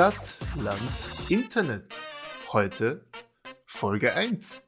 Stadt, 0.00 0.34
Land, 0.56 0.80
Internet. 1.28 1.94
Heute 2.54 3.04
Folge 3.66 4.14
1. 4.14 4.62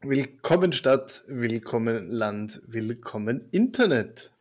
Willkommen 0.00 0.72
Stadt, 0.72 1.22
willkommen 1.28 2.10
Land, 2.10 2.60
willkommen 2.66 3.48
Internet. 3.52 4.32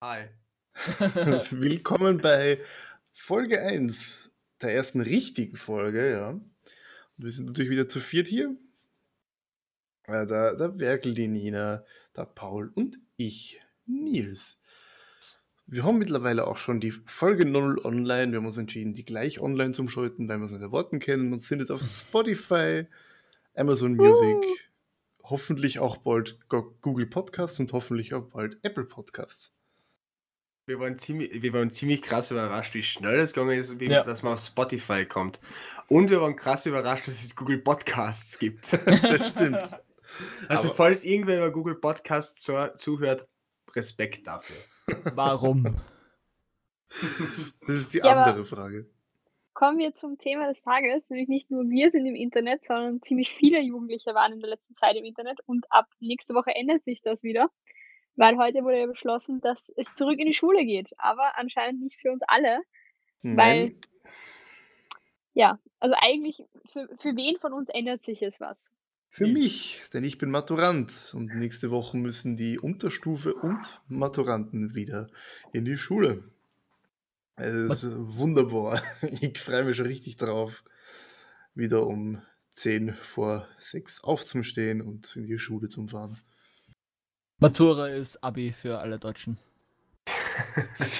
Hi. 0.00 0.30
willkommen 1.52 2.18
bei 2.18 2.60
Folge 3.12 3.62
1 3.62 4.32
der 4.62 4.74
ersten 4.74 5.00
richtigen 5.00 5.56
Folge, 5.56 6.10
ja. 6.10 6.30
Und 6.30 6.44
wir 7.18 7.30
sind 7.30 7.46
natürlich 7.46 7.70
wieder 7.70 7.88
zu 7.88 8.00
viert 8.00 8.26
hier. 8.26 8.52
Der, 10.08 10.26
der 10.26 10.80
Werkel, 10.80 11.14
die 11.14 11.28
Nina, 11.28 11.84
der 12.16 12.24
Paul 12.24 12.72
und 12.74 12.98
ich, 13.16 13.60
Nils. 13.86 14.57
Wir 15.70 15.84
haben 15.84 15.98
mittlerweile 15.98 16.46
auch 16.46 16.56
schon 16.56 16.80
die 16.80 16.92
Folge 16.92 17.44
0 17.44 17.80
online. 17.84 18.32
Wir 18.32 18.38
haben 18.38 18.46
uns 18.46 18.56
entschieden, 18.56 18.94
die 18.94 19.04
gleich 19.04 19.38
online 19.40 19.72
zu 19.74 19.86
schalten, 19.88 20.26
weil 20.28 20.38
wir 20.38 20.46
es 20.46 20.52
nicht 20.52 20.62
erwarten 20.62 20.98
können 20.98 21.32
und 21.32 21.42
sind 21.42 21.58
jetzt 21.60 21.70
auf 21.70 21.82
Spotify, 21.82 22.86
Amazon 23.54 23.94
Music, 23.94 24.36
hoffentlich 25.22 25.78
auch 25.78 25.98
bald 25.98 26.38
Go- 26.48 26.74
Google 26.80 27.06
Podcasts 27.06 27.60
und 27.60 27.70
hoffentlich 27.74 28.14
auch 28.14 28.22
bald 28.30 28.56
Apple 28.62 28.84
Podcasts. 28.84 29.52
Wir 30.64 30.80
waren 30.80 30.98
ziemlich, 30.98 31.42
wir 31.42 31.52
waren 31.52 31.70
ziemlich 31.70 32.00
krass 32.02 32.30
überrascht, 32.30 32.74
wie 32.74 32.82
schnell 32.82 33.18
es 33.20 33.32
gegangen 33.34 33.58
ist, 33.58 33.78
wie, 33.78 33.90
Ja. 33.90 34.02
dass 34.04 34.22
man 34.22 34.34
auf 34.34 34.40
Spotify 34.40 35.04
kommt. 35.04 35.38
Und 35.88 36.08
wir 36.10 36.20
waren 36.22 36.36
krass 36.36 36.64
überrascht, 36.66 37.08
dass 37.08 37.22
es 37.22 37.36
Google 37.36 37.58
Podcasts 37.58 38.38
gibt. 38.38 38.70
Das 39.02 39.28
stimmt. 39.28 39.58
Also 40.48 40.68
Aber- 40.68 40.76
falls 40.76 41.04
irgendwer 41.04 41.36
über 41.38 41.50
Google 41.52 41.74
Podcasts 41.74 42.42
zu, 42.42 42.72
zuhört, 42.78 43.26
Respekt 43.76 44.26
dafür. 44.26 44.56
Warum? 45.14 45.76
Das 47.66 47.76
ist 47.76 47.94
die 47.94 47.98
Ja, 47.98 48.22
andere 48.22 48.44
Frage. 48.44 48.86
Kommen 49.52 49.78
wir 49.78 49.92
zum 49.92 50.18
Thema 50.18 50.46
des 50.46 50.62
Tages, 50.62 51.10
nämlich 51.10 51.28
nicht 51.28 51.50
nur 51.50 51.68
wir 51.68 51.90
sind 51.90 52.06
im 52.06 52.14
Internet, 52.14 52.62
sondern 52.62 53.02
ziemlich 53.02 53.32
viele 53.34 53.60
Jugendliche 53.60 54.14
waren 54.14 54.32
in 54.32 54.40
der 54.40 54.50
letzten 54.50 54.76
Zeit 54.76 54.96
im 54.96 55.04
Internet 55.04 55.40
und 55.46 55.66
ab 55.70 55.86
nächste 56.00 56.34
Woche 56.34 56.54
ändert 56.54 56.84
sich 56.84 57.02
das 57.02 57.22
wieder, 57.24 57.50
weil 58.14 58.38
heute 58.38 58.62
wurde 58.62 58.78
ja 58.78 58.86
beschlossen, 58.86 59.40
dass 59.40 59.68
es 59.76 59.94
zurück 59.94 60.18
in 60.18 60.26
die 60.26 60.34
Schule 60.34 60.64
geht, 60.64 60.94
aber 60.98 61.36
anscheinend 61.36 61.82
nicht 61.82 62.00
für 62.00 62.12
uns 62.12 62.22
alle, 62.28 62.60
weil, 63.22 63.70
Nein, 63.70 63.80
ja, 65.34 65.58
also 65.80 65.94
eigentlich 65.98 66.44
für, 66.72 66.88
für 67.00 67.16
wen 67.16 67.36
von 67.38 67.52
uns 67.52 67.68
ändert 67.68 68.02
sich 68.02 68.22
es 68.22 68.40
was? 68.40 68.72
Für 69.10 69.26
Ich. 69.26 69.32
mich, 69.32 69.82
denn 69.92 70.04
ich 70.04 70.18
bin 70.18 70.30
Maturant 70.30 71.12
und 71.14 71.34
nächste 71.34 71.70
Woche 71.70 71.96
müssen 71.96 72.36
die 72.36 72.58
Unterstufe 72.58 73.34
und 73.34 73.80
Maturanten 73.88 74.74
wieder 74.74 75.08
in 75.52 75.64
die 75.64 75.78
Schule. 75.78 76.24
Es 77.36 77.84
ist 77.84 78.16
wunderbar. 78.16 78.82
Ich 79.20 79.40
freue 79.40 79.64
mich 79.64 79.76
schon 79.76 79.86
richtig 79.86 80.16
drauf, 80.16 80.64
wieder 81.54 81.86
um 81.86 82.22
10 82.54 82.94
vor 82.94 83.48
6 83.60 84.02
aufzustehen 84.04 84.82
und 84.82 85.16
in 85.16 85.26
die 85.26 85.38
Schule 85.38 85.68
zu 85.68 85.86
fahren. 85.86 86.18
Matura 87.38 87.88
ist 87.88 88.22
Abi 88.22 88.52
für 88.52 88.78
alle 88.80 88.98
Deutschen. 88.98 89.38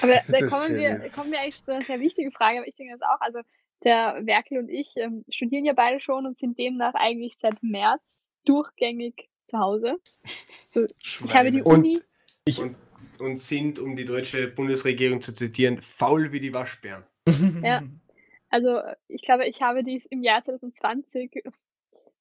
Aber 0.01 0.13
da 0.31 0.39
Das 0.39 0.41
ist 0.41 0.49
kommen 0.49 0.67
sehr 0.67 1.01
wir, 1.01 1.09
kommen 1.11 1.31
wir 1.31 1.39
eigentlich 1.41 1.63
zu 1.63 1.71
einer 1.71 1.81
sehr 1.81 1.99
wichtigen 1.99 2.31
Frage, 2.31 2.59
aber 2.59 2.67
ich 2.67 2.75
denke 2.75 2.97
das 2.97 3.07
auch, 3.09 3.21
also 3.21 3.39
der 3.83 4.25
Werkel 4.25 4.57
und 4.59 4.69
ich 4.69 4.93
ähm, 4.97 5.23
studieren 5.29 5.65
ja 5.65 5.73
beide 5.73 5.99
schon 5.99 6.25
und 6.25 6.37
sind 6.39 6.57
demnach 6.57 6.93
eigentlich 6.95 7.37
seit 7.37 7.61
März 7.63 8.27
durchgängig 8.45 9.29
zu 9.43 9.57
Hause. 9.59 9.97
So, 10.69 10.85
ich 11.01 11.33
habe 11.33 11.51
die 11.51 11.59
Schweine. 11.59 11.63
Und- 11.63 11.79
Uni, 11.85 11.99
Ich, 12.45 12.59
Und, 12.59 12.75
und 13.19 13.37
sind, 13.37 13.79
um 13.79 13.95
die 13.95 14.05
deutsche 14.05 14.47
Bundesregierung 14.49 15.21
zu 15.21 15.33
zitieren, 15.33 15.81
faul 15.81 16.31
wie 16.31 16.39
die 16.39 16.53
Waschbären. 16.53 17.03
Ja. 17.63 17.83
also 18.49 18.79
ich 19.07 19.21
glaube, 19.21 19.45
ich 19.47 19.61
habe 19.61 19.83
dies 19.83 20.05
im 20.07 20.23
Jahr 20.23 20.43
2020 20.43 21.43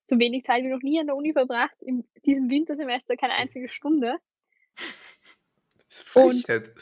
so 0.00 0.18
wenig 0.18 0.44
Zeit 0.44 0.62
wie 0.64 0.68
noch 0.68 0.82
nie 0.82 1.00
an 1.00 1.06
der 1.06 1.16
Uni 1.16 1.32
verbracht, 1.32 1.76
in 1.82 2.04
diesem 2.24 2.48
Wintersemester 2.50 3.16
keine 3.16 3.34
einzige 3.34 3.68
Stunde. 3.68 4.16
Das 5.88 5.88
ist 5.98 6.08
Frechheit. 6.08 6.72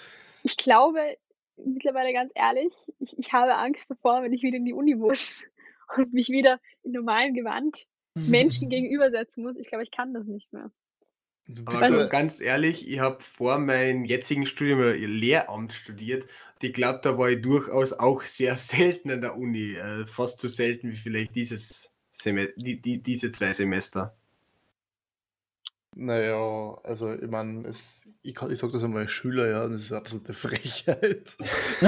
Ich 0.43 0.56
glaube, 0.56 1.17
mittlerweile 1.65 2.12
ganz 2.12 2.33
ehrlich, 2.34 2.72
ich, 2.99 3.19
ich 3.19 3.33
habe 3.33 3.56
Angst 3.56 3.91
davor, 3.91 4.22
wenn 4.22 4.33
ich 4.33 4.43
wieder 4.43 4.56
in 4.56 4.65
die 4.65 4.72
Uni 4.72 4.94
muss 4.94 5.44
und 5.97 6.12
mich 6.12 6.28
wieder 6.28 6.61
in 6.83 6.93
normalem 6.93 7.34
Gewand 7.34 7.77
Menschen 8.15 8.71
gegenübersetzen 8.71 9.44
muss. 9.44 9.56
Ich 9.59 9.67
glaube, 9.67 9.84
ich 9.84 9.91
kann 9.91 10.15
das 10.15 10.27
nicht 10.27 10.53
mehr. 10.53 10.71
Du 11.49 11.62
Aber 11.62 11.72
bist 11.72 11.83
Also- 11.83 12.09
ganz 12.09 12.41
ehrlich, 12.41 12.91
ich 12.91 12.99
habe 12.99 13.22
vor 13.22 13.59
meinem 13.59 14.05
jetzigen 14.05 14.47
Studium 14.47 14.81
Lehramt 14.81 15.72
studiert. 15.72 16.25
Ich 16.61 16.72
glaube, 16.72 17.00
da 17.03 17.19
war 17.19 17.31
ich 17.31 17.43
durchaus 17.43 17.93
auch 17.93 18.23
sehr 18.23 18.56
selten 18.56 19.11
an 19.11 19.21
der 19.21 19.37
Uni. 19.37 19.75
Äh, 19.75 20.06
fast 20.06 20.41
so 20.41 20.49
selten 20.49 20.91
wie 20.91 20.97
vielleicht 20.97 21.34
dieses 21.37 21.91
Seme 22.11 22.49
die, 22.56 22.81
die, 22.81 23.03
diese 23.03 23.31
zwei 23.31 23.53
Semester. 23.53 24.16
Naja, 25.97 26.79
also 26.84 27.12
ich 27.12 27.29
meine, 27.31 27.67
es- 27.67 28.07
ich, 28.23 28.41
ich 28.41 28.59
sage 28.59 28.73
das 28.73 28.84
einmal 28.84 29.03
als 29.03 29.12
Schüler, 29.12 29.49
ja, 29.49 29.65
und 29.65 29.73
das 29.73 29.83
ist 29.83 29.93
eine 29.93 30.01
absolute 30.01 30.34
Frechheit. 30.34 31.37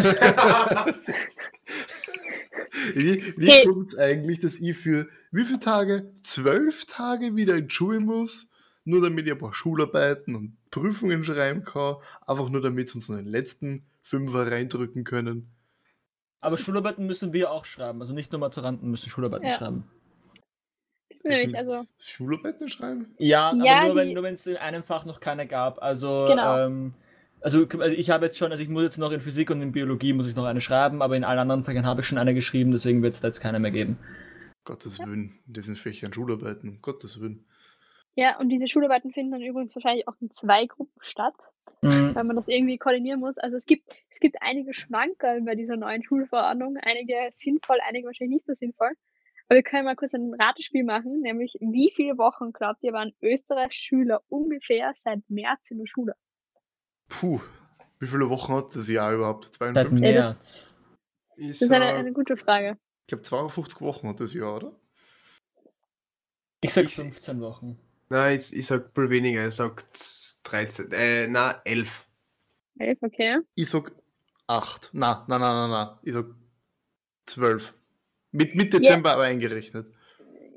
wie 2.94 3.34
wie 3.36 3.50
Hey. 3.50 3.66
kommt 3.66 3.88
es 3.88 3.98
eigentlich, 3.98 4.40
dass 4.40 4.58
ich 4.60 4.76
für 4.76 5.08
wie 5.30 5.44
viele 5.44 5.60
Tage? 5.60 6.12
Zwölf 6.22 6.84
Tage 6.86 7.36
wieder 7.36 7.56
in 7.56 7.68
die 7.68 7.74
Schule 7.74 8.00
muss, 8.00 8.50
nur 8.84 9.00
damit 9.02 9.26
ich 9.26 9.32
ein 9.32 9.38
paar 9.38 9.54
Schularbeiten 9.54 10.34
und 10.34 10.56
Prüfungen 10.70 11.24
schreiben 11.24 11.64
kann, 11.64 11.96
einfach 12.26 12.48
nur 12.48 12.60
damit 12.60 12.88
sie 12.88 12.94
uns 12.96 13.08
noch 13.08 13.16
den 13.16 13.26
letzten 13.26 13.84
Fünfer 14.02 14.50
reindrücken 14.50 15.04
können. 15.04 15.50
Aber 16.40 16.56
Schularbeiten 16.56 17.06
müssen 17.06 17.32
wir 17.32 17.50
auch 17.50 17.66
schreiben. 17.66 18.00
Also 18.00 18.14
nicht 18.14 18.30
nur 18.32 18.40
Maturanten 18.40 18.90
müssen 18.90 19.10
Schularbeiten 19.10 19.48
Ja. 19.48 19.54
schreiben. 19.56 19.84
Ist 21.18 21.24
nämlich, 21.24 21.56
also, 21.58 21.84
Schularbeiten 21.98 22.68
schreiben? 22.68 23.14
Ja, 23.18 23.52
Ja, 23.54 23.78
aber 23.78 23.86
nur, 23.88 23.96
wenn 23.96 24.08
die- 24.08 24.14
nur 24.14 24.22
wenn 24.22 24.34
es 24.34 24.46
in 24.46 24.56
einem 24.56 24.82
Fach 24.82 25.04
noch 25.04 25.20
keine 25.20 25.46
gab. 25.46 25.82
Also, 25.82 26.26
Genau. 26.30 26.58
ähm, 26.66 26.94
also, 27.40 27.66
also 27.78 27.94
ich 27.96 28.10
habe 28.10 28.26
jetzt 28.26 28.38
schon, 28.38 28.50
also 28.52 28.62
ich 28.62 28.68
muss 28.68 28.82
jetzt 28.82 28.98
noch 28.98 29.12
in 29.12 29.20
Physik 29.20 29.50
und 29.50 29.60
in 29.62 29.72
Biologie 29.72 30.12
muss 30.12 30.28
ich 30.28 30.36
noch 30.36 30.44
eine 30.44 30.60
schreiben, 30.60 31.02
aber 31.02 31.16
in 31.16 31.24
allen 31.24 31.38
anderen 31.38 31.64
Fächern 31.64 31.86
habe 31.86 32.00
ich 32.02 32.06
schon 32.06 32.18
eine 32.18 32.34
geschrieben, 32.34 32.70
deswegen 32.72 33.02
wird 33.02 33.14
es 33.14 33.20
da 33.20 33.28
jetzt 33.28 33.40
keine 33.40 33.58
mehr 33.58 33.70
geben. 33.70 33.98
Gottes 34.64 34.98
Willen, 35.00 35.38
in 35.46 35.52
diesen 35.54 35.76
Fächern 35.76 36.12
Schularbeiten, 36.12 36.68
um 36.68 36.82
Gottes 36.82 37.20
Willen. 37.20 37.44
ja, 38.16 38.38
und 38.38 38.48
diese 38.48 38.66
Schularbeiten 38.66 39.12
finden 39.12 39.30
dann 39.32 39.42
übrigens 39.42 39.74
wahrscheinlich 39.76 40.06
auch 40.08 40.14
in 40.20 40.30
zwei 40.30 40.66
Gruppen 40.66 41.00
statt, 41.00 41.34
Mhm. 41.82 42.14
weil 42.16 42.24
man 42.24 42.34
das 42.36 42.48
irgendwie 42.48 42.76
koordinieren 42.76 43.20
muss. 43.20 43.38
Also 43.38 43.56
es 43.56 43.64
gibt, 43.64 43.84
es 44.10 44.18
gibt 44.18 44.36
einige 44.40 44.74
Schmankerl 44.74 45.40
bei 45.42 45.54
dieser 45.54 45.76
neuen 45.76 46.02
Schulverordnung, 46.02 46.76
einige 46.82 47.14
sinnvoll, 47.30 47.78
einige 47.88 48.06
wahrscheinlich 48.08 48.34
nicht 48.34 48.46
so 48.46 48.54
sinnvoll. 48.54 48.90
Aber 49.48 49.56
wir 49.56 49.62
können 49.62 49.84
mal 49.84 49.96
kurz 49.96 50.14
ein 50.14 50.34
Ratespiel 50.38 50.84
machen, 50.84 51.20
nämlich 51.22 51.54
wie 51.60 51.90
viele 51.96 52.18
Wochen, 52.18 52.52
glaubt 52.52 52.82
ihr, 52.82 52.92
waren 52.92 53.12
Österreichs 53.22 53.76
Schüler 53.76 54.22
ungefähr 54.28 54.92
seit 54.94 55.20
März 55.30 55.70
in 55.70 55.78
der 55.78 55.86
Schule? 55.86 56.14
Puh, 57.08 57.40
wie 57.98 58.06
viele 58.06 58.28
Wochen 58.28 58.52
hat 58.54 58.76
das 58.76 58.88
Jahr 58.88 59.14
überhaupt? 59.14 59.46
Seit 59.46 59.74
52? 59.74 60.06
Ja, 60.06 60.12
das- 60.14 60.26
März. 60.26 60.74
Ich 61.36 61.48
Das 61.50 61.62
ist 61.62 61.72
eine, 61.72 61.86
eine 61.86 62.12
gute 62.12 62.36
Frage. 62.36 62.76
Ich 63.02 63.06
glaube 63.08 63.22
52 63.22 63.80
Wochen 63.80 64.08
hat 64.08 64.20
das 64.20 64.34
Jahr, 64.34 64.56
oder? 64.56 64.78
Ich 66.60 66.74
sag 66.74 66.84
Ich- 66.84 66.94
15 66.96 67.40
Wochen. 67.40 67.78
Nein, 68.10 68.38
ich, 68.38 68.54
ich 68.54 68.66
sag 68.66 68.94
wohl 68.96 69.08
weniger, 69.10 69.46
ich 69.46 69.54
sag 69.54 69.84
13, 70.44 70.90
äh, 70.92 71.26
na, 71.28 71.60
11. 71.64 72.06
Elf, 72.78 72.98
okay. 73.02 73.38
Ich 73.54 73.68
sag 73.70 73.92
8. 74.46 74.90
Na, 74.92 75.24
na, 75.28 75.38
na, 75.38 75.52
na, 75.52 75.68
na. 75.68 76.00
Ich 76.02 76.12
sag 76.14 76.26
12. 77.26 77.74
Mit, 78.32 78.54
mit 78.54 78.72
Dezember 78.72 79.12
aber 79.12 79.24
eingerechnet. 79.24 79.86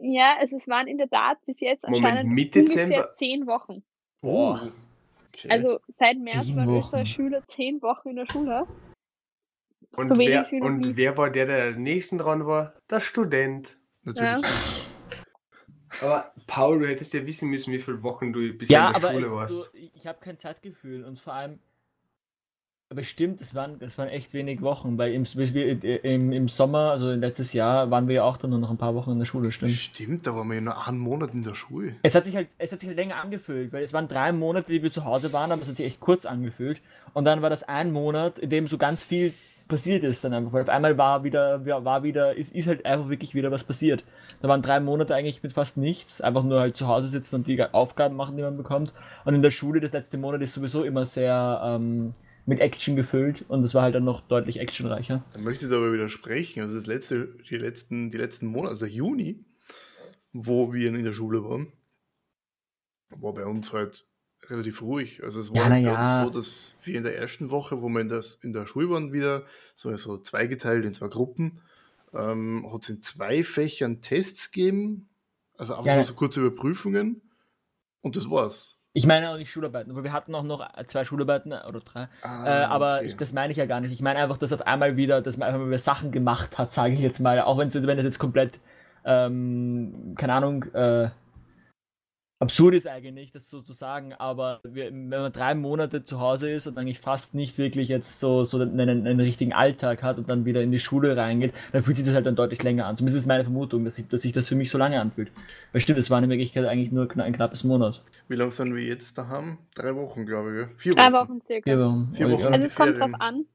Ja, 0.01 0.37
es, 0.41 0.51
es 0.51 0.67
waren 0.67 0.87
in 0.87 0.97
der 0.97 1.09
Tat 1.09 1.37
bis 1.45 1.59
jetzt 1.61 1.83
Moment, 1.83 2.05
anscheinend 2.05 2.33
mit 2.33 2.55
ungefähr 2.55 2.85
Dezember? 2.87 3.13
zehn 3.13 3.47
Wochen. 3.47 3.83
Boah. 4.21 4.71
Okay. 5.29 5.49
Also 5.49 5.79
seit 5.97 6.17
März 6.17 6.47
Zehn 6.47 6.55
waren 6.57 6.67
Wochen. 6.67 7.05
Schüler 7.05 7.45
zehn 7.47 7.81
Wochen 7.81 8.09
in 8.09 8.15
der 8.17 8.25
Schule. 8.31 8.67
Und, 9.95 10.07
so 10.07 10.17
wenig 10.17 10.43
wer, 10.51 10.63
und 10.63 10.97
wer 10.97 11.17
war 11.17 11.29
der, 11.29 11.45
der 11.45 11.75
am 11.75 11.83
nächsten 11.83 12.17
dran 12.17 12.45
war? 12.45 12.73
Der 12.89 12.99
Student. 12.99 13.77
Natürlich. 14.03 14.45
Aber 16.01 16.33
Paul, 16.47 16.79
du 16.79 16.87
hättest 16.87 17.13
ja 17.13 17.25
wissen 17.25 17.49
müssen, 17.49 17.73
wie 17.73 17.79
viele 17.79 18.01
Wochen 18.01 18.31
du 18.31 18.53
bisher 18.53 18.77
Ja, 18.77 18.87
in 18.87 18.93
der 18.93 19.03
aber 19.03 19.13
Schule 19.13 19.27
es, 19.27 19.33
warst. 19.33 19.73
du, 19.73 19.77
ich 19.77 20.07
habe 20.07 20.19
kein 20.19 20.37
Zeitgefühl 20.37 21.03
und 21.03 21.19
vor 21.19 21.33
allem. 21.33 21.59
Aber 22.91 23.03
stimmt, 23.05 23.39
es 23.39 23.55
waren, 23.55 23.77
es 23.79 23.97
waren 23.97 24.09
echt 24.09 24.33
wenig 24.33 24.61
Wochen, 24.61 24.97
weil 24.97 25.13
im, 25.13 25.23
wir- 25.23 26.03
im, 26.03 26.33
im 26.33 26.47
Sommer, 26.49 26.91
also 26.91 27.09
letztes 27.13 27.53
Jahr, 27.53 27.89
waren 27.89 28.09
wir 28.09 28.15
ja 28.15 28.23
auch 28.25 28.35
dann 28.35 28.49
nur 28.49 28.59
noch 28.59 28.69
ein 28.69 28.75
paar 28.77 28.93
Wochen 28.95 29.11
in 29.11 29.19
der 29.19 29.25
Schule, 29.25 29.49
stimmt. 29.53 29.71
Stimmt, 29.71 30.27
da 30.27 30.35
waren 30.35 30.49
wir 30.49 30.55
ja 30.55 30.61
nur 30.61 30.85
einen 30.87 30.97
Monat 30.99 31.33
in 31.33 31.41
der 31.43 31.55
Schule. 31.55 31.95
Es 32.03 32.15
hat 32.15 32.25
sich 32.25 32.35
halt, 32.35 32.49
es 32.57 32.73
hat 32.73 32.81
sich 32.81 32.89
halt 32.89 32.97
länger 32.97 33.15
angefühlt, 33.15 33.71
weil 33.71 33.81
es 33.83 33.93
waren 33.93 34.09
drei 34.09 34.33
Monate, 34.33 34.73
die 34.73 34.83
wir 34.83 34.91
zu 34.91 35.05
Hause 35.05 35.31
waren, 35.31 35.53
aber 35.53 35.61
es 35.61 35.69
hat 35.69 35.77
sich 35.77 35.85
echt 35.85 36.01
kurz 36.01 36.25
angefühlt. 36.25 36.81
Und 37.13 37.23
dann 37.23 37.41
war 37.41 37.49
das 37.49 37.63
ein 37.63 37.93
Monat, 37.93 38.39
in 38.39 38.49
dem 38.49 38.67
so 38.67 38.77
ganz 38.77 39.01
viel 39.03 39.33
passiert 39.69 40.03
ist 40.03 40.21
dann 40.25 40.33
einfach, 40.33 40.51
weil 40.51 40.63
auf 40.63 40.69
einmal 40.69 40.97
war 40.97 41.23
wieder, 41.23 41.65
war 41.65 42.03
wieder, 42.03 42.35
ist, 42.35 42.53
ist 42.53 42.67
halt 42.67 42.85
einfach 42.85 43.07
wirklich 43.07 43.35
wieder 43.35 43.51
was 43.51 43.63
passiert. 43.63 44.03
Da 44.41 44.49
waren 44.49 44.61
drei 44.61 44.81
Monate 44.81 45.15
eigentlich 45.15 45.41
mit 45.43 45.53
fast 45.53 45.77
nichts, 45.77 46.19
einfach 46.19 46.43
nur 46.43 46.59
halt 46.59 46.75
zu 46.75 46.89
Hause 46.89 47.07
sitzen 47.07 47.35
und 47.37 47.47
die 47.47 47.63
Aufgaben 47.71 48.17
machen, 48.17 48.35
die 48.35 48.43
man 48.43 48.57
bekommt. 48.57 48.93
Und 49.23 49.33
in 49.33 49.41
der 49.41 49.51
Schule, 49.51 49.79
das 49.79 49.93
letzte 49.93 50.17
Monat 50.17 50.41
ist 50.41 50.55
sowieso 50.55 50.83
immer 50.83 51.05
sehr 51.05 51.61
ähm, 51.63 52.13
mit 52.51 52.59
Action 52.59 52.95
gefüllt 52.95 53.45
und 53.47 53.63
es 53.63 53.73
war 53.73 53.83
halt 53.83 53.95
dann 53.95 54.03
noch 54.03 54.21
deutlich 54.21 54.59
actionreicher. 54.59 55.23
Da 55.33 55.39
möchte 55.41 55.65
ich 55.65 55.71
aber 55.71 55.91
widersprechen. 55.91 56.61
Also 56.61 56.75
das 56.75 56.85
letzte, 56.85 57.27
die 57.49 57.57
letzten, 57.57 58.09
die 58.11 58.17
letzten 58.17 58.47
Monate, 58.47 58.69
also 58.71 58.85
der 58.85 58.93
Juni, 58.93 59.43
wo 60.33 60.73
wir 60.73 60.93
in 60.93 61.03
der 61.03 61.13
Schule 61.13 61.43
waren, 61.43 61.73
war 63.09 63.33
bei 63.33 63.45
uns 63.45 63.73
halt 63.73 64.05
relativ 64.49 64.81
ruhig. 64.81 65.23
Also 65.23 65.39
es 65.41 65.51
Ja, 65.53 65.61
war 65.61 65.69
na 65.69 65.75
halt 65.83 66.05
ja. 66.05 66.05
so, 66.05 66.29
dass 66.29 66.75
wir 66.83 66.95
in 66.97 67.03
der 67.03 67.17
ersten 67.17 67.49
Woche, 67.49 67.81
wo 67.81 67.89
wir 67.89 68.01
in, 68.01 68.09
das, 68.09 68.35
in 68.41 68.53
der 68.53 68.65
Schule 68.65 68.89
waren, 68.89 69.13
wieder 69.13 69.45
so, 69.75 69.95
so 69.97 70.17
zweigeteilt 70.17 70.85
in 70.85 70.93
zwei 70.93 71.07
Gruppen, 71.09 71.61
ähm, 72.13 72.69
hat 72.73 72.83
es 72.83 72.89
in 72.89 73.01
zwei 73.01 73.43
Fächern 73.43 74.01
Tests 74.01 74.51
gegeben, 74.51 75.09
also 75.57 75.75
einfach 75.75 75.85
Ja, 75.87 75.95
nur 75.95 76.03
so 76.05 76.13
kurze 76.13 76.41
Überprüfungen 76.45 77.21
und 78.01 78.15
das 78.15 78.29
war's. 78.29 78.77
Ich 78.93 79.07
meine 79.07 79.29
auch 79.29 79.37
nicht 79.37 79.49
Schularbeiten, 79.49 79.91
aber 79.91 80.03
wir 80.03 80.11
hatten 80.11 80.35
auch 80.35 80.43
noch 80.43 80.67
zwei 80.87 81.05
Schularbeiten 81.05 81.53
oder 81.53 81.79
drei. 81.79 82.09
Ah, 82.23 82.45
äh, 82.45 82.63
aber 82.65 82.97
okay. 82.97 83.05
ich, 83.05 83.15
das 83.15 83.31
meine 83.31 83.51
ich 83.51 83.57
ja 83.57 83.65
gar 83.65 83.79
nicht. 83.79 83.93
Ich 83.93 84.01
meine 84.01 84.19
einfach, 84.19 84.37
dass 84.37 84.51
auf 84.51 84.67
einmal 84.67 84.97
wieder, 84.97 85.21
dass 85.21 85.37
man 85.37 85.47
einfach 85.47 85.61
mal 85.61 85.67
wieder 85.67 85.79
Sachen 85.79 86.11
gemacht 86.11 86.57
hat, 86.57 86.73
sage 86.73 86.93
ich 86.93 86.99
jetzt 86.99 87.19
mal. 87.19 87.39
Auch 87.39 87.57
wenn's, 87.57 87.73
wenn 87.73 87.97
das 87.97 88.03
jetzt 88.03 88.19
komplett, 88.19 88.59
ähm, 89.05 90.15
keine 90.17 90.33
Ahnung, 90.33 90.65
äh, 90.73 91.09
absurd 92.41 92.73
ist 92.75 92.87
eigentlich, 92.87 93.31
das 93.31 93.49
so 93.49 93.61
zu 93.61 93.73
sagen, 93.73 94.13
aber 94.13 94.59
wir, 94.63 94.85
wenn 94.85 95.09
man 95.09 95.31
drei 95.31 95.53
Monate 95.55 96.03
zu 96.03 96.19
Hause 96.19 96.51
ist 96.51 96.67
und 96.67 96.77
eigentlich 96.77 96.99
fast 96.99 97.33
nicht 97.35 97.57
wirklich 97.57 97.87
jetzt 97.87 98.19
so, 98.19 98.43
so 98.43 98.59
einen, 98.59 98.79
einen 98.79 99.19
richtigen 99.19 99.53
Alltag 99.53 100.03
hat 100.03 100.17
und 100.17 100.27
dann 100.29 100.43
wieder 100.45 100.61
in 100.61 100.71
die 100.71 100.79
Schule 100.79 101.15
reingeht, 101.15 101.53
dann 101.71 101.83
fühlt 101.83 101.97
sich 101.97 102.05
das 102.05 102.15
halt 102.15 102.25
dann 102.25 102.35
deutlich 102.35 102.61
länger 102.63 102.87
an. 102.87 102.97
Zumindest 102.97 103.23
ist 103.23 103.27
meine 103.27 103.43
Vermutung, 103.43 103.85
dass, 103.85 103.97
ich, 103.99 104.07
dass 104.07 104.23
sich 104.23 104.33
das 104.33 104.47
für 104.47 104.55
mich 104.55 104.69
so 104.69 104.77
lange 104.77 104.99
anfühlt. 104.99 105.31
Weil 105.71 105.81
stimmt, 105.81 105.99
es 105.99 106.09
war 106.09 106.21
in 106.21 106.29
Wirklichkeit 106.29 106.65
eigentlich 106.65 106.91
nur 106.91 107.07
ein 107.17 107.33
knappes 107.33 107.63
Monat. 107.63 108.03
Wie 108.27 108.35
lange 108.35 108.51
sind 108.51 108.75
wir 108.75 108.83
jetzt 108.83 109.17
daheim? 109.17 109.59
Drei 109.75 109.95
Wochen, 109.95 110.25
glaube 110.25 110.69
ich. 110.73 110.81
Vier 110.81 110.95
Drei 110.95 111.13
Wochen 111.13 111.41
circa. 111.41 111.69
Vier 111.69 111.79
Wochen. 111.79 112.13
Vier 112.13 112.31
Wochen. 112.31 112.41
Ja. 112.41 112.49
Also 112.49 112.65
es 112.65 112.75
kommt 112.75 112.99
drauf 112.99 113.11
an. 113.19 113.45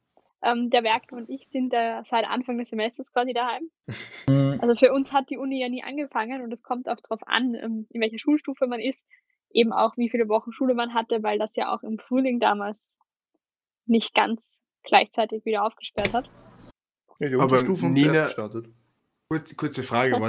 Ähm, 0.47 0.71
der 0.71 0.85
Werk 0.85 1.11
und 1.11 1.29
ich 1.29 1.49
sind 1.49 1.75
äh, 1.75 2.03
seit 2.05 2.25
Anfang 2.25 2.57
des 2.57 2.69
Semesters 2.69 3.13
quasi 3.13 3.33
daheim. 3.33 3.69
Mhm. 4.29 4.59
Also 4.61 4.77
für 4.77 4.93
uns 4.93 5.13
hat 5.13 5.29
die 5.31 5.39
Uni 5.39 5.61
ja 5.61 5.69
nie 5.69 5.83
angefangen 5.83 6.43
und 6.43 6.53
es 6.53 6.63
kommt 6.63 6.89
auch 6.89 7.01
drauf 7.01 7.21
an, 7.27 7.55
ähm, 7.55 7.87
in 7.91 8.01
welcher 8.01 8.19
Schulstufe 8.19 8.67
man 8.69 8.81
ist, 8.81 9.05
eben 9.51 9.73
auch 9.73 9.97
wie 9.97 10.09
viele 10.09 10.29
Wochen 10.29 10.53
Schule 10.53 10.75
man 10.75 10.95
hatte, 10.95 11.23
weil 11.23 11.39
das 11.39 11.57
ja 11.57 11.75
auch 11.75 11.83
im 11.83 11.99
Frühling 11.99 12.39
damals 12.39 12.87
nicht 13.87 14.15
ganz 14.15 14.53
gleichzeitig 14.85 15.45
wieder 15.45 15.65
aufgesperrt 15.65 16.13
hat. 16.13 16.31
Ja, 17.19 17.29
die 17.29 17.35
Aber 17.35 17.45
Unterstufen 17.45 17.93
Nina-. 17.93 18.31
Kurz, 19.29 19.57
kurze 19.57 19.83
Frage, 19.83 20.21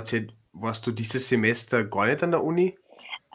warst 0.53 0.87
du 0.87 0.91
dieses 0.91 1.29
Semester 1.29 1.83
gar 1.83 2.07
nicht 2.07 2.23
an 2.23 2.31
der 2.31 2.43
Uni? 2.43 2.75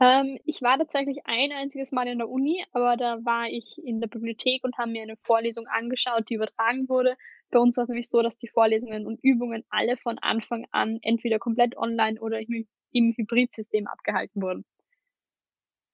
Ähm, 0.03 0.41
ich 0.47 0.63
war 0.63 0.79
tatsächlich 0.79 1.19
ein 1.27 1.53
einziges 1.53 1.93
Mal 1.93 2.09
in 2.09 2.19
der 2.19 2.29
Uni, 2.29 2.65
aber 2.73 2.97
da 2.97 3.25
war 3.25 3.47
ich 3.47 3.79
in 3.85 4.01
der 4.01 4.09
Bibliothek 4.09 4.65
und 4.65 4.77
habe 4.77 4.91
mir 4.91 5.03
eine 5.03 5.17
Vorlesung 5.23 5.69
angeschaut, 5.69 6.29
die 6.29 6.35
übertragen 6.35 6.89
wurde. 6.89 7.17
Bei 7.53 7.61
uns 7.61 7.77
war 7.77 7.83
es 7.83 7.89
nämlich 7.89 8.09
so, 8.09 8.21
dass 8.21 8.37
die 8.37 8.49
Vorlesungen 8.49 9.07
und 9.07 9.23
Übungen 9.23 9.63
alle 9.71 9.97
von 9.97 10.19
Anfang 10.19 10.67
an 10.73 10.99
entweder 11.03 11.39
komplett 11.39 11.77
online 11.77 12.21
oder 12.21 12.41
im, 12.41 13.15
Hybridsystem 13.17 13.87
abgehalten 13.87 14.43
wurden. 14.43 14.65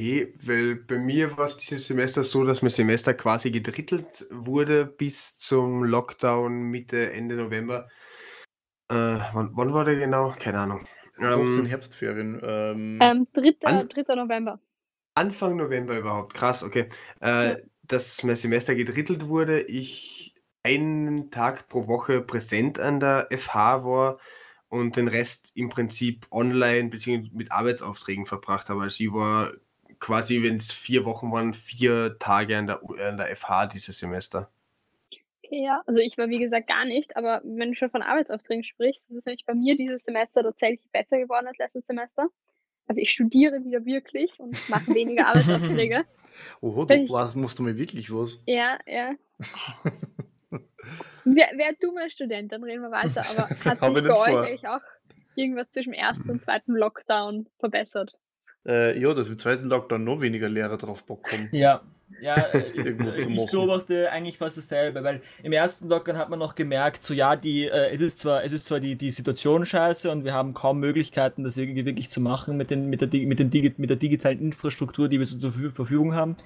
Eh, 0.00 0.28
weil 0.42 0.76
bei 0.76 0.96
mir 0.96 1.36
war 1.36 1.44
es 1.44 1.58
dieses 1.58 1.86
Semester 1.86 2.24
so, 2.24 2.44
dass 2.44 2.62
mein 2.62 2.70
Semester 2.70 3.12
quasi 3.12 3.50
gedrittelt 3.50 4.26
wurde 4.30 4.86
bis 4.86 5.36
zum 5.36 5.84
Lockdown 5.84 6.62
Mitte, 6.70 7.12
Ende 7.12 7.36
November. 7.36 7.88
Äh, 8.88 8.94
wann, 8.94 9.50
wann 9.52 9.74
war 9.74 9.84
der 9.84 9.96
genau? 9.96 10.34
Keine 10.38 10.60
Ahnung. 10.60 10.86
Ähm, 11.20 11.66
Herbstferien. 11.66 12.40
Ähm, 12.42 12.98
Ähm, 13.00 13.26
3. 13.32 13.54
An- 13.64 13.88
3. 13.88 14.14
November. 14.16 14.60
Anfang 15.14 15.56
November 15.56 15.98
überhaupt. 15.98 16.34
Krass, 16.34 16.62
okay. 16.62 16.88
Äh, 17.20 17.50
Ja. 17.50 17.56
Dass 17.82 18.22
mein 18.22 18.36
Semester 18.36 18.74
gedrittelt 18.74 19.28
wurde, 19.28 19.62
ich 19.62 20.34
einen 20.62 21.30
Tag 21.30 21.68
pro 21.68 21.86
Woche 21.88 22.20
präsent 22.20 22.78
an 22.78 23.00
der 23.00 23.28
FH 23.30 23.84
war 23.84 24.18
und 24.68 24.96
den 24.96 25.08
Rest 25.08 25.50
im 25.54 25.70
Prinzip 25.70 26.26
online 26.30 26.90
bzw. 26.90 27.30
mit 27.32 27.50
Arbeitsaufträgen 27.50 28.26
verbracht 28.26 28.68
habe. 28.68 28.82
Also 28.82 29.02
ich 29.02 29.10
war 29.12 29.52
quasi, 30.00 30.42
wenn 30.42 30.58
es 30.58 30.70
vier 30.70 31.06
Wochen 31.06 31.32
waren, 31.32 31.54
vier 31.54 32.18
Tage 32.18 32.58
an 32.58 32.66
der, 32.66 32.84
U- 32.84 32.94
an 32.96 33.16
der 33.16 33.34
FH 33.34 33.68
dieses 33.68 33.98
Semester. 33.98 34.50
Okay, 35.50 35.64
ja. 35.64 35.82
Also 35.86 36.00
ich 36.00 36.18
war 36.18 36.28
wie 36.28 36.38
gesagt 36.38 36.66
gar 36.68 36.84
nicht, 36.84 37.16
aber 37.16 37.40
wenn 37.44 37.70
du 37.70 37.74
schon 37.74 37.90
von 37.90 38.02
Arbeitsaufträgen 38.02 38.64
sprichst, 38.64 39.04
das 39.08 39.18
ist 39.18 39.26
nämlich 39.26 39.46
bei 39.46 39.54
mir 39.54 39.76
dieses 39.76 40.04
Semester 40.04 40.42
tatsächlich 40.42 40.90
besser 40.92 41.18
geworden 41.18 41.46
als 41.46 41.58
letztes 41.58 41.86
Semester. 41.86 42.28
Also 42.86 43.00
ich 43.00 43.10
studiere 43.10 43.64
wieder 43.64 43.84
wirklich 43.84 44.38
und 44.38 44.56
mache 44.68 44.94
weniger 44.94 45.26
Arbeitsaufträge. 45.28 46.04
oh, 46.60 46.86
wenn 46.88 46.98
du 47.00 47.04
ich- 47.04 47.10
was, 47.10 47.34
musst 47.34 47.58
du 47.58 47.62
mir 47.62 47.76
wirklich 47.76 48.12
was? 48.12 48.42
Ja, 48.46 48.78
ja. 48.86 49.14
Wer, 51.24 51.48
wer 51.56 51.72
dummer 51.74 52.08
Student, 52.08 52.52
dann 52.52 52.64
reden 52.64 52.80
wir 52.82 52.90
weiter. 52.90 53.22
Aber 53.28 53.48
hat 53.64 53.94
sich 53.94 54.08
bei 54.08 54.14
euch 54.18 54.36
eigentlich 54.46 54.66
auch 54.68 54.80
irgendwas 55.34 55.70
zwischen 55.70 55.92
ersten 55.92 56.30
und 56.30 56.42
zweiten 56.42 56.72
Lockdown 56.72 57.48
verbessert? 57.58 58.12
Äh, 58.66 59.00
ja, 59.00 59.14
dass 59.14 59.28
im 59.28 59.38
zweiten 59.38 59.68
Lockdown 59.68 60.04
noch 60.04 60.20
weniger 60.20 60.48
Lehrer 60.48 60.76
drauf 60.76 61.04
Bock 61.04 61.22
kommen. 61.22 61.48
Ja, 61.52 61.82
ja, 62.20 62.36
äh, 62.52 62.70
ich 62.70 63.28
machen. 63.28 63.48
beobachte 63.50 64.10
eigentlich 64.10 64.38
fast 64.38 64.56
dasselbe, 64.56 65.02
weil 65.04 65.20
im 65.42 65.52
ersten 65.52 65.88
Lockdown 65.88 66.16
hat 66.16 66.28
man 66.30 66.38
noch 66.38 66.54
gemerkt, 66.54 67.02
so 67.02 67.14
ja, 67.14 67.36
die, 67.36 67.64
äh, 67.66 67.90
es 67.90 68.00
ist 68.00 68.18
zwar, 68.20 68.42
es 68.44 68.52
ist 68.52 68.66
zwar 68.66 68.80
die, 68.80 68.96
die 68.96 69.10
Situation 69.10 69.64
scheiße 69.64 70.10
und 70.10 70.24
wir 70.24 70.34
haben 70.34 70.54
kaum 70.54 70.80
Möglichkeiten, 70.80 71.44
das 71.44 71.56
irgendwie 71.56 71.84
wirklich 71.84 72.10
zu 72.10 72.20
machen 72.20 72.56
mit, 72.56 72.70
den, 72.70 72.86
mit, 72.88 73.00
der, 73.00 73.08
mit, 73.26 73.38
den 73.38 73.50
mit 73.76 73.90
der 73.90 73.96
digitalen 73.96 74.40
Infrastruktur, 74.40 75.08
die 75.08 75.18
wir 75.18 75.26
so 75.26 75.38
zur 75.38 75.52
Verfü- 75.52 75.72
Verfügung 75.74 76.14
haben. 76.14 76.36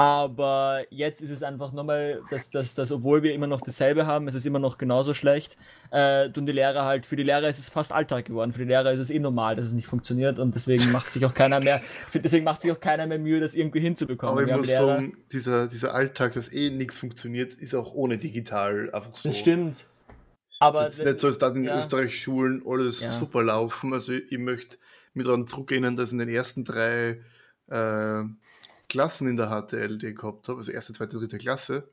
Aber 0.00 0.84
jetzt 0.90 1.20
ist 1.20 1.30
es 1.30 1.42
einfach 1.42 1.72
nochmal, 1.72 2.22
dass, 2.30 2.50
dass, 2.50 2.74
dass, 2.74 2.90
obwohl 2.90 3.22
wir 3.22 3.34
immer 3.34 3.46
noch 3.46 3.60
dasselbe 3.60 4.06
haben, 4.06 4.26
es 4.28 4.34
ist 4.34 4.46
immer 4.46 4.58
noch 4.58 4.78
genauso 4.78 5.12
schlecht. 5.14 5.56
Äh, 5.90 6.30
tun 6.30 6.46
die 6.46 6.52
Lehrer 6.52 6.84
halt, 6.84 7.06
für 7.06 7.16
die 7.16 7.22
Lehrer 7.22 7.48
ist 7.48 7.58
es 7.58 7.68
fast 7.68 7.92
Alltag 7.92 8.24
geworden. 8.24 8.52
Für 8.52 8.60
die 8.60 8.68
Lehrer 8.68 8.92
ist 8.92 9.00
es 9.00 9.10
eh 9.10 9.18
normal, 9.18 9.56
dass 9.56 9.66
es 9.66 9.72
nicht 9.72 9.86
funktioniert 9.86 10.38
und 10.38 10.54
deswegen 10.54 10.90
macht 10.92 11.12
sich 11.12 11.24
auch 11.26 11.34
keiner 11.34 11.60
mehr, 11.60 11.82
deswegen 12.14 12.44
macht 12.44 12.62
sich 12.62 12.72
auch 12.72 12.80
keiner 12.80 13.06
mehr 13.06 13.18
Mühe, 13.18 13.40
das 13.40 13.54
irgendwie 13.54 13.80
hinzubekommen. 13.80 14.32
Aber 14.32 14.42
ich 14.42 14.48
Wir 14.48 14.56
muss 14.56 14.66
Lehrer- 14.66 14.86
sagen, 14.86 15.16
dieser, 15.32 15.68
dieser 15.68 15.94
Alltag, 15.94 16.32
dass 16.34 16.50
eh 16.52 16.70
nichts 16.70 16.98
funktioniert, 16.98 17.54
ist 17.54 17.74
auch 17.74 17.92
ohne 17.92 18.18
digital 18.18 18.90
einfach 18.92 19.16
so. 19.16 19.28
Das 19.28 19.38
stimmt. 19.38 19.86
Aber 20.60 20.86
es 20.86 20.98
ist 20.98 21.04
nicht 21.04 21.20
so, 21.20 21.26
als 21.26 21.38
da 21.38 21.48
in 21.48 21.64
ja. 21.64 21.76
Österreich 21.78 22.20
Schulen 22.20 22.62
alles 22.66 23.02
Ja. 23.02 23.12
super 23.12 23.42
laufen. 23.42 23.92
Also 23.92 24.12
ich, 24.12 24.38
möchte 24.38 24.76
mir 25.14 25.24
daran 25.24 25.46
zurückerinnern, 25.46 25.96
dass 25.96 26.12
in 26.12 26.18
den 26.18 26.28
ersten 26.28 26.64
drei 26.64 27.20
äh, 27.68 28.22
Klassen 28.90 29.26
in 29.28 29.36
der 29.38 29.48
HTL, 29.48 29.96
die 29.96 30.08
ich 30.08 30.16
gehabt 30.16 30.48
habe, 30.48 30.58
also 30.58 30.70
erste, 30.72 30.92
zweite, 30.92 31.16
dritte 31.16 31.38
Klasse, 31.38 31.88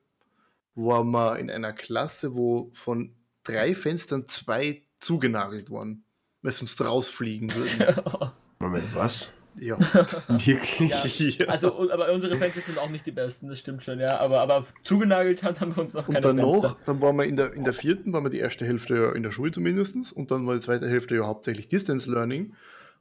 waren 0.75 1.09
wir 1.11 1.39
in 1.39 1.49
einer 1.49 1.71
Klasse, 1.71 2.35
wo 2.35 2.69
von 2.73 3.13
drei 3.43 3.73
Fenstern 3.73 4.27
zwei 4.27 4.81
zugenagelt 4.99 5.71
waren, 5.71 6.03
weil 6.41 6.51
sie 6.51 6.59
sonst 6.59 6.81
rausfliegen 6.83 7.49
würden. 7.55 7.95
Moment, 8.59 8.93
was? 8.93 9.31
ja. 9.59 9.77
Wirklich? 10.27 11.37
Ja. 11.39 11.47
Also, 11.47 11.73
und- 11.73 11.89
aber 11.91 12.11
unsere 12.13 12.35
Fenster 12.37 12.61
sind 12.61 12.77
auch 12.77 12.89
nicht 12.89 13.05
die 13.07 13.11
besten, 13.11 13.47
das 13.47 13.57
stimmt 13.59 13.83
schon, 13.83 13.99
ja. 13.99 14.19
Aber, 14.19 14.41
aber 14.41 14.65
zugenagelt 14.83 15.41
haben 15.43 15.59
haben 15.59 15.75
wir 15.75 15.81
uns 15.81 15.93
noch 15.95 16.07
Und 16.07 16.15
keine 16.15 16.27
dann 16.27 16.37
Fenster. 16.37 16.67
noch, 16.69 16.77
dann 16.85 17.01
waren 17.01 17.15
wir 17.15 17.25
in 17.25 17.35
der, 17.37 17.53
in 17.53 17.63
der 17.63 17.73
vierten, 17.73 18.13
waren 18.13 18.23
wir 18.23 18.29
die 18.29 18.39
erste 18.39 18.65
Hälfte 18.65 18.95
ja 18.95 19.11
in 19.13 19.23
der 19.23 19.31
Schule 19.31 19.51
zumindest 19.51 20.11
und 20.13 20.29
dann 20.31 20.45
war 20.45 20.53
die 20.55 20.61
zweite 20.61 20.87
Hälfte 20.87 21.15
ja 21.15 21.25
hauptsächlich 21.25 21.67
Distance 21.69 22.11
Learning. 22.11 22.53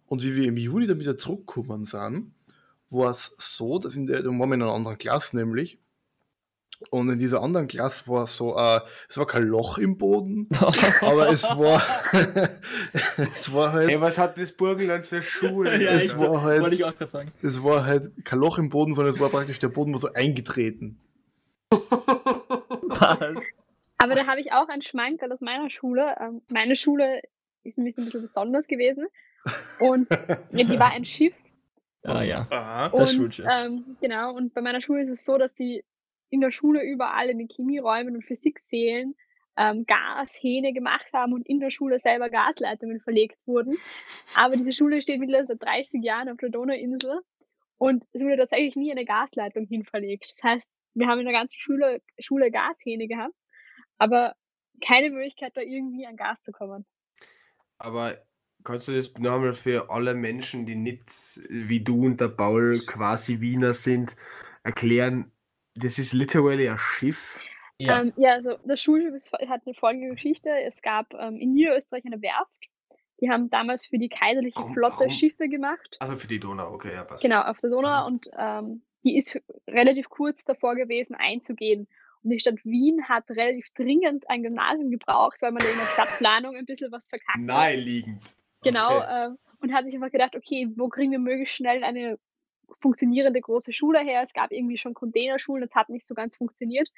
Und 0.06 0.22
wie 0.22 0.36
wir 0.36 0.46
im 0.46 0.56
Juli 0.56 0.86
dann 0.86 1.00
wieder 1.00 1.16
zurückgekommen 1.18 1.84
sind, 1.84 2.30
war 2.90 3.10
es 3.10 3.34
so, 3.38 3.78
dass 3.78 3.96
in 3.96 4.06
der, 4.06 4.22
dann 4.22 4.38
waren 4.38 4.48
wir 4.50 4.54
in 4.54 4.62
einer 4.62 4.72
anderen 4.72 4.98
Klasse 4.98 5.36
nämlich. 5.36 5.78
Und 6.90 7.08
in 7.08 7.18
dieser 7.18 7.40
anderen 7.40 7.68
Klasse 7.68 8.06
war 8.06 8.26
so, 8.26 8.54
äh, 8.58 8.80
es 9.08 9.16
war 9.16 9.26
kein 9.26 9.44
Loch 9.44 9.78
im 9.78 9.96
Boden, 9.96 10.46
aber 11.00 11.30
es 11.30 11.44
war, 11.44 11.82
es 13.34 13.50
war 13.52 13.72
halt, 13.72 13.88
Hey, 13.88 13.98
was 14.00 14.18
hat 14.18 14.36
das 14.36 14.52
Burgenland 14.52 15.06
für 15.06 15.22
Schuhe? 15.22 15.68
ja, 15.82 15.92
es 15.92 16.18
war 16.18 16.26
so, 16.26 16.42
halt- 16.42 16.60
wollte 16.60 16.74
ich 16.74 16.84
auch 16.84 16.94
gerade 16.94 17.10
sagen. 17.10 17.32
es 17.40 17.62
war 17.64 17.86
halt 17.86 18.12
kein 18.26 18.38
Loch 18.40 18.58
im 18.58 18.68
Boden, 18.68 18.92
sondern 18.92 19.14
es 19.14 19.20
war 19.20 19.30
praktisch 19.30 19.58
der 19.58 19.68
Boden 19.70 19.92
war 19.92 19.98
so 20.00 20.12
eingetreten. 20.12 21.00
Was? 21.70 23.36
Aber 23.98 24.14
da 24.14 24.26
habe 24.26 24.40
ich 24.40 24.52
auch 24.52 24.68
einen 24.68 24.82
Schmankerl 24.82 25.32
aus 25.32 25.40
meiner 25.40 25.70
Schule. 25.70 26.14
Ähm, 26.20 26.42
meine 26.48 26.76
Schule 26.76 27.22
ist 27.64 27.78
nämlich 27.78 27.94
so 27.94 28.02
ein 28.02 28.04
bisschen 28.04 28.22
besonders 28.22 28.66
gewesen. 28.66 29.06
Und 29.80 30.08
die 30.52 30.78
war 30.78 30.90
ein 30.90 31.04
Schiff. 31.04 31.34
Ah 32.06 32.22
ja. 32.22 32.46
Aha. 32.50 32.88
Das 32.90 33.16
und 33.16 33.44
ähm, 33.50 33.96
genau, 34.00 34.34
und 34.34 34.54
bei 34.54 34.60
meiner 34.60 34.80
Schule 34.80 35.02
ist 35.02 35.10
es 35.10 35.24
so, 35.24 35.38
dass 35.38 35.54
die 35.54 35.84
in 36.30 36.40
der 36.40 36.50
Schule 36.50 36.82
überall 36.82 37.28
in 37.28 37.38
den 37.38 37.48
Chemieräumen 37.48 38.16
und 38.16 38.24
Physiksälen 38.24 39.14
ähm, 39.56 39.86
Gashähne 39.86 40.72
gemacht 40.72 41.06
haben 41.12 41.32
und 41.32 41.46
in 41.48 41.60
der 41.60 41.70
Schule 41.70 41.98
selber 41.98 42.28
Gasleitungen 42.30 43.00
verlegt 43.00 43.38
wurden. 43.46 43.76
Aber 44.34 44.56
diese 44.56 44.72
Schule 44.72 45.00
steht 45.00 45.18
mittlerweile 45.20 45.46
seit 45.46 45.62
30 45.62 46.02
Jahren 46.02 46.28
auf 46.28 46.36
der 46.38 46.50
Donauinsel 46.50 47.20
und 47.78 48.04
es 48.12 48.22
wurde 48.22 48.36
tatsächlich 48.38 48.76
nie 48.76 48.90
eine 48.90 49.04
Gasleitung 49.04 49.66
hinverlegt. 49.66 50.30
Das 50.30 50.42
heißt, 50.42 50.70
wir 50.94 51.06
haben 51.06 51.20
in 51.20 51.26
der 51.26 51.34
ganzen 51.34 51.58
Schule, 51.58 52.02
Schule 52.18 52.50
Gashähne 52.50 53.06
gehabt, 53.06 53.34
aber 53.98 54.34
keine 54.82 55.10
Möglichkeit, 55.10 55.56
da 55.56 55.62
irgendwie 55.62 56.06
an 56.06 56.16
Gas 56.16 56.42
zu 56.42 56.52
kommen. 56.52 56.84
Aber 57.78 58.18
kannst 58.66 58.88
du 58.88 58.92
das 58.94 59.14
nochmal 59.14 59.54
für 59.54 59.88
alle 59.90 60.12
Menschen, 60.14 60.66
die 60.66 60.74
nicht 60.74 61.40
wie 61.48 61.80
du 61.80 62.04
und 62.04 62.20
der 62.20 62.28
Paul 62.28 62.82
quasi 62.84 63.40
Wiener 63.40 63.72
sind, 63.72 64.16
erklären, 64.64 65.30
das 65.74 65.98
ist 65.98 66.12
literally 66.12 66.68
ein 66.68 66.78
Schiff. 66.78 67.40
Ja. 67.78 68.00
Ähm, 68.00 68.12
ja, 68.16 68.32
also 68.32 68.56
das 68.64 68.80
Schulschiff 68.80 69.14
ist, 69.14 69.32
hat 69.32 69.62
eine 69.64 69.74
folgende 69.74 70.14
Geschichte. 70.14 70.50
Es 70.66 70.82
gab 70.82 71.14
ähm, 71.14 71.36
in 71.36 71.52
Niederösterreich 71.52 72.04
eine 72.04 72.20
Werft. 72.20 72.50
Die 73.20 73.30
haben 73.30 73.48
damals 73.50 73.86
für 73.86 73.98
die 73.98 74.08
kaiserliche 74.08 74.58
Warum- 74.58 74.74
Flotte 74.74 74.96
warum? 74.98 75.10
Schiffe 75.10 75.48
gemacht. 75.48 75.96
Also 76.00 76.16
für 76.16 76.26
die 76.26 76.40
Donau, 76.40 76.72
okay, 76.72 76.92
ja, 76.92 77.04
passt. 77.04 77.22
Genau, 77.22 77.42
auf 77.42 77.58
der 77.58 77.70
Donau. 77.70 78.00
Mhm. 78.00 78.06
Und 78.14 78.30
ähm, 78.36 78.82
die 79.04 79.16
ist 79.16 79.40
relativ 79.68 80.08
kurz 80.08 80.44
davor 80.44 80.74
gewesen, 80.74 81.14
einzugehen. 81.14 81.86
Und 82.22 82.30
die 82.30 82.40
Stadt 82.40 82.64
Wien 82.64 83.08
hat 83.08 83.30
relativ 83.30 83.68
dringend 83.74 84.28
ein 84.28 84.42
Gymnasium 84.42 84.90
gebraucht, 84.90 85.40
weil 85.42 85.52
man 85.52 85.62
in 85.62 85.78
der 85.78 85.86
Stadtplanung 85.86 86.56
ein 86.56 86.66
bisschen 86.66 86.90
was 86.90 87.06
verkackt 87.06 87.38
hat. 87.38 87.40
Naheliegend. 87.40 88.34
Genau, 88.62 88.98
Okay. 88.98 89.26
äh, 89.26 89.30
und 89.60 89.72
hat 89.72 89.86
sich 89.86 89.94
einfach 89.94 90.10
gedacht, 90.10 90.36
okay, 90.36 90.68
wo 90.76 90.88
kriegen 90.88 91.12
wir 91.12 91.18
möglichst 91.18 91.56
schnell 91.56 91.82
eine 91.82 92.18
funktionierende 92.80 93.40
große 93.40 93.72
Schule 93.72 94.00
her? 94.00 94.22
Es 94.22 94.32
gab 94.32 94.52
irgendwie 94.52 94.76
schon 94.78 94.94
Containerschulen, 94.94 95.62
das 95.62 95.74
hat 95.74 95.88
nicht 95.88 96.04
so 96.04 96.14
ganz 96.14 96.36
funktioniert. 96.36 96.90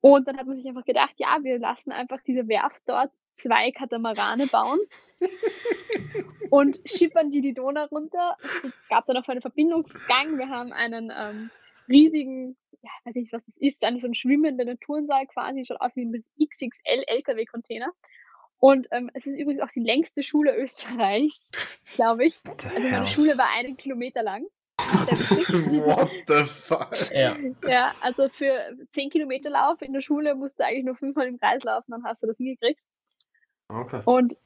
Und 0.00 0.26
dann 0.26 0.38
hat 0.38 0.46
man 0.46 0.56
sich 0.56 0.66
einfach 0.66 0.84
gedacht, 0.84 1.14
ja, 1.16 1.38
wir 1.42 1.58
lassen 1.58 1.92
einfach 1.92 2.20
diese 2.22 2.48
Werft 2.48 2.82
dort 2.86 3.10
zwei 3.32 3.70
Katamarane 3.70 4.46
bauen 4.46 4.80
und 6.50 6.80
schippern 6.86 7.30
die 7.30 7.42
die 7.42 7.52
Donau 7.54 7.84
runter. 7.86 8.36
Es 8.64 8.88
gab 8.88 9.06
dann 9.06 9.16
auch 9.18 9.28
einen 9.28 9.42
Verbindungsgang. 9.42 10.38
Wir 10.38 10.48
haben 10.48 10.72
einen 10.72 11.12
ähm, 11.14 11.50
riesigen, 11.88 12.56
ja, 12.82 12.90
weiß 13.04 13.16
nicht, 13.16 13.32
was 13.32 13.44
das 13.44 13.54
ist, 13.58 13.84
einen 13.84 14.00
so 14.00 14.06
einen 14.06 14.14
schwimmenden 14.14 14.80
Turnsaal 14.80 15.26
quasi, 15.26 15.64
schaut 15.64 15.80
aus 15.80 15.96
wie 15.96 16.06
ein 16.06 16.24
XXL 16.42 17.04
LKW-Container. 17.06 17.92
Und 18.60 18.86
ähm, 18.90 19.10
es 19.14 19.26
ist 19.26 19.36
übrigens 19.38 19.62
auch 19.62 19.70
die 19.70 19.80
längste 19.82 20.22
Schule 20.22 20.54
Österreichs, 20.56 21.50
glaube 21.96 22.26
ich. 22.26 22.38
Also 22.74 22.88
meine 22.88 23.06
Schule 23.06 23.36
war 23.38 23.48
einen 23.56 23.76
Kilometer 23.76 24.22
lang. 24.22 24.44
What 24.78 26.10
the 26.26 26.44
fuck? 26.44 26.94
ja. 27.12 27.36
Ja, 27.66 27.94
also 28.00 28.28
für 28.28 28.52
10 28.90 29.10
Kilometer 29.10 29.50
Lauf 29.50 29.80
in 29.82 29.92
der 29.92 30.00
Schule 30.02 30.34
musst 30.34 30.58
du 30.60 30.64
eigentlich 30.64 30.84
nur 30.84 30.94
fünfmal 30.96 31.26
im 31.26 31.38
Kreis 31.38 31.62
laufen, 31.64 31.90
dann 31.90 32.04
hast 32.04 32.22
du 32.22 32.26
das 32.26 32.36
hingekriegt. 32.36 32.80
Okay. 33.68 34.02
Und 34.04 34.36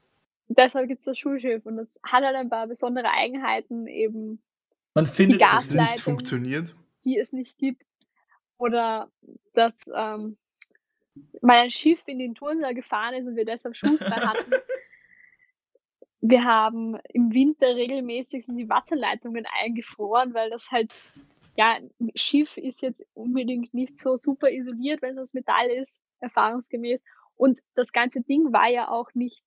deshalb 0.49 0.88
gibt 0.88 1.00
es 1.00 1.06
das 1.06 1.18
Schulschiff 1.18 1.64
und 1.66 1.76
das 1.76 1.88
hat 2.02 2.25
halt 2.25 2.37
ein 2.37 2.50
paar 2.50 2.66
besondere 2.66 3.11
Eigenheiten, 3.11 3.87
eben 3.87 4.42
Man 4.94 5.06
findet 5.06 5.40
Gas- 5.40 5.68
es 5.71 5.76
Das 5.76 5.90
nicht 5.90 6.00
funktioniert. 6.02 6.75
die 7.04 7.18
es 7.18 7.33
nicht 7.33 7.59
gibt. 7.59 7.83
Oder 8.59 9.11
dass 9.54 9.76
ähm, 9.94 10.37
mal 11.40 11.59
ein 11.59 11.71
Schiff 11.71 12.02
in 12.06 12.18
den 12.18 12.35
Turnsaal 12.35 12.75
gefahren 12.75 13.14
ist 13.14 13.26
und 13.26 13.37
wir 13.37 13.44
deshalb 13.44 13.76
schulfrei 13.76 14.06
hatten. 14.26 14.52
Wir 16.21 16.44
haben 16.44 16.97
im 17.12 17.33
Winter 17.33 17.76
regelmäßig 17.76 18.47
sind 18.47 18.56
die 18.56 18.68
Wasserleitungen 18.68 19.47
eingefroren, 19.62 20.33
weil 20.33 20.50
das 20.50 20.71
halt, 20.71 20.94
ja, 21.56 21.78
ein 22.00 22.11
Schiff 22.14 22.56
ist 22.56 22.83
jetzt 22.83 23.04
unbedingt 23.14 23.75
nicht 23.75 23.99
so 23.99 24.16
super 24.16 24.50
isoliert, 24.50 25.02
wenn 25.02 25.12
es 25.12 25.18
aus 25.18 25.35
Metall 25.35 25.68
ist, 25.68 26.00
erfahrungsgemäß. 26.21 27.02
Und 27.37 27.61
das 27.75 27.92
ganze 27.92 28.23
Ding 28.23 28.52
war 28.52 28.68
ja 28.71 28.88
auch 28.88 29.12
nicht 29.14 29.44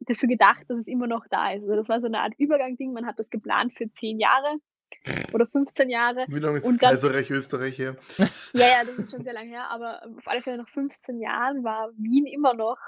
dafür 0.00 0.28
gedacht, 0.28 0.64
dass 0.68 0.78
es 0.78 0.88
immer 0.88 1.06
noch 1.06 1.26
da 1.28 1.52
ist. 1.52 1.62
Also 1.62 1.76
das 1.76 1.88
war 1.88 2.00
so 2.00 2.08
eine 2.08 2.20
Art 2.20 2.34
Übergangding. 2.38 2.92
Man 2.92 3.06
hat 3.06 3.18
das 3.18 3.30
geplant 3.30 3.74
für 3.74 3.90
zehn 3.92 4.18
Jahre 4.18 4.56
oder 5.32 5.46
15 5.46 5.88
Jahre. 5.90 6.24
Wie 6.28 6.38
lange 6.38 6.58
ist 6.58 6.64
Und 6.64 6.74
das 6.74 6.80
dann- 6.80 6.90
Kaiserreich 7.12 7.30
Österreich 7.30 7.78
her? 7.78 7.96
Ja, 8.54 8.66
ja, 8.66 8.84
das 8.84 8.98
ist 8.98 9.10
schon 9.10 9.22
sehr 9.24 9.32
lange 9.34 9.50
her, 9.50 9.70
aber 9.70 10.02
auf 10.18 10.26
alle 10.26 10.42
Fälle 10.42 10.58
nach 10.58 10.68
15 10.68 11.20
Jahren 11.20 11.62
war 11.64 11.90
Wien 11.96 12.26
immer 12.26 12.54
noch 12.54 12.78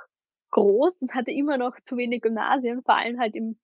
groß 0.50 1.02
und 1.02 1.14
hatte 1.14 1.30
immer 1.30 1.56
noch 1.58 1.80
zu 1.80 1.96
wenig 1.96 2.20
Gymnasien, 2.22 2.82
vor 2.82 2.96
allem 2.96 3.18
halt 3.18 3.34
im 3.34 3.56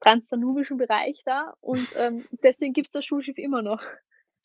transdanubischen 0.00 0.76
Bereich 0.76 1.22
da. 1.24 1.54
Und 1.60 1.86
ähm, 1.96 2.24
deswegen 2.42 2.72
gibt 2.72 2.88
es 2.88 2.92
das 2.92 3.04
Schulschiff 3.04 3.38
immer 3.38 3.62
noch. 3.62 3.82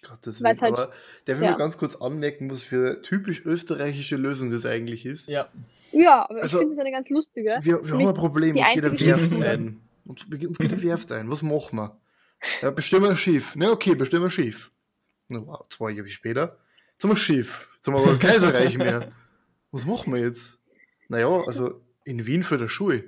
Gottes 0.05 0.43
Willen. 0.43 0.59
halt- 0.59 0.73
Aber 0.73 0.87
darf 1.25 1.37
ich 1.37 1.43
ja. 1.43 1.51
mal 1.51 1.57
ganz 1.57 1.77
kurz 1.77 1.95
anmerken, 1.95 2.51
was 2.51 2.61
für 2.63 2.87
eine 2.89 3.01
typisch 3.03 3.45
österreichische 3.45 4.17
Lösung 4.17 4.49
das 4.51 4.65
eigentlich 4.65 5.05
ist? 5.05 5.27
Ja. 5.29 5.47
Ja, 5.91 6.27
aber 6.29 6.41
Also, 6.41 6.57
ich 6.57 6.61
finde 6.61 6.73
es 6.73 6.79
eine 6.79 6.91
ganz 6.91 7.09
lustige. 7.09 7.57
Wir, 7.61 7.85
wir 7.85 7.93
haben 7.93 8.07
ein 8.07 8.13
Problem, 8.13 8.57
uns 8.57 8.69
geht 8.73 8.83
eine 8.83 8.99
Werft 8.99 9.33
ein. 9.33 9.81
Uns, 10.05 10.23
uns 10.25 10.57
geht 10.57 10.73
eine 10.73 10.83
Werft 10.83 11.11
ein. 11.13 11.29
Was 11.29 11.41
machen 11.43 11.77
wir? 11.77 11.97
Ja, 12.61 12.71
bestimmen 12.71 13.03
wir 13.03 13.09
ein 13.11 13.15
Schiff. 13.15 13.53
Na 13.55 13.71
okay, 13.71 13.95
bestimmen 13.95 14.23
wir 14.23 14.27
ein 14.27 14.31
Schiff. 14.31 14.71
Na, 15.29 15.45
wow, 15.45 15.65
zwei 15.69 15.91
Jahre 15.91 16.09
später. 16.09 16.57
Jetzt 16.91 17.03
haben 17.03 17.09
wir 17.11 17.15
ein 17.15 17.17
Schiff. 17.17 17.69
Jetzt 17.75 17.87
haben 17.87 17.95
wir 17.95 18.01
aber 18.01 18.11
ein 18.11 18.19
Kaiserreich 18.19 18.77
mehr. 18.77 19.11
Was 19.71 19.85
machen 19.85 20.13
wir 20.13 20.21
jetzt? 20.21 20.59
Naja, 21.07 21.27
also 21.45 21.81
in 22.03 22.25
Wien 22.25 22.43
für 22.43 22.57
der 22.57 22.67
Schule. 22.69 23.05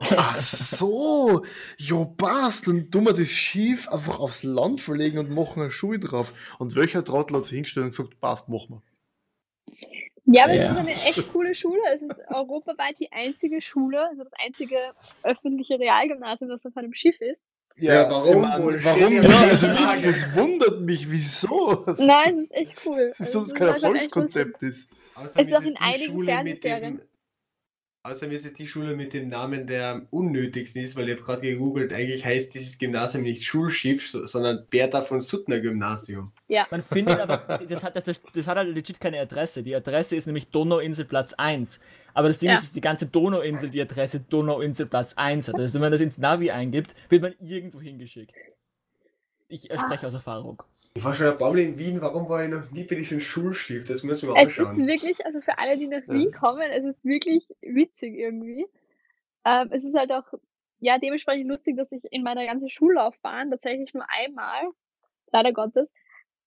Ach 0.00 0.36
so, 0.36 1.44
jo 1.76 2.04
passt, 2.06 2.66
dann 2.66 2.90
tun 2.90 3.06
wir 3.06 3.12
das 3.12 3.28
Schiff 3.28 3.88
einfach 3.88 4.18
aufs 4.18 4.42
Land 4.42 4.80
verlegen 4.80 5.18
und 5.18 5.30
machen 5.30 5.62
eine 5.62 5.70
Schule 5.70 6.00
drauf. 6.00 6.34
Und 6.58 6.74
welcher 6.74 7.04
Trottel 7.04 7.36
hat 7.36 7.44
sich 7.46 7.54
hingestellt 7.54 7.84
und 7.84 7.90
gesagt, 7.90 8.20
passt, 8.20 8.48
machen 8.48 8.82
wir. 8.82 8.82
Ja, 10.24 10.44
aber 10.44 10.54
Ja. 10.54 10.64
es 10.64 10.70
ist 10.72 10.78
eine 10.78 11.08
echt 11.10 11.32
coole 11.32 11.54
Schule. 11.54 11.80
Es 11.94 12.02
ist 12.02 12.10
europaweit 12.28 12.96
die 12.98 13.12
einzige 13.12 13.60
Schule, 13.60 14.08
also 14.08 14.24
das 14.24 14.32
einzige 14.44 14.76
öffentliche 15.22 15.78
Realgymnasium, 15.78 16.50
das 16.50 16.66
auf 16.66 16.76
einem 16.76 16.94
Schiff 16.94 17.20
ist. 17.20 17.46
Ja, 17.78 18.08
warum 18.10 18.42
wohl? 18.62 18.84
Warum? 18.84 19.00
Stell 19.00 19.10
dir 19.22 19.22
Ja, 19.28 19.40
also 19.40 19.66
wirklich, 19.68 20.04
es 20.04 20.34
wundert 20.34 20.80
mich, 20.82 21.10
wieso. 21.10 21.82
Das 21.86 21.98
Nein, 21.98 22.28
es 22.34 22.38
ist- 22.42 22.54
echt 22.54 22.74
cool. 22.86 23.12
Wieso 23.18 23.40
Also, 23.40 23.50
das 23.50 23.54
kein. 23.58 23.68
Erfolgskonzept 23.68 24.62
ist. 24.62 24.88
Außerdem 25.14 25.48
ist 25.48 25.54
auch 25.56 25.60
ist 25.62 25.66
in 25.68 25.72
es 25.74 25.78
die 25.78 25.84
einigen 25.84 26.12
Schule 26.12 26.26
mit 26.44 26.58
Fernsehserien. 26.58 26.96
dem. 26.96 27.02
Außerdem 28.04 28.34
ist 28.34 28.44
es 28.44 28.54
die 28.54 28.66
Schule 28.66 28.96
mit 28.96 29.12
dem 29.12 29.28
Namen, 29.28 29.64
der 29.68 29.86
am 29.90 30.06
unnötigsten 30.10 30.82
ist, 30.82 30.96
weil 30.96 31.08
ich 31.08 31.14
habe 31.14 31.22
gerade 31.24 31.40
gegoogelt, 31.42 31.92
eigentlich 31.92 32.24
heißt 32.24 32.52
dieses 32.52 32.76
Gymnasium 32.76 33.22
nicht 33.22 33.44
Schulschiff, 33.44 34.08
so- 34.10 34.26
sondern 34.26 34.66
Bertha 34.68 35.02
von 35.02 35.20
Suttner 35.20 35.60
Gymnasium. 35.60 36.32
Man 36.72 36.82
findet 36.82 37.20
aber, 37.20 37.36
das 37.68 37.84
hat, 37.84 37.94
das, 37.94 38.04
das 38.34 38.46
hat 38.48 38.56
halt 38.56 38.74
legit 38.74 38.98
keine 38.98 39.20
Adresse. 39.20 39.62
Die 39.62 39.76
Adresse 39.76 40.16
ist 40.16 40.26
nämlich 40.26 40.48
Donauinsel 40.50 41.04
Platz 41.04 41.32
1. 41.34 41.78
Aber 42.12 42.26
das 42.26 42.38
Ding 42.40 42.48
Ja. 42.48 42.56
ist, 42.56 42.64
dass 42.64 42.72
die 42.72 42.80
ganze 42.80 43.06
Donauinsel 43.06 43.70
die 43.70 43.80
Adresse 43.80 44.18
Donauinsel 44.18 44.86
Platz 44.86 45.14
1 45.14 45.46
hat. 45.46 45.54
Also 45.54 45.74
wenn 45.74 45.82
man 45.82 45.92
das 45.92 46.00
ins 46.00 46.18
Navi 46.18 46.50
eingibt, 46.50 46.96
wird 47.08 47.22
man 47.22 47.34
irgendwo 47.38 47.80
hingeschickt. 47.80 48.34
Ich 49.48 49.70
äh, 49.70 49.78
spreche 49.78 50.08
aus 50.08 50.14
Erfahrung. 50.14 50.60
Ich 50.94 51.02
war 51.04 51.14
schon 51.14 51.26
ein 51.26 51.38
paar 51.38 51.50
Mal 51.50 51.60
in 51.60 51.78
Wien, 51.78 52.00
warum 52.02 52.28
war 52.28 52.44
ich 52.44 52.50
noch 52.50 52.70
nie 52.70 52.84
bei 52.84 52.96
diesem 52.96 53.18
Schulschiff? 53.20 53.86
Das 53.88 54.02
müssen 54.02 54.28
wir 54.28 54.36
Es 54.36 54.52
ist 54.52 54.58
anschauen. 54.58 54.86
wirklich, 54.86 55.24
also 55.24 55.40
für 55.40 55.58
alle, 55.58 55.78
die 55.78 55.86
nach 55.86 56.06
Ja. 56.06 56.12
Wien 56.14 56.32
kommen, 56.32 56.70
es 56.70 56.84
ist 56.84 57.02
wirklich 57.04 57.46
witzig 57.62 58.14
irgendwie. 58.14 58.66
Ähm, 59.44 59.68
es 59.70 59.84
ist 59.84 59.96
halt 59.96 60.12
auch, 60.12 60.24
ja, 60.80 60.98
dementsprechend 60.98 61.48
lustig, 61.48 61.76
dass 61.76 61.90
ich 61.92 62.02
in 62.10 62.22
meiner 62.22 62.44
ganzen 62.44 62.68
Schullaufbahn 62.68 63.50
tatsächlich 63.50 63.94
nur 63.94 64.04
einmal, 64.10 64.68
leider 65.32 65.52
Gottes, 65.52 65.88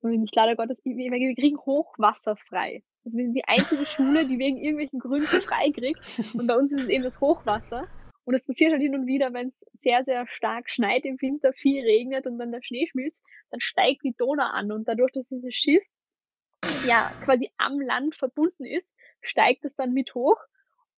nicht 0.01 0.35
leider 0.35 0.55
Gottes, 0.55 0.79
wir, 0.83 1.35
kriegen 1.35 1.57
Hochwasser 1.57 2.35
frei. 2.35 2.83
Also 3.03 3.17
wir 3.17 3.25
sind 3.25 3.33
die 3.33 3.45
einzige 3.45 3.85
Schule, 3.85 4.27
die 4.27 4.37
wegen 4.37 4.57
irgendwelchen 4.57 4.99
Gründen 4.99 5.25
frei 5.41 5.71
kriegt. 5.71 5.99
Und 6.35 6.45
bei 6.45 6.55
uns 6.55 6.71
ist 6.71 6.83
es 6.83 6.89
eben 6.89 7.03
das 7.03 7.19
Hochwasser. 7.19 7.87
Und 8.25 8.33
es 8.33 8.47
passiert 8.47 8.71
halt 8.71 8.81
hin 8.81 8.95
und 8.95 9.05
wieder, 9.05 9.33
wenn 9.33 9.49
es 9.49 9.81
sehr, 9.81 10.03
sehr 10.03 10.27
stark 10.27 10.69
schneit 10.69 11.05
im 11.05 11.21
Winter, 11.21 11.53
viel 11.53 11.83
regnet 11.83 12.25
und 12.25 12.39
dann 12.39 12.51
der 12.51 12.63
Schnee 12.63 12.87
schmilzt, 12.87 13.23
dann 13.51 13.61
steigt 13.61 14.03
die 14.03 14.15
Donau 14.17 14.45
an. 14.45 14.71
Und 14.71 14.87
dadurch, 14.87 15.11
dass 15.11 15.29
dieses 15.29 15.53
Schiff 15.53 15.83
ja 16.87 17.11
quasi 17.23 17.51
am 17.57 17.79
Land 17.79 18.15
verbunden 18.15 18.65
ist, 18.65 18.91
steigt 19.21 19.63
es 19.65 19.75
dann 19.75 19.93
mit 19.93 20.15
hoch. 20.15 20.37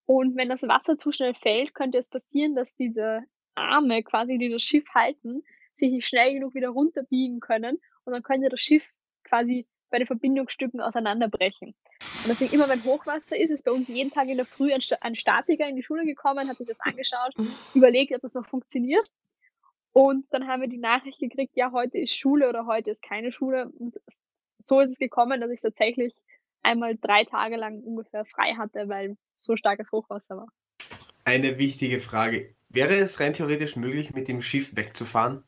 Und 0.06 0.36
wenn 0.36 0.48
das 0.48 0.62
Wasser 0.62 0.96
zu 0.96 1.12
schnell 1.12 1.34
fällt, 1.34 1.74
könnte 1.74 1.98
es 1.98 2.08
passieren, 2.08 2.54
dass 2.54 2.74
diese 2.74 3.22
Arme 3.54 4.02
quasi, 4.02 4.38
die 4.38 4.48
das 4.48 4.62
Schiff 4.62 4.88
halten, 4.94 5.42
sich 5.74 5.92
nicht 5.92 6.08
schnell 6.08 6.32
genug 6.32 6.54
wieder 6.54 6.70
runterbiegen 6.70 7.40
können. 7.40 7.78
Und 8.04 8.12
dann 8.14 8.22
könnte 8.22 8.48
das 8.48 8.60
Schiff 8.60 8.90
quasi 9.22 9.66
bei 9.90 9.98
den 9.98 10.06
Verbindungsstücken 10.06 10.80
auseinanderbrechen. 10.80 11.68
Und 11.68 12.28
deswegen 12.28 12.54
immer, 12.54 12.68
wenn 12.68 12.84
Hochwasser 12.84 13.36
ist, 13.36 13.50
ist 13.50 13.64
bei 13.64 13.70
uns 13.70 13.88
jeden 13.88 14.10
Tag 14.10 14.28
in 14.28 14.36
der 14.36 14.46
Früh 14.46 14.72
ein, 14.72 14.80
ein 15.00 15.14
Statiker 15.14 15.68
in 15.68 15.76
die 15.76 15.82
Schule 15.82 16.04
gekommen, 16.04 16.48
hat 16.48 16.58
sich 16.58 16.66
das 16.66 16.80
angeschaut, 16.80 17.34
überlegt, 17.74 18.14
ob 18.14 18.20
das 18.22 18.34
noch 18.34 18.46
funktioniert. 18.46 19.10
Und 19.92 20.26
dann 20.30 20.46
haben 20.46 20.60
wir 20.60 20.68
die 20.68 20.78
Nachricht 20.78 21.18
gekriegt, 21.18 21.56
ja, 21.56 21.72
heute 21.72 21.98
ist 21.98 22.14
Schule 22.14 22.48
oder 22.48 22.66
heute 22.66 22.90
ist 22.90 23.02
keine 23.02 23.32
Schule. 23.32 23.70
Und 23.78 23.96
so 24.58 24.80
ist 24.80 24.90
es 24.90 24.98
gekommen, 24.98 25.40
dass 25.40 25.50
ich 25.50 25.60
tatsächlich 25.60 26.14
einmal 26.62 26.96
drei 26.96 27.24
Tage 27.24 27.56
lang 27.56 27.80
ungefähr 27.80 28.24
frei 28.24 28.54
hatte, 28.54 28.88
weil 28.88 29.16
so 29.34 29.56
starkes 29.56 29.90
Hochwasser 29.92 30.36
war. 30.36 30.48
Eine 31.24 31.58
wichtige 31.58 32.00
Frage. 32.00 32.54
Wäre 32.68 32.94
es 32.96 33.18
rein 33.20 33.32
theoretisch 33.32 33.76
möglich, 33.76 34.12
mit 34.12 34.28
dem 34.28 34.42
Schiff 34.42 34.76
wegzufahren? 34.76 35.42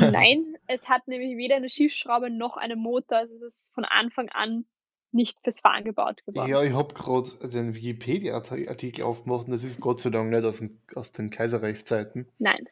Nein, 0.00 0.57
es 0.68 0.88
hat 0.88 1.08
nämlich 1.08 1.36
weder 1.36 1.56
eine 1.56 1.68
Schiffsschraube 1.68 2.30
noch 2.30 2.56
einen 2.56 2.78
Motor. 2.78 3.18
Also 3.18 3.34
es 3.36 3.42
ist 3.42 3.74
von 3.74 3.84
Anfang 3.84 4.28
an 4.28 4.64
nicht 5.10 5.38
fürs 5.42 5.60
Fahren 5.60 5.84
gebaut 5.84 6.22
geworden. 6.26 6.50
Ja, 6.50 6.62
ich 6.62 6.72
habe 6.74 6.92
gerade 6.94 7.30
den 7.48 7.74
Wikipedia-Artikel 7.74 9.02
aufgemacht 9.02 9.46
und 9.46 9.52
das 9.52 9.64
ist 9.64 9.80
Gott 9.80 10.00
sei 10.00 10.10
Dank 10.10 10.30
nicht 10.30 10.44
aus, 10.44 10.58
den- 10.58 10.80
aus 10.94 11.12
den 11.12 11.30
Kaiserreichszeiten. 11.30 12.28
Nein, 12.38 12.68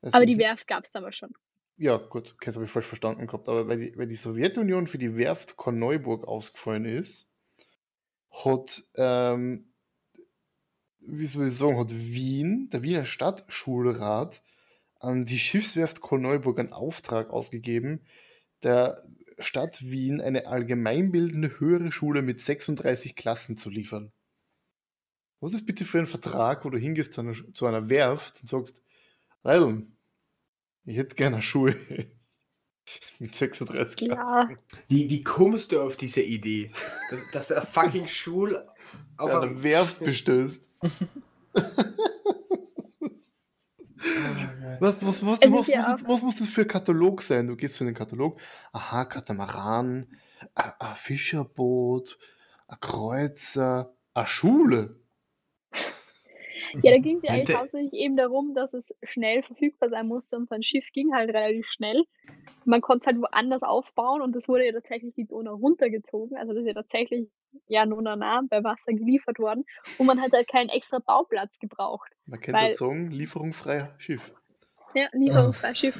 Das 0.00 0.14
aber 0.14 0.24
die 0.24 0.38
Werft 0.38 0.68
gab 0.68 0.84
es 0.84 0.92
damals 0.92 1.16
schon. 1.16 1.34
Ja, 1.76 1.96
gut, 1.96 2.32
okay, 2.34 2.46
das 2.46 2.54
habe 2.56 2.64
ich 2.66 2.70
falsch 2.70 2.86
verstanden 2.86 3.26
gehabt. 3.26 3.48
Aber 3.48 3.66
weil 3.66 3.78
die, 3.78 3.96
weil 3.98 4.06
die 4.06 4.14
Sowjetunion 4.16 4.86
für 4.86 4.98
die 4.98 5.16
Werft 5.16 5.56
Korneuburg 5.56 6.28
ausgefallen 6.28 6.84
ist, 6.84 7.26
hat, 8.30 8.84
ähm, 8.96 9.72
wie 11.00 11.26
soll 11.26 11.48
ich 11.48 11.54
sagen, 11.56 11.78
hat 11.78 11.90
Wien, 11.90 12.68
der 12.70 12.82
Wiener 12.82 13.04
Stadtschulrat, 13.06 14.42
an 15.00 15.24
die 15.24 15.38
Schiffswerft 15.38 16.00
Korneuburg 16.00 16.58
einen 16.58 16.72
Auftrag 16.72 17.30
ausgegeben, 17.30 18.00
der 18.62 19.02
Stadt 19.38 19.82
Wien 19.82 20.20
eine 20.20 20.46
allgemeinbildende 20.46 21.58
höhere 21.58 21.90
Schule 21.92 22.22
mit 22.22 22.40
36 22.40 23.16
Klassen 23.16 23.56
zu 23.56 23.70
liefern. 23.70 24.12
Was 25.40 25.54
ist 25.54 25.64
bitte 25.64 25.86
für 25.86 25.98
ein 25.98 26.06
Vertrag, 26.06 26.64
wo 26.66 26.70
du 26.70 26.76
hingehst 26.78 27.14
zu 27.14 27.22
einer, 27.22 27.34
zu 27.54 27.66
einer 27.66 27.88
Werft 27.88 28.42
und 28.42 28.48
sagst, 28.48 28.82
Leidl, 29.42 29.86
ich 30.84 30.98
hätte 30.98 31.16
gerne 31.16 31.36
eine 31.36 31.42
Schule 31.42 31.74
mit 33.18 33.34
36 33.34 34.00
Ja. 34.02 34.14
Klassen. 34.14 34.58
Wie, 34.88 35.08
wie 35.08 35.22
kommst 35.22 35.72
du 35.72 35.80
auf 35.80 35.96
diese 35.96 36.20
Idee? 36.20 36.70
Dass, 37.10 37.30
dass 37.30 37.52
eine 37.52 37.64
fucking 37.64 38.06
Schule 38.06 38.66
auf 39.16 39.30
Ja, 39.30 39.40
einem- 39.40 39.52
eine 39.52 39.62
Werft 39.62 40.04
bestößt. 40.04 40.62
Was, 44.80 44.96
was, 45.02 45.24
was, 45.26 45.38
Es 45.40 45.48
ist 45.48 45.52
was, 45.52 45.66
ja 45.68 45.92
was, 45.92 46.06
was 46.06 46.22
muss 46.22 46.36
das 46.36 46.48
für 46.48 46.62
ein 46.62 46.68
Katalog 46.68 47.22
sein? 47.22 47.46
Du 47.46 47.56
gehst 47.56 47.76
zu 47.76 47.84
den 47.84 47.94
Katalog, 47.94 48.40
aha, 48.72 49.04
Katamaran, 49.04 50.08
ein 50.54 50.94
Fischerboot, 50.94 52.18
ein 52.68 52.80
Kreuzer, 52.80 53.92
eine 54.14 54.26
Schule. 54.26 54.96
Ja, 56.82 56.92
da 56.92 56.98
ging 56.98 57.18
es 57.18 57.24
ja 57.24 57.32
eigentlich 57.32 57.56
hauptsächlich 57.56 57.92
eben 57.92 58.16
darum, 58.16 58.54
dass 58.54 58.72
es 58.72 58.84
schnell 59.02 59.42
verfügbar 59.42 59.90
sein 59.90 60.06
musste 60.06 60.36
und 60.36 60.46
so 60.46 60.54
ein 60.54 60.62
Schiff 60.62 60.84
ging 60.92 61.12
halt 61.14 61.30
relativ 61.30 61.66
schnell. 61.70 62.04
Man 62.64 62.80
konnte 62.80 63.00
es 63.02 63.06
halt 63.06 63.20
woanders 63.20 63.62
aufbauen 63.62 64.22
und 64.22 64.34
es 64.36 64.48
wurde 64.48 64.66
ja 64.66 64.72
tatsächlich 64.72 65.14
die 65.14 65.26
Donau 65.26 65.54
runtergezogen. 65.54 66.36
Also 66.36 66.52
das 66.52 66.62
ist 66.62 66.68
ja 66.68 66.74
tatsächlich 66.74 67.28
ja 67.66 67.86
nur 67.86 68.02
nah 68.02 68.42
bei 68.48 68.62
Wasser 68.62 68.92
geliefert 68.92 69.38
worden 69.38 69.64
und 69.98 70.06
man 70.06 70.20
hat 70.20 70.32
halt 70.32 70.48
keinen 70.48 70.68
extra 70.68 70.98
Bauplatz 70.98 71.58
gebraucht. 71.58 72.10
Man 72.26 72.40
kennt 72.40 72.56
Weil- 72.56 72.68
den 72.68 72.76
Song, 72.76 73.10
Lieferung 73.10 73.52
freier 73.52 73.94
Schiff. 73.98 74.32
Ja, 74.94 75.08
lieferungsfrei 75.12 75.74
Schiff. 75.74 75.98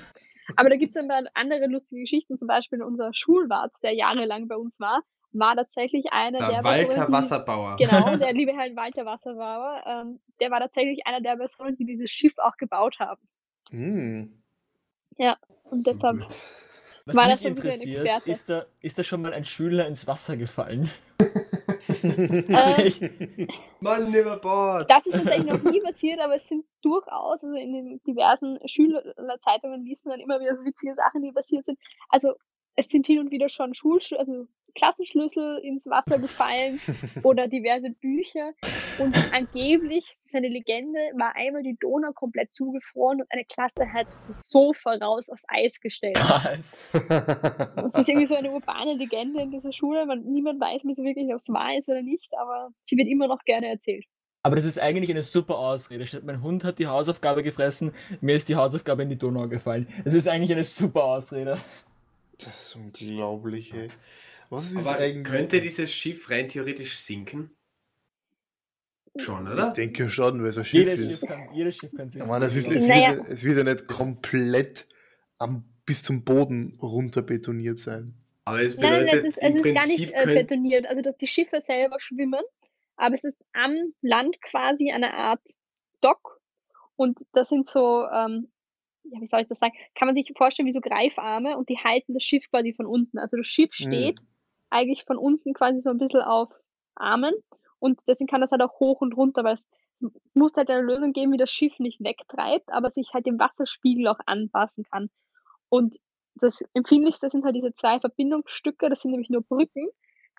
Aber 0.56 0.68
da 0.68 0.76
gibt 0.76 0.90
es 0.90 0.94
dann 0.94 1.06
mal 1.06 1.28
andere 1.34 1.66
lustige 1.66 2.02
Geschichten, 2.02 2.36
zum 2.36 2.48
Beispiel 2.48 2.82
unser 2.82 3.10
Schulwart, 3.14 3.72
der 3.82 3.94
jahrelang 3.94 4.48
bei 4.48 4.56
uns 4.56 4.80
war, 4.80 5.02
war 5.32 5.54
tatsächlich 5.54 6.06
einer, 6.12 6.38
der, 6.38 6.48
Der 6.48 6.64
Walter 6.64 7.12
Wasserbauer. 7.12 7.76
Genau, 7.76 8.16
der 8.16 8.32
liebe 8.32 8.52
Herr 8.52 8.74
Walter 8.74 9.04
Wasserbauer, 9.04 9.82
ähm, 9.86 10.20
der 10.40 10.50
war 10.50 10.60
tatsächlich 10.60 11.06
einer 11.06 11.20
der 11.20 11.36
Personen, 11.36 11.76
die 11.76 11.84
dieses 11.84 12.10
Schiff 12.10 12.34
auch 12.38 12.56
gebaut 12.56 12.98
haben. 12.98 13.20
Hm. 13.70 14.42
Und 15.16 15.86
deshalb, 15.86 16.20
Was 17.04 17.16
War 17.16 17.24
mich 17.26 17.32
das 17.34 17.40
so 17.40 17.46
ein 17.48 17.54
bisschen 17.54 17.70
ein 17.70 17.74
interessiert, 17.80 18.06
Experte? 18.06 18.30
ist 18.30 18.48
da, 18.50 18.66
ist 18.80 18.98
da 18.98 19.04
schon 19.04 19.22
mal 19.22 19.32
ein 19.32 19.44
Schüler 19.44 19.86
ins 19.86 20.06
Wasser 20.06 20.36
gefallen? 20.36 20.90
Ich- 22.84 23.00
Mann 23.80 24.12
über 24.14 24.36
Bord. 24.38 24.90
das 24.90 25.06
ist 25.06 25.12
tatsächlich 25.14 25.46
noch 25.52 25.62
nie 25.62 25.80
passiert, 25.80 26.20
aber 26.20 26.34
es 26.36 26.46
sind 26.48 26.64
durchaus, 26.82 27.42
also 27.42 27.54
in 27.54 27.72
den 27.72 28.00
diversen 28.06 28.58
Schülerzeitungen 28.66 29.84
liest 29.84 30.04
man 30.04 30.12
dann 30.12 30.20
immer 30.20 30.40
wieder 30.40 30.56
so 30.56 30.64
witzige 30.64 30.94
Sachen, 30.94 31.22
die 31.22 31.32
passiert 31.32 31.64
sind. 31.64 31.78
Also 32.08 32.34
es 32.76 32.88
sind 32.88 33.06
hin 33.06 33.18
und 33.18 33.30
wieder 33.30 33.48
schon 33.48 33.74
Schulschlüssel, 33.74 34.18
also 34.18 34.46
Klassenschlüssel 34.74 35.58
ins 35.58 35.86
Wasser 35.86 36.18
gefallen 36.18 36.80
oder 37.22 37.48
diverse 37.48 37.90
Bücher. 37.90 38.52
Und 38.98 39.16
angeblich, 39.32 40.04
das 40.06 40.26
ist 40.26 40.34
eine 40.34 40.48
Legende, 40.48 40.98
war 41.16 41.34
einmal 41.36 41.62
die 41.62 41.76
Donau 41.80 42.12
komplett 42.12 42.52
zugefroren 42.52 43.20
und 43.20 43.26
eine 43.30 43.44
Klasse 43.44 43.92
hat 43.92 44.06
das 44.28 44.48
Sofa 44.48 44.94
raus 44.94 45.30
aufs 45.30 45.44
Eis 45.48 45.80
gestellt. 45.80 46.18
Was? 46.22 46.92
Das 46.92 48.02
ist 48.02 48.08
irgendwie 48.08 48.26
so 48.26 48.36
eine 48.36 48.50
urbane 48.50 48.94
Legende 48.94 49.42
in 49.42 49.50
dieser 49.50 49.72
Schule. 49.72 50.06
Man, 50.06 50.22
niemand 50.24 50.60
weiß 50.60 50.84
mehr 50.84 50.94
so 50.94 51.02
wirklich, 51.02 51.28
ob 51.30 51.36
es 51.36 51.48
wahr 51.48 51.76
ist 51.76 51.88
oder 51.88 52.02
nicht, 52.02 52.32
aber 52.38 52.70
sie 52.82 52.96
wird 52.96 53.08
immer 53.08 53.28
noch 53.28 53.44
gerne 53.44 53.68
erzählt. 53.68 54.04
Aber 54.42 54.56
das 54.56 54.64
ist 54.64 54.78
eigentlich 54.78 55.10
eine 55.10 55.22
super 55.22 55.58
Ausrede. 55.58 56.06
Statt 56.06 56.24
mein 56.24 56.42
Hund 56.42 56.64
hat 56.64 56.78
die 56.78 56.86
Hausaufgabe 56.86 57.42
gefressen, 57.42 57.92
mir 58.20 58.34
ist 58.34 58.48
die 58.48 58.56
Hausaufgabe 58.56 59.02
in 59.02 59.10
die 59.10 59.18
Donau 59.18 59.48
gefallen. 59.48 59.86
Das 60.04 60.14
ist 60.14 60.28
eigentlich 60.28 60.52
eine 60.52 60.64
super 60.64 61.04
Ausrede. 61.04 61.58
Das 62.38 62.68
ist 62.68 62.76
unglaublich, 62.76 63.74
ey. 63.74 63.88
Was 64.50 64.70
ist 64.72 64.76
Aber 64.78 64.98
eigentlich? 64.98 65.24
könnte 65.24 65.60
dieses 65.60 65.92
Schiff 65.92 66.28
rein 66.28 66.48
theoretisch 66.48 66.98
sinken? 66.98 67.56
Schon, 69.16 69.48
oder? 69.48 69.68
Ich 69.68 69.72
denke 69.74 70.08
schon, 70.08 70.40
weil 70.42 70.48
es 70.50 70.58
ein 70.58 70.64
Schiff 70.64 70.80
Jedes 70.80 71.00
ist. 71.00 71.20
Schiff, 71.20 71.28
kann, 71.28 71.52
jedes 71.54 71.76
Schiff 71.76 71.92
kann 71.94 72.10
sich. 72.10 72.20
Ich 72.22 72.28
meine, 72.28 72.44
es, 72.44 72.56
ist, 72.56 72.70
es, 72.70 72.86
Naja. 72.88 73.16
wird, 73.16 73.28
es 73.28 73.44
wird 73.44 73.58
ja 73.58 73.64
nicht 73.64 73.86
komplett 73.86 74.86
am, 75.38 75.64
bis 75.84 76.02
zum 76.02 76.24
Boden 76.24 76.78
runter 76.80 77.22
betoniert 77.22 77.78
sein. 77.78 78.14
Aber 78.44 78.60
es 78.62 78.76
Nein, 78.76 78.90
bedeutet, 78.90 79.22
nein, 79.22 79.30
es 79.30 79.36
ist, 79.36 79.42
es 79.42 79.48
im 79.48 79.56
ist 79.56 79.62
gar 79.62 79.72
Prinzip 79.74 79.98
nicht 79.98 80.12
äh, 80.14 80.34
betoniert. 80.42 80.86
Also, 80.86 81.02
dass 81.02 81.16
die 81.16 81.26
Schiffe 81.26 81.60
selber 81.60 81.96
schwimmen, 82.00 82.42
aber 82.96 83.14
es 83.14 83.24
ist 83.24 83.38
am 83.52 83.76
Land 84.00 84.40
quasi 84.42 84.90
eine 84.90 85.12
Art 85.14 85.42
Dock. 86.00 86.40
Und 86.96 87.18
das 87.32 87.48
sind 87.48 87.66
so, 87.66 88.06
ähm, 88.12 88.48
ja, 89.04 89.20
wie 89.20 89.26
soll 89.26 89.40
ich 89.42 89.48
das 89.48 89.58
sagen? 89.58 89.74
Kann 89.94 90.06
man 90.06 90.14
sich 90.14 90.30
vorstellen 90.36 90.66
wie 90.66 90.72
so 90.72 90.80
Greifarme 90.80 91.56
und 91.56 91.68
die 91.68 91.78
halten 91.78 92.14
das 92.14 92.22
Schiff 92.22 92.44
quasi 92.50 92.74
von 92.74 92.86
unten. 92.86 93.18
Also, 93.18 93.36
das 93.36 93.46
Schiff 93.46 93.70
Mhm. 93.80 94.14
Eigentlich 94.70 95.04
von 95.04 95.18
unten 95.18 95.52
quasi 95.54 95.80
so 95.80 95.90
ein 95.90 95.98
bisschen 95.98 96.22
auf 96.22 96.52
Armen 96.94 97.34
und 97.78 98.00
deswegen 98.06 98.28
kann 98.28 98.40
das 98.40 98.52
halt 98.52 98.62
auch 98.62 98.78
hoch 98.80 99.00
und 99.00 99.16
runter, 99.16 99.44
weil 99.44 99.54
es 99.54 99.68
muss 100.34 100.54
halt 100.56 100.70
eine 100.70 100.80
Lösung 100.80 101.12
geben, 101.12 101.32
wie 101.32 101.38
das 101.38 101.50
Schiff 101.50 101.78
nicht 101.78 102.00
wegtreibt, 102.00 102.72
aber 102.72 102.90
sich 102.90 103.10
halt 103.12 103.26
dem 103.26 103.38
Wasserspiegel 103.38 104.08
auch 104.08 104.18
anpassen 104.26 104.84
kann. 104.84 105.10
Und 105.68 105.96
das 106.36 106.62
Empfindlichste 106.74 107.28
sind 107.30 107.44
halt 107.44 107.56
diese 107.56 107.72
zwei 107.72 108.00
Verbindungsstücke, 108.00 108.88
das 108.88 109.02
sind 109.02 109.10
nämlich 109.10 109.30
nur 109.30 109.42
Brücken, 109.42 109.88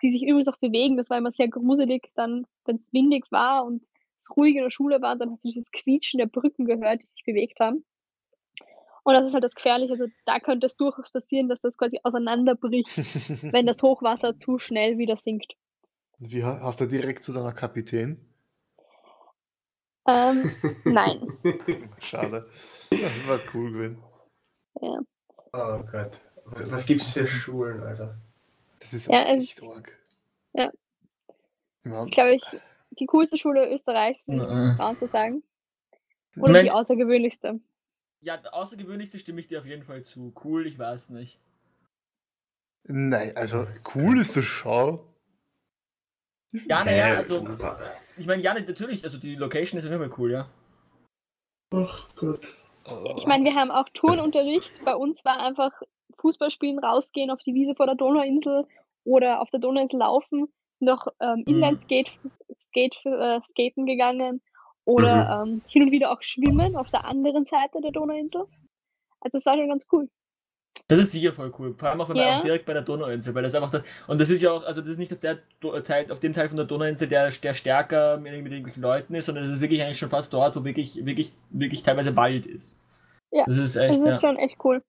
die 0.02 0.10
sich 0.10 0.22
übrigens 0.22 0.48
auch 0.48 0.58
bewegen. 0.58 0.96
Das 0.96 1.10
war 1.10 1.18
immer 1.18 1.30
sehr 1.30 1.48
gruselig, 1.48 2.10
dann, 2.14 2.46
wenn 2.64 2.76
es 2.76 2.92
windig 2.92 3.26
war 3.30 3.64
und 3.64 3.84
es 4.18 4.36
ruhig 4.36 4.56
in 4.56 4.62
der 4.62 4.70
Schule 4.70 5.00
war, 5.02 5.16
dann 5.16 5.30
hast 5.30 5.44
du 5.44 5.48
dieses 5.48 5.70
Quietschen 5.70 6.18
der 6.18 6.26
Brücken 6.26 6.64
gehört, 6.64 7.02
die 7.02 7.06
sich 7.06 7.22
bewegt 7.24 7.60
haben. 7.60 7.84
Und 9.04 9.14
das 9.14 9.26
ist 9.28 9.34
halt 9.34 9.42
das 9.44 9.54
Gefährliche. 9.54 9.92
Also 9.92 10.06
da 10.26 10.38
könnte 10.38 10.66
es 10.66 10.76
durchaus 10.76 11.10
passieren, 11.10 11.48
dass 11.48 11.60
das 11.60 11.76
quasi 11.76 11.98
auseinanderbricht, 12.04 12.96
wenn 13.52 13.66
das 13.66 13.82
Hochwasser 13.82 14.36
zu 14.36 14.58
schnell 14.58 14.98
wieder 14.98 15.16
sinkt. 15.16 15.54
Wie 16.18 16.44
ha- 16.44 16.60
hast 16.62 16.80
du 16.80 16.86
direkt 16.86 17.24
zu 17.24 17.32
deiner 17.32 17.52
Kapitän? 17.52 18.24
Ähm, 20.08 20.50
nein. 20.84 21.26
Schade. 22.00 22.48
Das 22.90 23.28
war 23.28 23.38
cool 23.54 23.72
gewesen. 23.72 24.02
Ja. 24.80 24.98
Oh 25.52 25.82
Gott. 25.90 26.20
Was, 26.44 26.70
was 26.70 26.86
gibt's 26.86 27.12
für 27.12 27.26
Schulen, 27.26 27.82
Alter? 27.82 28.16
Das 28.80 28.92
ist 28.92 29.06
Ja, 29.08 29.22
es- 29.24 29.42
echt 29.42 29.62
arg. 29.62 29.96
ja. 30.54 30.70
Ja, 31.84 32.04
ist, 32.04 32.12
glaube 32.12 32.34
ich, 32.34 32.42
die 32.90 33.06
coolste 33.06 33.38
Schule 33.38 33.72
Österreichs, 33.72 34.22
würde 34.28 34.76
ich 34.92 34.98
zu 34.98 35.06
sagen. 35.08 35.42
Ich 36.36 36.42
Oder 36.42 36.52
mein- 36.52 36.64
die 36.64 36.70
außergewöhnlichste. 36.70 37.60
Ja, 38.22 38.40
außergewöhnlichste 38.52 39.18
stimme 39.18 39.40
ich 39.40 39.48
dir 39.48 39.58
auf 39.58 39.66
jeden 39.66 39.82
Fall 39.82 40.04
zu. 40.04 40.32
Cool, 40.44 40.66
ich 40.66 40.78
weiß 40.78 41.10
nicht. 41.10 41.40
Nein, 42.84 43.36
also 43.36 43.66
cool 43.94 44.20
ist 44.20 44.36
das 44.36 44.44
schon. 44.44 45.00
Ja, 46.52 46.84
naja, 46.84 47.16
also, 47.16 47.44
ich 48.16 48.26
meine, 48.26 48.42
ja, 48.42 48.54
natürlich, 48.54 49.02
also 49.04 49.18
die 49.18 49.34
Location 49.34 49.78
ist 49.78 49.86
auf 49.86 49.90
jeden 49.90 50.08
Fall 50.08 50.18
cool, 50.18 50.30
ja. 50.30 50.48
Ach 51.74 52.08
Gott. 52.14 52.56
Ich 53.16 53.26
meine, 53.26 53.44
wir 53.44 53.54
haben 53.54 53.70
auch 53.70 53.88
Turnunterricht. 53.94 54.72
Bei 54.84 54.94
uns 54.94 55.24
war 55.24 55.40
einfach 55.40 55.72
Fußball 56.18 56.50
spielen, 56.50 56.78
rausgehen 56.78 57.30
auf 57.30 57.40
die 57.40 57.54
Wiese 57.54 57.74
vor 57.74 57.86
der 57.86 57.94
Donauinsel 57.94 58.66
oder 59.04 59.40
auf 59.40 59.50
der 59.50 59.60
Donauinsel 59.60 59.98
laufen. 59.98 60.52
Sind 60.74 60.90
auch 60.90 61.06
ähm, 61.20 61.44
Inlandskate 61.46 62.12
Skate, 62.60 62.96
äh, 63.04 63.40
skaten 63.42 63.86
gegangen 63.86 64.42
oder 64.84 65.42
ähm, 65.44 65.62
hin 65.66 65.82
und 65.84 65.90
wieder 65.92 66.10
auch 66.12 66.22
schwimmen 66.22 66.76
auf 66.76 66.90
der 66.90 67.04
anderen 67.04 67.46
Seite 67.46 67.80
der 67.82 67.92
Donauinsel. 67.92 68.42
Also 69.20 69.38
das 69.38 69.46
war 69.46 69.56
schon 69.56 69.68
ganz 69.68 69.86
cool. 69.92 70.08
Das 70.88 70.98
ist 71.00 71.12
sicher 71.12 71.32
voll 71.32 71.52
cool. 71.58 71.74
Vor 71.78 71.90
allem 71.90 72.00
auch, 72.00 72.08
wenn 72.08 72.16
man 72.16 72.26
Ja. 72.26 72.38
auch 72.38 72.42
direkt 72.42 72.64
bei 72.66 72.72
der 72.72 72.82
Donauinsel, 72.82 73.34
weil 73.34 73.42
das 73.42 73.54
einfach 73.54 73.70
da, 73.70 73.84
und 74.08 74.20
das 74.20 74.30
ist 74.30 74.42
ja 74.42 74.50
auch, 74.52 74.64
also 74.64 74.80
das 74.80 74.90
ist 74.90 74.98
nicht 74.98 75.12
auf 75.12 75.20
der 75.20 75.38
Do 75.60 75.78
Teil, 75.80 76.10
auf 76.10 76.18
dem 76.20 76.32
Teil 76.32 76.48
von 76.48 76.56
der 76.56 76.66
Donauinsel, 76.66 77.08
der, 77.08 77.30
der 77.30 77.54
stärker 77.54 78.16
mit, 78.16 78.32
irgendwelchen 78.32 78.82
Leuten 78.82 79.14
ist, 79.14 79.26
sondern 79.26 79.44
es 79.44 79.50
ist 79.50 79.60
wirklich 79.60 79.82
eigentlich 79.82 79.98
schon 79.98 80.10
fast 80.10 80.32
dort, 80.32 80.56
wo 80.56 80.64
wirklich, 80.64 81.04
wirklich, 81.04 81.32
wirklich 81.50 81.82
teilweise 81.82 82.16
Wald 82.16 82.46
ist. 82.46 82.80
Ja, 83.30 83.44
Das 83.46 83.58
ist 83.58 83.76
Das 83.76 83.82
echt, 83.96 84.00
ist 84.00 84.22
ja. 84.22 84.28
schon 84.28 84.38
echt 84.38 84.56
cool. 84.64 84.82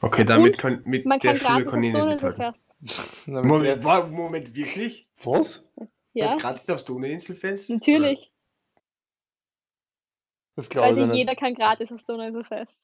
Okay, 0.00 0.24
damit 0.24 0.58
kann, 0.58 0.82
mit 0.84 1.04
Man 1.04 1.18
der 1.20 1.34
kann 1.34 1.38
Schule 1.52 1.64
kann 1.64 1.68
auf 1.68 1.74
ich 1.74 1.80
nicht 1.80 1.94
Donauinsel 1.94 2.30
mithalten. 2.30 2.62
fest. 2.84 3.26
Moment, 3.26 4.12
Moment, 4.12 4.54
wirklich? 4.54 5.08
Was? 5.24 5.68
Ja, 6.14 6.26
Das 6.26 6.40
gratis 6.40 6.70
aufs 6.70 6.84
Donauinselfest? 6.84 7.70
natürlich. 7.70 8.31
Das 10.56 10.68
glaube 10.68 10.90
ich 10.90 10.96
Weil 10.96 11.06
nicht. 11.08 11.16
jeder 11.16 11.34
kann 11.34 11.54
gratis 11.54 11.92
aufs 11.92 12.06
Donauinselfest. 12.06 12.78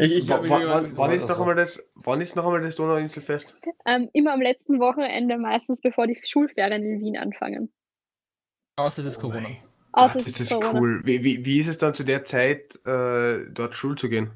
Ich, 0.00 0.12
ich 0.12 0.26
glaub, 0.26 0.48
wann, 0.48 0.96
wann, 0.96 1.10
ist 1.10 1.28
noch 1.28 1.40
einmal 1.40 1.56
das, 1.56 1.84
wann 1.96 2.20
ist 2.20 2.36
noch 2.36 2.44
einmal 2.44 2.60
das 2.60 2.76
Donauinselfest? 2.76 3.56
Ähm, 3.84 4.08
immer 4.12 4.32
am 4.32 4.40
letzten 4.40 4.78
Wochenende, 4.78 5.36
meistens 5.38 5.80
bevor 5.80 6.06
die 6.06 6.16
Schulferien 6.24 6.84
in 6.84 7.00
Wien 7.00 7.16
anfangen. 7.16 7.72
Außer 8.76 9.00
es 9.00 9.08
ist 9.08 9.20
Corona. 9.20 9.48
Gott, 9.90 10.04
Außer 10.04 10.18
es 10.20 10.26
ist 10.26 10.40
ist 10.40 10.52
Corona. 10.52 10.78
cool. 10.78 11.00
Wie, 11.04 11.24
wie, 11.24 11.44
wie 11.44 11.58
ist 11.58 11.66
es 11.66 11.78
dann 11.78 11.94
zu 11.94 12.04
der 12.04 12.22
Zeit, 12.22 12.76
äh, 12.86 13.50
dort 13.50 13.74
Schul 13.74 13.96
zu 13.96 14.08
gehen? 14.08 14.30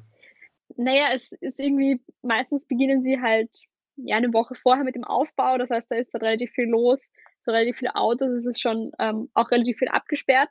Naja, 0.75 1.11
es 1.13 1.31
ist 1.31 1.59
irgendwie, 1.59 2.01
meistens 2.21 2.65
beginnen 2.65 3.01
sie 3.01 3.21
halt 3.21 3.49
ja 3.95 4.17
eine 4.17 4.33
Woche 4.33 4.55
vorher 4.55 4.83
mit 4.83 4.95
dem 4.95 5.05
Aufbau. 5.05 5.57
Das 5.57 5.69
heißt, 5.69 5.89
da 5.89 5.95
ist 5.95 6.13
halt 6.13 6.23
relativ 6.23 6.51
viel 6.51 6.67
los, 6.67 7.09
so 7.45 7.51
relativ 7.51 7.77
viele 7.77 7.95
Autos. 7.95 8.29
Es 8.31 8.45
ist 8.45 8.59
schon 8.59 8.91
ähm, 8.99 9.29
auch 9.33 9.49
relativ 9.49 9.77
viel 9.77 9.87
abgesperrt. 9.87 10.49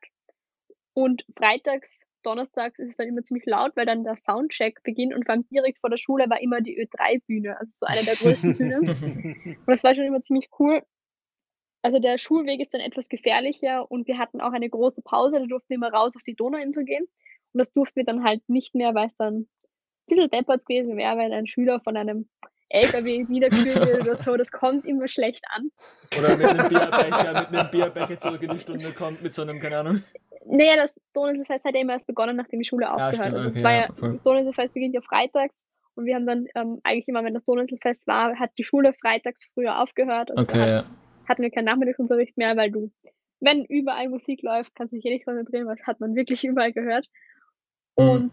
Und 0.94 1.26
freitags 1.36 2.06
donnerstags 2.22 2.78
ist 2.78 2.90
es 2.90 2.96
dann 2.96 3.08
immer 3.08 3.22
ziemlich 3.22 3.46
laut, 3.46 3.72
weil 3.76 3.86
dann 3.86 4.04
der 4.04 4.16
Soundcheck 4.16 4.82
beginnt 4.82 5.14
und 5.14 5.24
vor 5.24 5.34
allem 5.34 5.46
direkt 5.48 5.78
vor 5.80 5.90
der 5.90 5.96
Schule 5.96 6.28
war 6.28 6.40
immer 6.40 6.60
die 6.60 6.78
Ö3-Bühne, 6.78 7.58
also 7.58 7.84
so 7.84 7.86
eine 7.86 8.04
der 8.04 8.14
größten 8.14 8.56
Bühnen. 8.58 8.88
Und 8.88 9.66
das 9.66 9.84
war 9.84 9.94
schon 9.94 10.04
immer 10.04 10.22
ziemlich 10.22 10.48
cool. 10.58 10.82
Also 11.82 11.98
der 11.98 12.18
Schulweg 12.18 12.60
ist 12.60 12.74
dann 12.74 12.80
etwas 12.80 13.08
gefährlicher 13.08 13.90
und 13.90 14.06
wir 14.06 14.18
hatten 14.18 14.40
auch 14.40 14.52
eine 14.52 14.70
große 14.70 15.02
Pause, 15.02 15.40
da 15.40 15.46
durften 15.46 15.70
wir 15.70 15.76
immer 15.76 15.92
raus 15.92 16.14
auf 16.16 16.22
die 16.22 16.36
Donauinsel 16.36 16.84
gehen. 16.84 17.04
Und 17.52 17.58
das 17.58 17.72
durften 17.72 17.96
wir 17.96 18.04
dann 18.04 18.24
halt 18.24 18.48
nicht 18.48 18.74
mehr, 18.74 18.94
weil 18.94 19.08
es 19.08 19.16
dann 19.16 19.34
ein 19.34 19.48
bisschen 20.06 20.30
deppert 20.30 20.64
gewesen 20.64 20.96
wäre, 20.96 21.16
weil 21.16 21.32
ein 21.32 21.46
Schüler 21.46 21.80
von 21.80 21.96
einem 21.96 22.28
LKW 22.72 23.24
niederkühlen 23.28 23.74
wird 23.74 24.02
oder 24.02 24.16
so, 24.16 24.36
das 24.36 24.50
kommt 24.50 24.86
immer 24.86 25.06
schlecht 25.06 25.44
an. 25.50 25.70
Oder 26.18 26.36
mit 26.36 26.46
einem 26.46 26.68
Bierbecher, 26.68 27.32
mit 27.32 27.48
einem 27.48 27.70
Bierbecher 27.70 28.18
zurück 28.18 28.42
in 28.42 28.50
die 28.50 28.60
Stunde 28.60 28.92
kommt, 28.92 29.22
mit 29.22 29.34
so 29.34 29.42
einem, 29.42 29.60
keine 29.60 29.78
Ahnung. 29.78 30.02
Naja, 30.46 30.76
das 30.76 30.94
Donauinselfest 31.14 31.64
hat 31.64 31.74
ja 31.74 31.80
immer 31.80 31.92
erst 31.94 32.06
begonnen, 32.06 32.36
nachdem 32.36 32.60
die 32.60 32.64
Schule 32.64 32.90
aufgehört 32.90 33.18
hat. 33.18 33.34
Also 33.34 33.48
okay, 33.48 33.62
war 33.62 33.72
ja, 33.72 33.80
ja, 33.82 33.92
voll. 33.94 34.12
das 34.14 34.22
Donauinselfest 34.22 34.74
beginnt 34.74 34.94
ja 34.94 35.00
freitags 35.00 35.66
und 35.94 36.06
wir 36.06 36.14
haben 36.14 36.26
dann 36.26 36.46
ähm, 36.54 36.80
eigentlich 36.82 37.08
immer, 37.08 37.22
wenn 37.24 37.34
das 37.34 37.44
Donauinselfest 37.44 38.06
war, 38.06 38.38
hat 38.38 38.50
die 38.58 38.64
Schule 38.64 38.92
freitags 38.94 39.48
früher 39.54 39.80
aufgehört. 39.80 40.30
Also 40.30 40.42
Okay, 40.42 40.60
hat, 40.60 40.68
ja. 40.68 40.84
hatten 41.28 41.42
wir 41.42 41.50
keinen 41.50 41.66
Nachmittagsunterricht 41.66 42.36
mehr, 42.38 42.56
weil 42.56 42.70
du, 42.70 42.90
wenn 43.40 43.64
überall 43.64 44.08
Musik 44.08 44.42
läuft, 44.42 44.74
kannst 44.74 44.92
du 44.92 44.96
dich 44.96 45.04
eh 45.04 45.10
nicht 45.10 45.26
konzentrieren, 45.26 45.68
das 45.68 45.86
hat 45.86 46.00
man 46.00 46.14
wirklich 46.14 46.44
überall 46.44 46.72
gehört. 46.72 47.06
Mhm. 47.98 48.08
Und 48.08 48.32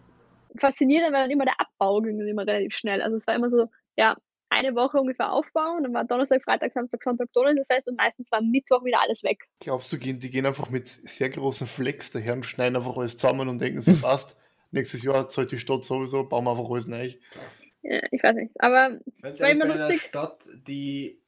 faszinierend 0.58 1.14
war 1.14 1.22
dann 1.22 1.32
immer 1.32 1.46
der 1.46 1.60
Abbau, 1.60 2.02
ging 2.02 2.18
dann 2.18 2.28
immer 2.28 2.48
relativ 2.48 2.74
schnell. 2.76 3.02
Also 3.02 3.18
es 3.18 3.28
war 3.28 3.36
immer 3.36 3.50
so, 3.50 3.68
ja, 3.98 4.16
eine 4.60 4.76
Woche 4.76 5.00
ungefähr 5.00 5.32
Aufbau 5.32 5.76
und 5.78 5.84
dann 5.84 5.94
war 5.94 6.06
Donnerstag, 6.06 6.44
Freitag, 6.44 6.74
Samstag, 6.74 7.02
Sonntag 7.04 7.32
Donauinselfest 7.34 7.90
und 7.90 7.98
meistens 7.98 8.32
war 8.32 8.42
Mittwoch 8.42 8.84
wieder 8.84 9.02
alles 9.02 9.24
weg. 9.24 9.46
Glaubst 9.60 9.92
du, 9.92 9.98
gehen, 9.98 10.20
die 10.20 10.30
gehen 10.30 10.46
einfach 10.46 10.70
mit 10.70 10.88
sehr 10.88 11.30
großen 11.30 11.68
Flex 11.68 12.12
daher 12.12 12.34
und 12.34 12.46
schneiden 12.46 12.76
einfach 12.76 12.98
alles 12.98 13.18
zusammen 13.18 13.50
und 13.50 13.60
denken 13.60 13.82
sich, 13.82 14.02
passt, 14.02 14.38
nächstes 14.72 15.04
Jahr 15.04 15.30
zahlt 15.30 15.52
die 15.52 15.58
Stadt 15.58 15.84
sowieso, 15.84 16.24
bauen 16.24 16.46
wir 16.46 16.52
einfach 16.52 16.70
alles 16.70 16.88
neu. 16.88 17.14
Ja, 17.82 18.02
ich 18.12 18.22
weiß 18.22 18.36
nicht. 18.36 18.52
Aber 18.60 19.00
Ganz 19.22 19.40
War 19.40 19.50
immer 19.50 19.68
bei 19.68 19.74
einer 19.74 19.88
lustig. 19.88 20.08
Stadt, 20.08 20.46
die 20.68 21.22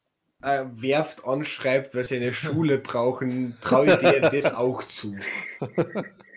äh, 0.43 0.65
Werft 0.73 1.25
anschreibt, 1.25 1.95
weil 1.95 2.03
sie 2.03 2.17
eine 2.17 2.33
Schule 2.33 2.77
brauchen, 2.77 3.55
traue 3.61 3.87
ich 3.87 3.95
dir 3.95 4.21
das 4.21 4.53
auch 4.53 4.83
zu. 4.83 5.15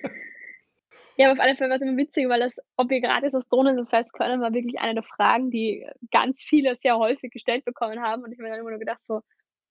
Ja, 1.16 1.26
aber 1.26 1.34
auf 1.34 1.40
alle 1.40 1.56
Fälle 1.56 1.70
war 1.70 1.76
es 1.76 1.82
immer 1.82 1.96
witzig, 1.96 2.28
weil 2.28 2.40
das, 2.40 2.56
ob 2.76 2.90
wir 2.90 3.00
gratis 3.00 3.34
aufs 3.34 3.48
Donauinselfest 3.48 4.12
können, 4.12 4.40
war 4.40 4.52
wirklich 4.52 4.78
eine 4.80 4.94
der 4.94 5.02
Fragen, 5.02 5.50
die 5.50 5.86
ganz 6.10 6.42
viele 6.42 6.74
sehr 6.74 6.98
häufig 6.98 7.30
gestellt 7.30 7.64
bekommen 7.64 8.00
haben. 8.00 8.24
Und 8.24 8.32
ich 8.32 8.38
habe 8.38 8.44
mir 8.44 8.50
dann 8.50 8.60
immer 8.60 8.70
nur 8.70 8.80
gedacht, 8.80 9.04
so, 9.04 9.20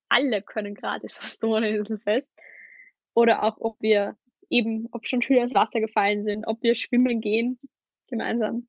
alle 0.10 0.42
können 0.42 0.76
gratis 0.76 1.20
aufs 1.20 1.40
Donauinselfest. 1.40 2.30
Oder 3.14 3.44
auch, 3.44 3.58
ob 3.60 3.82
wir 3.82 4.16
eben, 4.50 4.88
ob 4.92 5.08
schon 5.08 5.22
Schüler 5.22 5.44
ins 5.44 5.56
Wasser 5.56 5.82
gefallen 5.82 6.24
sind, 6.24 6.46
ob 6.46 6.62
wir 6.64 6.76
schwimmen 6.76 7.20
gehen 7.20 7.60
gemeinsam. 8.08 8.68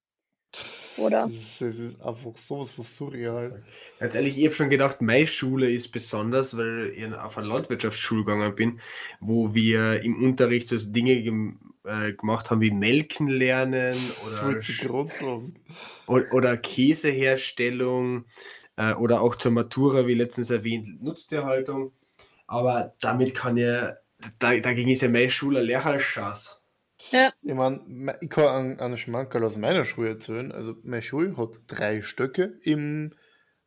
Oder? 0.99 1.23
Das 1.23 1.33
ist, 1.33 1.61
das 1.61 1.77
ist 1.77 2.01
einfach 2.01 2.37
sowas 2.37 2.71
von 2.71 2.85
surreal. 2.85 3.65
Ganz 3.99 4.15
ehrlich, 4.15 4.39
ich 4.39 4.45
habe 4.45 4.55
schon 4.55 4.71
gedacht, 4.71 5.03
meine 5.03 5.27
Schule 5.27 5.69
ist 5.71 5.91
besonders, 5.91 6.57
weil 6.57 6.93
ich 6.95 7.13
auf 7.13 7.37
eine 7.37 7.49
Landwirtschaftsschule 7.49 8.25
gegangen 8.25 8.55
bin, 8.55 8.81
wo 9.21 9.55
wir 9.55 10.03
im 10.03 10.23
Unterricht 10.23 10.69
so 10.69 10.79
Dinge 10.79 11.23
gem 11.23 11.74
äh, 11.85 12.13
gemacht 12.13 12.51
haben 12.51 12.61
wie 12.61 12.71
Melken 12.71 13.29
lernen 13.29 13.95
oder, 14.27 14.61
oder, 16.07 16.33
oder 16.33 16.57
Käseherstellung 16.57 18.25
äh, 18.77 18.95
oder 18.95 19.21
auch 19.21 19.37
zur 19.37 19.53
Matura, 19.53 20.07
wie 20.07 20.15
letztens 20.15 20.51
erwähnt, 20.51 21.03
Nutztierhaltung. 21.03 21.93
Aber 22.47 22.95
damit 23.01 23.35
kann 23.35 23.57
ja, 23.57 23.95
da, 24.39 24.57
dagegen 24.59 24.91
ist 24.91 25.03
ja 25.03 25.09
meine 25.09 25.31
Schule 25.31 25.61
ein 25.61 25.67
Lehrerschatz. 25.67 26.61
Ja, 27.11 27.33
Ich 27.43 27.55
meine, 27.55 28.17
ich 28.21 28.31
kann 28.31 28.47
einen, 28.47 28.81
einen 28.81 28.97
Schmankerl 28.97 29.45
aus 29.45 29.57
meiner 29.57 29.85
Schule 29.85 30.11
erzählen. 30.11 30.53
Also, 30.53 30.77
meine 30.83 31.03
Schule 31.03 31.37
hat 31.37 31.61
drei 31.67 32.01
Stöcke 32.01 32.59
im, 32.63 33.13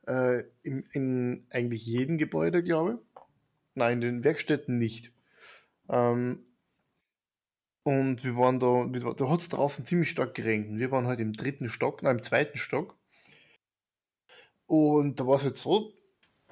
äh, 0.08 0.43
im, 0.63 0.86
in 0.91 1.45
eigentlich 1.51 1.86
jedem 1.86 2.17
Gebäude, 2.17 2.63
glaube 2.63 2.93
ich. 2.93 3.21
Nein, 3.75 3.93
in 3.93 4.01
den 4.01 4.23
Werkstätten 4.23 4.80
nicht. 4.80 5.13
Ähm, 5.88 6.46
und 7.88 8.26
wir 8.26 8.36
waren 8.36 8.60
da, 8.60 8.86
da 9.13 9.30
hat 9.30 9.39
es 9.39 9.47
draußen 9.47 9.86
ziemlich 9.86 10.10
stark 10.10 10.36
geregnet. 10.36 10.78
Wir 10.78 10.91
waren 10.91 11.08
halt 11.08 11.21
im 11.21 11.32
dritten 11.32 11.69
Stock, 11.69 12.04
nein, 12.04 12.17
im 12.17 12.23
zweiten 12.23 12.58
Stock. 12.58 12.97
Und 14.65 15.21
da 15.21 15.26
war 15.26 15.38
es 15.38 15.43
halt 15.43 15.58
so, 15.58 15.93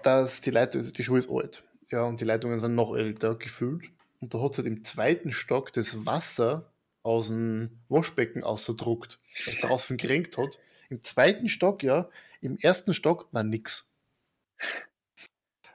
dass 0.01 0.39
die 0.39 0.51
Leitung, 0.51 0.79
also 0.79 0.93
die 0.93 1.03
Schule 1.03 1.19
ist 1.19 1.29
alt. 1.29 1.65
Ja, 1.87 2.03
und 2.03 2.21
die 2.21 2.23
Leitungen 2.23 2.61
sind 2.61 2.75
noch 2.75 2.95
älter 2.95 3.35
gefühlt. 3.35 3.83
Und 4.21 4.33
da 4.33 4.41
hat 4.41 4.51
es 4.53 4.59
halt 4.59 4.67
im 4.67 4.85
zweiten 4.85 5.33
Stock 5.33 5.73
das 5.73 6.05
Wasser 6.05 6.71
aus 7.03 7.27
dem 7.27 7.79
Waschbecken 7.89 8.45
ausgedruckt, 8.45 9.19
was 9.45 9.57
draußen 9.57 9.97
gerenkt 9.97 10.37
hat. 10.37 10.57
Im 10.89 11.03
zweiten 11.03 11.49
Stock, 11.49 11.83
ja, 11.83 12.07
im 12.39 12.57
ersten 12.59 12.93
Stock 12.93 13.27
war 13.33 13.43
nix. 13.43 13.89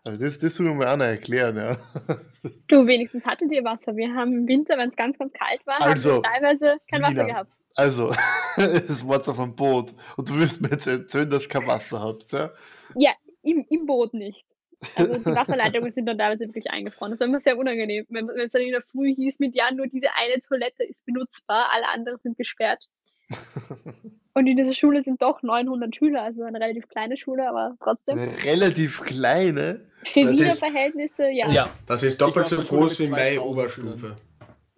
Also 0.02 0.24
das, 0.24 0.38
das 0.38 0.56
soll 0.56 0.74
mir 0.74 0.90
auch 0.90 0.96
noch 0.96 1.04
erklären, 1.04 1.56
ja. 1.56 1.76
Du, 2.68 2.86
wenigstens 2.86 3.24
hattet 3.26 3.52
ihr 3.52 3.64
Wasser. 3.64 3.94
Wir 3.96 4.14
haben 4.14 4.32
im 4.32 4.48
Winter, 4.48 4.78
wenn 4.78 4.88
es 4.88 4.96
ganz, 4.96 5.18
ganz 5.18 5.32
kalt 5.32 5.66
war, 5.66 5.82
Also, 5.82 6.14
haben 6.14 6.22
wir 6.22 6.30
teilweise 6.30 6.78
kein 6.90 7.02
Wasser 7.02 7.12
Nina. 7.12 7.26
gehabt. 7.26 7.52
also, 7.74 8.14
es 8.56 9.06
war 9.06 9.18
auf 9.28 9.36
dem 9.36 9.54
Boot 9.54 9.94
und 10.16 10.28
du 10.28 10.38
wirst 10.38 10.62
mir 10.62 10.70
jetzt 10.70 10.86
erzählen, 10.86 11.28
dass 11.28 11.44
ihr 11.44 11.48
kein 11.50 11.66
Wasser 11.66 12.00
habt, 12.00 12.32
ja? 12.32 12.50
Im, 13.42 13.64
Im 13.68 13.86
Boot 13.86 14.14
nicht. 14.14 14.44
Also 14.96 15.18
die 15.18 15.26
Wasserleitungen 15.26 15.90
sind 15.90 16.06
dann 16.06 16.18
teilweise 16.18 16.46
wirklich 16.46 16.70
eingefroren. 16.70 17.10
Das 17.10 17.20
war 17.20 17.26
immer 17.26 17.40
sehr 17.40 17.58
unangenehm, 17.58 18.06
wenn 18.08 18.28
wenn 18.28 18.46
es 18.46 18.52
dann 18.52 18.62
in 18.62 18.72
der 18.72 18.82
Früh 18.82 19.14
hieß 19.14 19.38
mit, 19.38 19.54
ja, 19.54 19.70
nur 19.70 19.86
diese 19.86 20.08
eine 20.14 20.40
Toilette 20.40 20.84
ist 20.84 21.04
benutzbar, 21.04 21.68
alle 21.72 21.88
anderen 21.88 22.18
sind 22.22 22.38
gesperrt. 22.38 22.88
Und 24.34 24.46
in 24.46 24.56
dieser 24.56 24.74
Schule 24.74 25.02
sind 25.02 25.20
doch 25.22 25.42
900 25.42 25.94
Schüler, 25.94 26.22
also 26.22 26.42
eine 26.44 26.60
relativ 26.60 26.88
kleine 26.88 27.16
Schule, 27.16 27.48
aber 27.48 27.76
trotzdem. 27.82 28.18
Eine 28.18 28.44
relativ 28.44 29.00
kleine. 29.02 29.80
Für 30.04 30.22
Das 30.22 30.32
Wiener 30.38 30.46
ist- 30.46 30.58
Verhältnisse, 30.60 31.24
ja. 31.30 31.50
Ja. 31.50 31.70
Das 31.86 32.02
ist 32.02 32.20
doppelt 32.20 32.46
so 32.46 32.62
groß 32.62 33.00
wie 33.00 33.08
meine 33.08 33.36
2000 33.36 33.46
Oberstufe. 33.46 34.16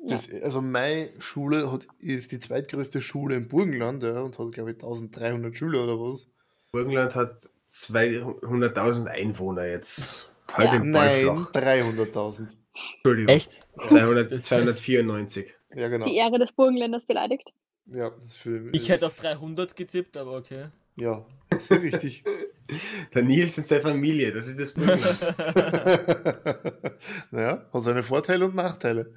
Das, 0.04 0.28
also 0.42 0.60
meine 0.60 1.10
Schule 1.20 1.70
hat, 1.70 1.86
ist 1.98 2.32
die 2.32 2.40
zweitgrößte 2.40 3.00
Schule 3.00 3.36
im 3.36 3.46
Burgenland 3.48 4.02
ja, 4.02 4.22
und 4.22 4.36
hat, 4.38 4.50
glaube 4.52 4.70
ich, 4.72 4.76
1300 4.82 5.54
Schüler 5.56 5.84
oder 5.84 6.00
was. 6.00 6.28
Burgenland 6.72 7.14
hat 7.14 7.48
200.000 7.68 9.06
Einwohner 9.06 9.66
jetzt. 9.66 10.30
Halt 10.52 10.72
Ja. 10.72 10.78
Ball 10.78 10.86
Nein, 10.88 11.22
flach. 11.22 11.52
300.000. 11.52 12.56
Entschuldigung. 12.96 13.34
Echt? 13.34 13.66
200, 13.84 14.44
294. 14.44 15.54
Ja, 15.74 15.88
genau. 15.88 16.06
Die 16.06 16.16
Ehre 16.16 16.38
des 16.38 16.52
Burgenländers 16.52 17.06
beleidigt. 17.06 17.52
Ja, 17.86 18.10
das 18.10 18.24
ist 18.24 18.36
für, 18.36 18.70
Ich 18.72 18.88
hätte 18.88 19.06
auf 19.06 19.16
300 19.16 19.74
getippt, 19.76 20.16
aber 20.16 20.36
okay. 20.36 20.66
Ja, 20.96 21.24
das 21.50 21.70
ist 21.70 21.82
richtig. 21.82 22.24
Der 23.14 23.22
Nils 23.22 23.58
und 23.58 23.66
seine 23.66 23.82
Familie, 23.82 24.32
das 24.32 24.46
ist 24.46 24.58
das 24.60 24.72
Burgenland. 24.72 25.18
naja, 27.30 27.66
hat 27.72 27.82
seine 27.82 28.02
Vorteile 28.02 28.46
und 28.46 28.54
Nachteile. 28.54 29.14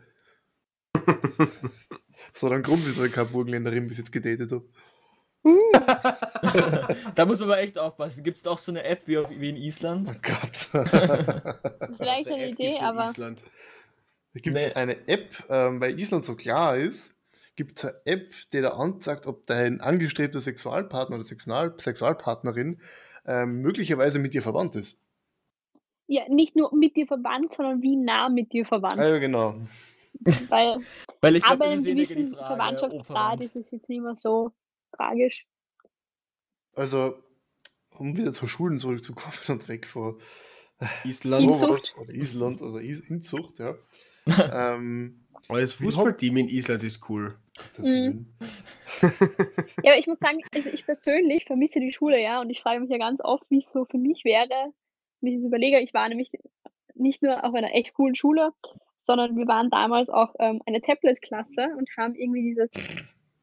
Das 2.33 2.43
hat 2.43 2.51
einen 2.53 2.63
Grund, 2.63 2.85
wieso 2.85 3.03
ich 3.03 3.11
keine 3.11 3.27
Burgenländerin 3.27 3.87
bis 3.87 3.97
jetzt 3.97 4.11
gedatet 4.11 4.51
habe. 4.51 4.65
da 7.13 7.25
muss 7.25 7.39
man 7.39 7.49
aber 7.51 7.59
echt 7.59 7.77
aufpassen. 7.77 8.23
Gibt 8.23 8.37
es 8.37 8.47
auch 8.47 8.57
so 8.57 8.71
eine 8.71 8.83
App 8.83 9.01
wie, 9.05 9.17
auf, 9.17 9.29
wie 9.29 9.49
in 9.49 9.57
Island? 9.57 10.09
Oh 10.09 10.15
Gott. 10.21 10.69
Der 10.73 12.11
eine 12.13 12.43
App 12.45 12.51
Idee, 12.53 12.79
aber 12.81 13.05
Island. 13.05 13.43
Da 14.33 14.39
gibt 14.39 14.55
es 14.57 14.63
Nee. 14.65 14.73
eine 14.73 15.07
App, 15.07 15.27
ähm, 15.49 15.79
weil 15.81 15.99
Island 15.99 16.25
so 16.25 16.35
klar 16.35 16.77
ist, 16.77 17.13
gibt 17.55 17.79
es 17.79 17.85
eine 17.85 17.95
App, 18.05 18.33
die 18.53 18.61
da 18.61 18.71
anzeigt, 18.71 19.25
ob 19.27 19.45
dein 19.47 19.81
angestrebter 19.81 20.41
Sexualpartner 20.41 21.15
oder 21.15 21.25
Sexual 21.25 21.75
Sexualpartnerin 21.79 22.81
ähm, 23.25 23.61
möglicherweise 23.61 24.19
mit 24.19 24.33
dir 24.33 24.41
verwandt 24.41 24.75
ist. 24.75 24.99
ja, 26.07 26.23
nicht 26.29 26.55
nur 26.55 26.75
mit 26.75 26.95
dir 26.95 27.07
verwandt, 27.07 27.53
sondern 27.53 27.81
wie 27.81 27.95
nah 27.95 28.29
mit 28.29 28.53
dir 28.53 28.65
verwandt. 28.65 28.99
Ah, 28.99 29.07
ja, 29.09 29.17
genau. 29.17 29.55
Weil, 30.49 30.77
Weil 31.21 31.35
ich 31.35 31.43
glaube, 31.43 31.65
aber 31.65 31.75
das 31.75 31.85
in 31.85 31.97
die 31.97 32.05
gewissen. 32.05 32.35
Verwandtschaftsgrad 32.35 33.43
ist 33.43 33.55
es 33.55 33.71
jetzt 33.71 33.89
nicht 33.89 34.01
mehr 34.01 34.15
so 34.15 34.51
tragisch. 34.91 35.47
Also, 36.73 37.15
um 37.89 38.15
wieder 38.17 38.33
zur 38.33 38.47
Schulen 38.47 38.79
zurückzukommen 38.79 39.33
und 39.47 39.67
weg 39.67 39.87
vor 39.87 40.17
Island. 41.03 41.43
Inzucht. 41.43 41.95
oder 41.97 42.13
Island 42.13 42.61
oder 42.61 42.81
Is 42.81 42.99
Inzucht, 42.99 43.59
ja. 43.59 43.75
ähm, 44.75 45.24
Aber 45.47 45.61
das 45.61 45.73
Fußballteam 45.73 46.37
in 46.37 46.47
Island 46.47 46.83
ist 46.83 47.07
cool. 47.09 47.35
Mhm. 47.77 48.25
Ja, 49.83 49.91
aber 49.91 49.97
ich 49.97 50.07
muss 50.07 50.19
sagen, 50.19 50.41
also 50.53 50.69
ich 50.69 50.85
persönlich 50.85 51.45
vermisse 51.45 51.79
die 51.79 51.93
Schule, 51.93 52.21
ja, 52.21 52.41
und 52.41 52.49
ich 52.49 52.61
frage 52.61 52.79
mich 52.79 52.89
ja 52.89 52.97
ganz 52.97 53.21
oft, 53.21 53.43
wie 53.49 53.59
es 53.59 53.71
so 53.71 53.85
für 53.85 53.97
mich 53.97 54.25
wäre, 54.25 54.73
wenn 55.21 55.33
ich 55.33 55.37
das 55.37 55.47
überlege. 55.47 55.79
Ich 55.79 55.93
war 55.93 56.07
nämlich 56.09 56.31
nicht 56.95 57.21
nur 57.21 57.43
auf 57.43 57.53
einer 57.53 57.73
echt 57.73 57.93
coolen 57.93 58.15
Schule, 58.15 58.51
sondern 58.97 59.35
wir 59.37 59.47
waren 59.47 59.69
damals 59.69 60.09
auch 60.09 60.33
ähm, 60.39 60.61
eine 60.65 60.81
Tablet-Klasse 60.81 61.69
und 61.77 61.89
haben 61.97 62.15
irgendwie 62.15 62.41
dieses, 62.41 62.71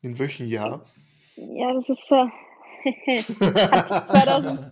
In 0.02 0.18
welchem 0.18 0.46
Jahr? 0.46 0.84
ja, 1.36 1.72
das 1.72 1.88
ist 1.88 2.10
äh, 2.10 2.26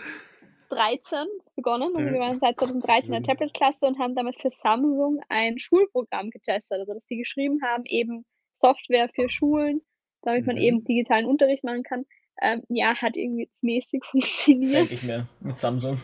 2013 0.68 1.26
begonnen. 1.56 1.94
Also 1.96 2.10
wir 2.10 2.16
Mhm. 2.16 2.20
waren 2.20 2.40
seit 2.40 2.58
2013 2.58 3.12
eine 3.14 3.16
Schön. 3.16 3.24
Tablet-Klasse 3.24 3.86
und 3.86 3.98
haben 3.98 4.14
damals 4.14 4.36
für 4.36 4.50
Samsung 4.50 5.20
ein 5.28 5.58
Schulprogramm 5.58 6.30
getestet. 6.30 6.78
Also 6.80 6.94
dass 6.94 7.06
sie 7.06 7.16
geschrieben 7.16 7.60
haben, 7.62 7.84
eben 7.86 8.24
Software 8.52 9.08
für 9.14 9.28
Schulen, 9.28 9.80
damit 10.22 10.46
man 10.46 10.56
Mhm. 10.56 10.62
eben 10.62 10.84
digitalen 10.84 11.26
Unterricht 11.26 11.64
machen 11.64 11.82
kann. 11.82 12.04
Ähm, 12.40 12.62
ja, 12.68 12.94
hat 12.94 13.16
irgendwie 13.16 13.42
jetzt 13.44 13.62
mäßig 13.62 14.02
funktioniert. 14.10 14.74
Denke 14.74 14.94
ich 14.94 15.02
mir. 15.02 15.28
Mit 15.40 15.58
Samsung. 15.58 15.98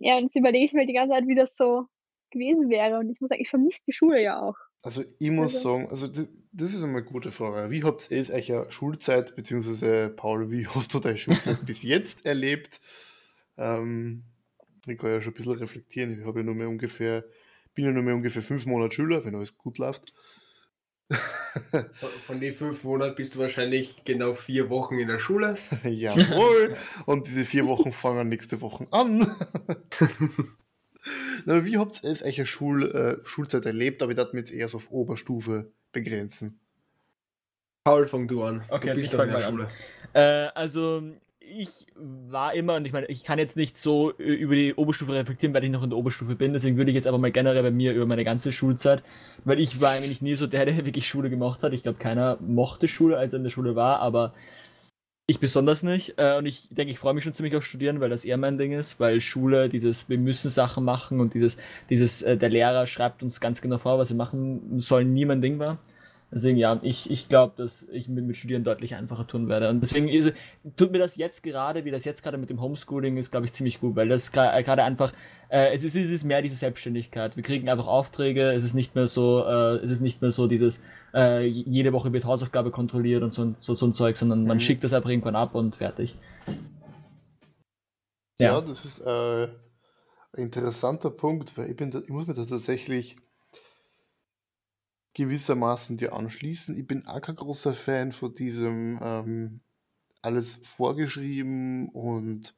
Ja, 0.00 0.16
und 0.16 0.24
jetzt 0.24 0.36
überlege 0.36 0.64
ich 0.64 0.72
mir 0.72 0.86
die 0.86 0.92
ganze 0.92 1.14
Zeit, 1.14 1.26
wie 1.28 1.34
das 1.34 1.56
so 1.56 1.86
gewesen 2.30 2.68
wäre. 2.70 2.98
Und 2.98 3.10
ich 3.10 3.20
muss 3.20 3.28
sagen, 3.28 3.40
ich 3.42 3.48
vermisse 3.50 3.80
die 3.86 3.92
Schule 3.92 4.22
ja 4.22 4.40
auch. 4.42 4.56
Also 4.82 5.02
ich 5.18 5.30
muss 5.30 5.54
Also- 5.54 5.68
sagen, 5.76 5.88
also 5.90 6.08
das, 6.08 6.28
das 6.52 6.74
ist 6.74 6.82
einmal 6.82 7.02
eine 7.02 7.10
gute 7.10 7.30
Frage. 7.30 7.70
Wie 7.70 7.84
habt 7.84 8.10
ihr 8.10 8.18
es 8.20 8.30
eurer 8.30 8.70
Schulzeit, 8.70 9.36
beziehungsweise 9.36 10.10
Paul, 10.16 10.50
wie 10.50 10.66
hast 10.74 10.92
du 10.92 10.98
deine 10.98 11.18
Schulzeit 11.18 11.64
bis 11.64 11.82
jetzt 11.82 12.26
erlebt? 12.26 12.80
Ähm, 13.56 14.24
ich 14.86 14.98
kann 14.98 15.10
ja 15.10 15.20
schon 15.20 15.32
ein 15.32 15.36
bisschen 15.36 15.52
reflektieren. 15.52 16.18
Ich 16.18 16.24
habe 16.26 16.40
ja 16.40 16.44
nur 16.44 16.54
mehr 16.54 16.68
ungefähr, 16.68 17.24
bin 17.74 17.84
ja 17.84 17.92
nur 17.92 18.02
mehr 18.02 18.14
ungefähr 18.14 18.42
fünf 18.42 18.66
Monate 18.66 18.94
Schüler, 18.94 19.24
wenn 19.24 19.34
alles 19.34 19.56
gut 19.56 19.78
läuft. 19.78 20.12
Von- 22.26 22.40
den 22.40 22.54
fünf 22.54 22.82
Monaten 22.84 23.14
bist 23.14 23.34
du 23.34 23.38
wahrscheinlich 23.38 24.02
genau 24.04 24.32
vier 24.32 24.70
Wochen 24.70 24.98
in 24.98 25.08
der 25.08 25.18
Schule. 25.18 25.58
Jawohl. 25.84 26.76
Und 27.06 27.26
diese 27.26 27.44
vier 27.44 27.66
Wochen 27.66 27.92
fangen 27.92 28.28
nächste 28.28 28.60
Woche 28.60 28.86
an. 28.90 29.34
Na, 31.44 31.64
wie 31.64 31.78
habt 31.78 32.02
ihr 32.04 32.10
es 32.10 32.22
eurer 32.22 32.46
Schul, 32.46 32.90
äh, 33.22 33.26
Schulzeit 33.26 33.66
erlebt? 33.66 34.02
Aber 34.02 34.12
ich 34.12 34.16
darf 34.16 34.32
mich 34.32 34.40
jetzt 34.42 34.52
eher 34.52 34.68
so 34.68 34.78
auf 34.78 34.90
Oberstufe 34.90 35.70
begrenzen. 35.92 36.60
Paul, 37.84 38.06
fang 38.06 38.28
du 38.28 38.44
an. 38.44 38.64
Okay, 38.68 38.88
du 38.88 38.94
bist 38.94 39.06
ich 39.06 39.10
doch 39.10 39.18
fang 39.18 39.28
in 39.28 39.34
der. 39.34 39.40
Schule. 39.48 39.68
Äh, 40.14 40.20
also, 40.54 41.02
ich 41.58 41.86
war 41.96 42.54
immer, 42.54 42.76
und 42.76 42.86
ich 42.86 42.92
meine, 42.92 43.06
ich 43.06 43.24
kann 43.24 43.38
jetzt 43.38 43.56
nicht 43.56 43.76
so 43.76 44.12
äh, 44.18 44.22
über 44.22 44.54
die 44.54 44.74
Oberstufe 44.74 45.12
reflektieren, 45.12 45.54
weil 45.54 45.64
ich 45.64 45.70
noch 45.70 45.82
in 45.82 45.90
der 45.90 45.98
Oberstufe 45.98 46.34
bin, 46.34 46.52
deswegen 46.52 46.76
würde 46.76 46.90
ich 46.90 46.94
jetzt 46.94 47.06
aber 47.06 47.18
mal 47.18 47.32
generell 47.32 47.62
bei 47.62 47.70
mir 47.70 47.92
über 47.92 48.06
meine 48.06 48.24
ganze 48.24 48.52
Schulzeit, 48.52 49.02
weil 49.44 49.60
ich 49.60 49.80
war 49.80 49.90
eigentlich 49.90 50.22
nie 50.22 50.34
so 50.34 50.46
der, 50.46 50.64
der 50.66 50.84
wirklich 50.84 51.08
Schule 51.08 51.30
gemacht 51.30 51.62
hat. 51.62 51.72
Ich 51.72 51.82
glaube, 51.82 51.98
keiner 51.98 52.38
mochte 52.40 52.88
Schule, 52.88 53.18
als 53.18 53.32
er 53.32 53.38
in 53.38 53.44
der 53.44 53.50
Schule 53.50 53.76
war, 53.76 54.00
aber 54.00 54.34
ich 55.26 55.40
besonders 55.40 55.82
nicht. 55.82 56.14
Äh, 56.18 56.38
und 56.38 56.46
ich 56.46 56.68
denke, 56.70 56.92
ich 56.92 56.98
freue 56.98 57.14
mich 57.14 57.24
schon 57.24 57.34
ziemlich 57.34 57.56
auf 57.56 57.64
Studieren, 57.64 58.00
weil 58.00 58.10
das 58.10 58.24
eher 58.24 58.36
mein 58.36 58.58
Ding 58.58 58.72
ist, 58.72 59.00
weil 59.00 59.20
Schule, 59.20 59.68
dieses, 59.68 60.08
wir 60.08 60.18
müssen 60.18 60.50
Sachen 60.50 60.84
machen 60.84 61.20
und 61.20 61.34
dieses, 61.34 61.56
dieses, 61.90 62.22
äh, 62.22 62.36
der 62.36 62.50
Lehrer 62.50 62.86
schreibt 62.86 63.22
uns 63.22 63.40
ganz 63.40 63.60
genau 63.62 63.78
vor, 63.78 63.98
was 63.98 64.10
wir 64.10 64.16
machen 64.16 64.80
sollen, 64.80 65.12
nie 65.12 65.24
mein 65.24 65.42
Ding 65.42 65.58
war. 65.58 65.78
Deswegen 66.34 66.56
ja, 66.56 66.80
ich, 66.82 67.10
ich 67.10 67.28
glaube, 67.28 67.52
dass 67.58 67.86
ich 67.92 68.08
mit, 68.08 68.24
mit 68.24 68.36
Studieren 68.38 68.64
deutlich 68.64 68.94
einfacher 68.94 69.26
tun 69.26 69.48
werde. 69.50 69.68
Und 69.68 69.80
deswegen 69.82 70.08
ist, 70.08 70.32
tut 70.76 70.90
mir 70.90 70.98
das 70.98 71.16
jetzt 71.16 71.42
gerade, 71.42 71.84
wie 71.84 71.90
das 71.90 72.06
jetzt 72.06 72.22
gerade 72.22 72.38
mit 72.38 72.48
dem 72.48 72.60
Homeschooling 72.60 73.18
ist, 73.18 73.30
glaube 73.30 73.44
ich, 73.46 73.52
ziemlich 73.52 73.80
gut, 73.80 73.96
weil 73.96 74.08
das 74.08 74.30
äh, 74.30 74.62
gerade 74.62 74.82
einfach, 74.82 75.12
äh, 75.50 75.74
es, 75.74 75.84
ist, 75.84 75.94
es 75.94 76.10
ist 76.10 76.24
mehr 76.24 76.40
diese 76.40 76.56
Selbstständigkeit. 76.56 77.36
Wir 77.36 77.42
kriegen 77.42 77.68
einfach 77.68 77.86
Aufträge, 77.86 78.50
es 78.52 78.64
ist 78.64 78.72
nicht 78.72 78.94
mehr 78.94 79.08
so, 79.08 79.44
äh, 79.44 79.84
es 79.84 79.90
ist 79.90 80.00
nicht 80.00 80.22
mehr 80.22 80.30
so 80.30 80.46
dieses, 80.46 80.82
äh, 81.12 81.44
jede 81.46 81.92
Woche 81.92 82.14
wird 82.14 82.24
Hausaufgabe 82.24 82.70
kontrolliert 82.70 83.22
und 83.22 83.34
so, 83.34 83.42
ein- 83.44 83.56
so, 83.60 83.74
so 83.74 83.84
ein 83.86 83.92
Zeug, 83.92 84.16
sondern 84.16 84.46
man 84.46 84.56
Mhm. 84.56 84.60
schickt 84.60 84.84
das 84.84 84.94
einfach 84.94 85.10
irgendwann 85.10 85.36
ab 85.36 85.54
und 85.54 85.76
fertig. 85.76 86.16
Ja, 88.38 88.54
Ja. 88.54 88.60
das 88.62 88.84
ist 88.86 89.00
äh, 89.00 89.44
ein 90.32 90.44
interessanter 90.44 91.10
Punkt, 91.10 91.56
weil 91.58 91.70
ich, 91.70 91.76
bin 91.76 91.90
da, 91.90 91.98
ich 92.00 92.08
muss 92.08 92.26
mir 92.26 92.34
da 92.34 92.46
tatsächlich 92.46 93.16
gewissermaßen 95.14 95.96
dir 95.96 96.12
anschließen. 96.14 96.78
Ich 96.78 96.86
bin 96.86 97.06
auch 97.06 97.20
kein 97.20 97.36
großer 97.36 97.74
Fan 97.74 98.12
von 98.12 98.34
diesem 98.34 98.98
ähm, 99.02 99.60
alles 100.22 100.60
vorgeschrieben 100.62 101.88
und 101.90 102.54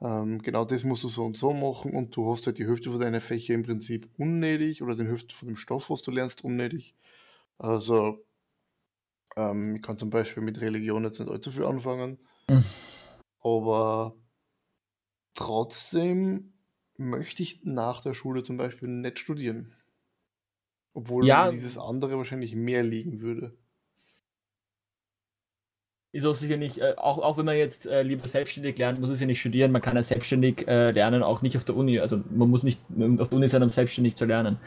ähm, 0.00 0.42
genau 0.42 0.64
das 0.64 0.84
musst 0.84 1.04
du 1.04 1.08
so 1.08 1.24
und 1.24 1.36
so 1.36 1.52
machen 1.52 1.94
und 1.94 2.16
du 2.16 2.30
hast 2.32 2.46
halt 2.46 2.58
die 2.58 2.66
Hälfte 2.66 2.90
von 2.90 3.00
deiner 3.00 3.20
Fächer 3.20 3.54
im 3.54 3.64
Prinzip 3.64 4.08
unnötig 4.18 4.82
oder 4.82 4.96
den 4.96 5.08
Hälfte 5.08 5.34
von 5.34 5.48
dem 5.48 5.56
Stoff, 5.56 5.90
was 5.90 6.02
du 6.02 6.10
lernst, 6.10 6.44
unnötig. 6.44 6.96
Also 7.58 8.24
ähm, 9.36 9.76
ich 9.76 9.82
kann 9.82 9.98
zum 9.98 10.10
Beispiel 10.10 10.42
mit 10.42 10.60
Religion 10.60 11.04
jetzt 11.04 11.20
nicht 11.20 11.30
allzu 11.30 11.50
viel 11.50 11.64
anfangen, 11.64 12.18
Mhm. 12.48 12.64
aber 13.42 14.16
trotzdem 15.34 16.54
möchte 16.96 17.42
ich 17.42 17.64
nach 17.64 18.00
der 18.00 18.14
Schule 18.14 18.42
zum 18.44 18.56
Beispiel 18.56 18.88
nicht 18.88 19.18
studieren. 19.18 19.74
Obwohl 20.94 21.26
Ja. 21.26 21.50
dieses 21.50 21.78
andere 21.78 22.16
wahrscheinlich 22.18 22.54
mehr 22.54 22.82
liegen 22.82 23.20
würde. 23.20 23.52
Ist 26.14 26.26
auch 26.26 26.34
sicher 26.34 26.58
nicht, 26.58 26.76
äh, 26.76 26.92
auch, 26.98 27.18
auch 27.18 27.38
wenn 27.38 27.46
man 27.46 27.56
jetzt 27.56 27.86
äh, 27.86 28.02
lieber 28.02 28.26
selbstständig 28.26 28.76
lernt, 28.76 29.00
muss 29.00 29.08
es 29.08 29.20
ja 29.20 29.26
nicht 29.26 29.40
studieren. 29.40 29.72
Man 29.72 29.80
kann 29.80 29.96
ja 29.96 30.02
selbstständig 30.02 30.68
äh, 30.68 30.90
lernen, 30.90 31.22
auch 31.22 31.40
nicht 31.40 31.56
auf 31.56 31.64
der 31.64 31.74
Uni. 31.74 31.98
Also 32.00 32.20
man 32.30 32.50
muss 32.50 32.64
nicht 32.64 32.78
auf 33.18 33.30
der 33.30 33.36
Uni 33.38 33.48
sein, 33.48 33.62
um 33.62 33.70
selbstständig 33.70 34.16
zu 34.16 34.26
lernen. 34.26 34.58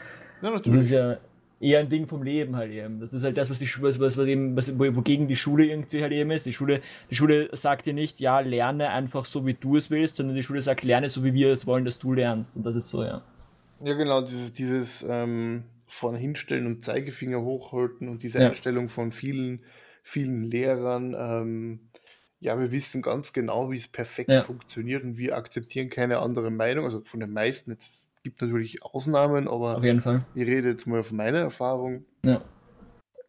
Ja, 0.42 0.50
Das 0.50 0.52
natürlich. 0.54 0.80
ist 0.80 0.90
ja 0.90 1.18
eher 1.60 1.78
ein 1.78 1.88
Ding 1.88 2.08
vom 2.08 2.24
Leben 2.24 2.56
halt 2.56 2.72
eben. 2.72 2.98
Das 2.98 3.14
ist 3.14 3.22
halt 3.22 3.36
das, 3.36 3.48
was 3.48 3.60
die 3.60 3.66
Schule, 3.68 3.86
was, 3.86 4.00
was, 4.00 4.26
eben, 4.26 4.56
was, 4.56 4.76
wo- 4.76 4.96
wogegen 4.96 5.28
die 5.28 5.36
Schule 5.36 5.66
irgendwie 5.66 6.02
halt 6.02 6.10
eben 6.12 6.32
ist. 6.32 6.46
Die 6.46 6.52
Schule, 6.52 6.82
die 7.10 7.14
Schule 7.14 7.48
sagt 7.52 7.86
dir 7.86 7.94
nicht, 7.94 8.18
ja, 8.18 8.40
lerne 8.40 8.90
einfach 8.90 9.24
so, 9.24 9.46
wie 9.46 9.54
du 9.54 9.76
es 9.76 9.88
willst, 9.88 10.16
sondern 10.16 10.34
die 10.34 10.42
Schule 10.42 10.60
sagt, 10.62 10.82
lerne 10.82 11.08
so, 11.10 11.22
wie 11.22 11.32
wir 11.32 11.52
es 11.52 11.64
wollen, 11.64 11.84
dass 11.84 12.00
du 12.00 12.12
lernst. 12.12 12.56
Und 12.56 12.66
das 12.66 12.74
ist 12.74 12.88
so, 12.88 13.04
ja. 13.04 13.22
Ja, 13.84 13.94
genau, 13.94 14.20
dieses, 14.20 14.50
dieses 14.50 15.06
ähm, 15.08 15.62
vorne 15.86 16.18
hinstellen 16.18 16.66
und 16.66 16.84
Zeigefinger 16.84 17.42
hochhalten 17.42 18.08
und 18.08 18.22
diese 18.22 18.38
Ja. 18.38 18.48
Einstellung 18.48 18.88
von 18.88 19.12
vielen, 19.12 19.64
vielen 20.02 20.42
Lehrern. 20.44 21.14
Ähm, 21.18 21.90
ja, 22.38 22.58
wir 22.58 22.70
wissen 22.72 23.02
ganz 23.02 23.32
genau, 23.32 23.70
wie 23.70 23.76
es 23.76 23.88
perfekt 23.88 24.30
Ja. 24.30 24.42
funktioniert 24.42 25.04
und 25.04 25.18
wir 25.18 25.36
akzeptieren 25.36 25.90
keine 25.90 26.18
andere 26.18 26.50
Meinung. 26.50 26.84
Also 26.84 27.02
von 27.02 27.20
den 27.20 27.32
meisten. 27.32 27.72
Es 27.72 28.08
gibt 28.22 28.42
natürlich 28.42 28.82
Ausnahmen, 28.82 29.48
aber 29.48 29.76
Auf 29.76 29.84
jeden 29.84 30.00
Fall. 30.00 30.24
ich 30.34 30.42
rede 30.46 30.68
jetzt 30.70 30.86
mal 30.86 31.04
von 31.04 31.16
meiner 31.16 31.38
Erfahrung. 31.38 32.04
Ja. 32.22 32.42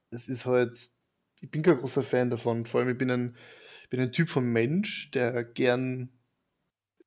Es 0.09 0.27
ist 0.27 0.45
halt, 0.45 0.91
ich 1.39 1.51
bin 1.51 1.61
kein 1.63 1.77
großer 1.77 2.03
Fan 2.03 2.29
davon. 2.29 2.65
Vor 2.65 2.79
allem, 2.81 2.89
ich 2.89 2.97
bin 2.97 3.11
ein, 3.11 3.37
ich 3.83 3.89
bin 3.89 3.99
ein 3.99 4.11
Typ 4.11 4.29
von 4.29 4.45
Mensch, 4.45 5.11
der 5.11 5.43
gern 5.43 6.11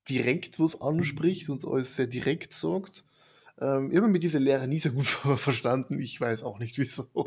direkt 0.08 0.58
was 0.60 0.80
anspricht 0.80 1.48
und 1.48 1.64
alles 1.64 1.96
sehr 1.96 2.06
direkt 2.06 2.52
sagt. 2.52 3.04
Ähm, 3.60 3.90
ich 3.90 3.96
habe 3.96 4.08
mit 4.08 4.22
dieser 4.22 4.40
Lehre 4.40 4.66
nie 4.68 4.78
so 4.78 4.90
gut 4.90 5.04
ver- 5.06 5.36
verstanden. 5.36 6.00
Ich 6.00 6.20
weiß 6.20 6.42
auch 6.42 6.58
nicht 6.58 6.78
wieso. 6.78 7.04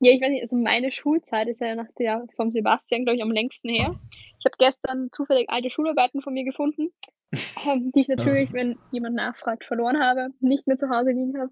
Ja, 0.00 0.12
ich 0.12 0.20
weiß 0.20 0.30
nicht, 0.30 0.42
also 0.42 0.56
meine 0.56 0.92
Schulzeit 0.92 1.48
ist 1.48 1.60
ja 1.60 1.74
nach 1.74 1.90
der 1.98 2.24
vom 2.36 2.52
Sebastian, 2.52 3.02
glaube 3.04 3.16
ich, 3.16 3.22
am 3.22 3.32
längsten 3.32 3.68
her. 3.68 3.90
Ich 4.38 4.44
habe 4.44 4.54
gestern 4.56 5.08
zufällig 5.10 5.50
alte 5.50 5.70
Schularbeiten 5.70 6.22
von 6.22 6.34
mir 6.34 6.44
gefunden, 6.44 6.92
ähm, 7.66 7.90
die 7.92 8.02
ich 8.02 8.08
natürlich, 8.08 8.52
wenn 8.52 8.78
jemand 8.92 9.16
nachfragt, 9.16 9.64
verloren 9.64 10.00
habe, 10.00 10.28
nicht 10.38 10.68
mehr 10.68 10.76
zu 10.76 10.88
Hause 10.88 11.10
liegen 11.10 11.36
habe. 11.40 11.50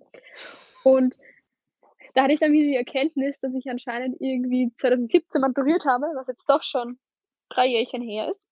Und 0.84 1.18
da 2.14 2.22
hatte 2.22 2.34
ich 2.34 2.38
dann 2.38 2.52
wieder 2.52 2.66
die 2.68 2.76
Erkenntnis, 2.76 3.40
dass 3.40 3.52
ich 3.52 3.68
anscheinend 3.68 4.20
irgendwie 4.20 4.70
2017 4.78 5.40
maturiert 5.40 5.84
habe, 5.84 6.06
was 6.14 6.28
jetzt 6.28 6.48
doch 6.48 6.62
schon 6.62 7.00
drei 7.48 7.66
Jährchen 7.66 8.00
her 8.00 8.28
ist. 8.30 8.46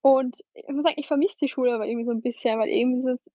Und 0.00 0.38
ich 0.54 0.68
muss 0.68 0.84
sagen, 0.84 0.96
ich 0.98 1.06
vermisse 1.06 1.38
die 1.40 1.48
Schule 1.48 1.74
aber 1.74 1.86
irgendwie 1.86 2.04
so 2.04 2.12
ein 2.12 2.22
bisschen, 2.22 2.58
weil 2.58 2.68
irgendwie 2.68 3.10
ist 3.10 3.20
es 3.20 3.32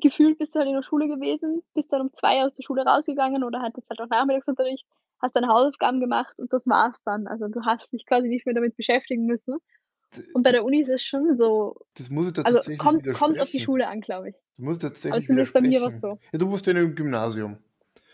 gefühlt 0.00 0.38
bist 0.38 0.54
du 0.54 0.60
halt 0.60 0.68
in 0.68 0.74
der 0.74 0.82
Schule 0.82 1.08
gewesen, 1.08 1.62
bist 1.74 1.92
dann 1.92 2.02
um 2.02 2.12
zwei 2.12 2.44
aus 2.44 2.54
der 2.54 2.62
Schule 2.62 2.84
rausgegangen 2.84 3.44
oder 3.44 3.60
hattest 3.62 3.88
halt 3.90 4.00
auch 4.00 4.08
Nachmittagsunterricht, 4.08 4.86
hast 5.20 5.34
deine 5.34 5.48
Hausaufgaben 5.48 6.00
gemacht 6.00 6.38
und 6.38 6.52
das 6.52 6.66
war's 6.66 7.02
dann. 7.04 7.26
Also 7.26 7.48
du 7.48 7.64
hast 7.64 7.92
dich 7.92 8.06
quasi 8.06 8.28
nicht 8.28 8.46
mehr 8.46 8.54
damit 8.54 8.76
beschäftigen 8.76 9.26
müssen. 9.26 9.58
Und 10.32 10.42
bei 10.42 10.52
der 10.52 10.64
Uni 10.64 10.80
ist 10.80 10.88
es 10.88 11.02
schon 11.02 11.34
so, 11.34 11.76
Das 11.94 12.08
muss 12.08 12.28
ich 12.28 12.32
da 12.32 12.42
also 12.42 12.58
es 12.58 12.64
tatsächlich 12.64 12.78
kommt, 12.78 13.12
kommt 13.12 13.40
auf 13.40 13.50
die. 13.50 13.60
Schule 13.60 13.88
an, 13.88 14.00
glaube 14.00 14.30
ich. 14.30 14.36
Du 14.56 14.64
musst 14.64 14.82
Aber 14.82 14.94
tatsächlich 14.94 15.26
zumindest 15.26 15.52
bei 15.52 15.60
mir 15.60 15.80
war 15.80 15.88
es 15.88 16.00
so. 16.00 16.18
Ja, 16.32 16.38
du 16.38 16.50
warst 16.50 16.66
ja 16.66 16.72
im 16.72 16.94
Gymnasium. 16.94 17.58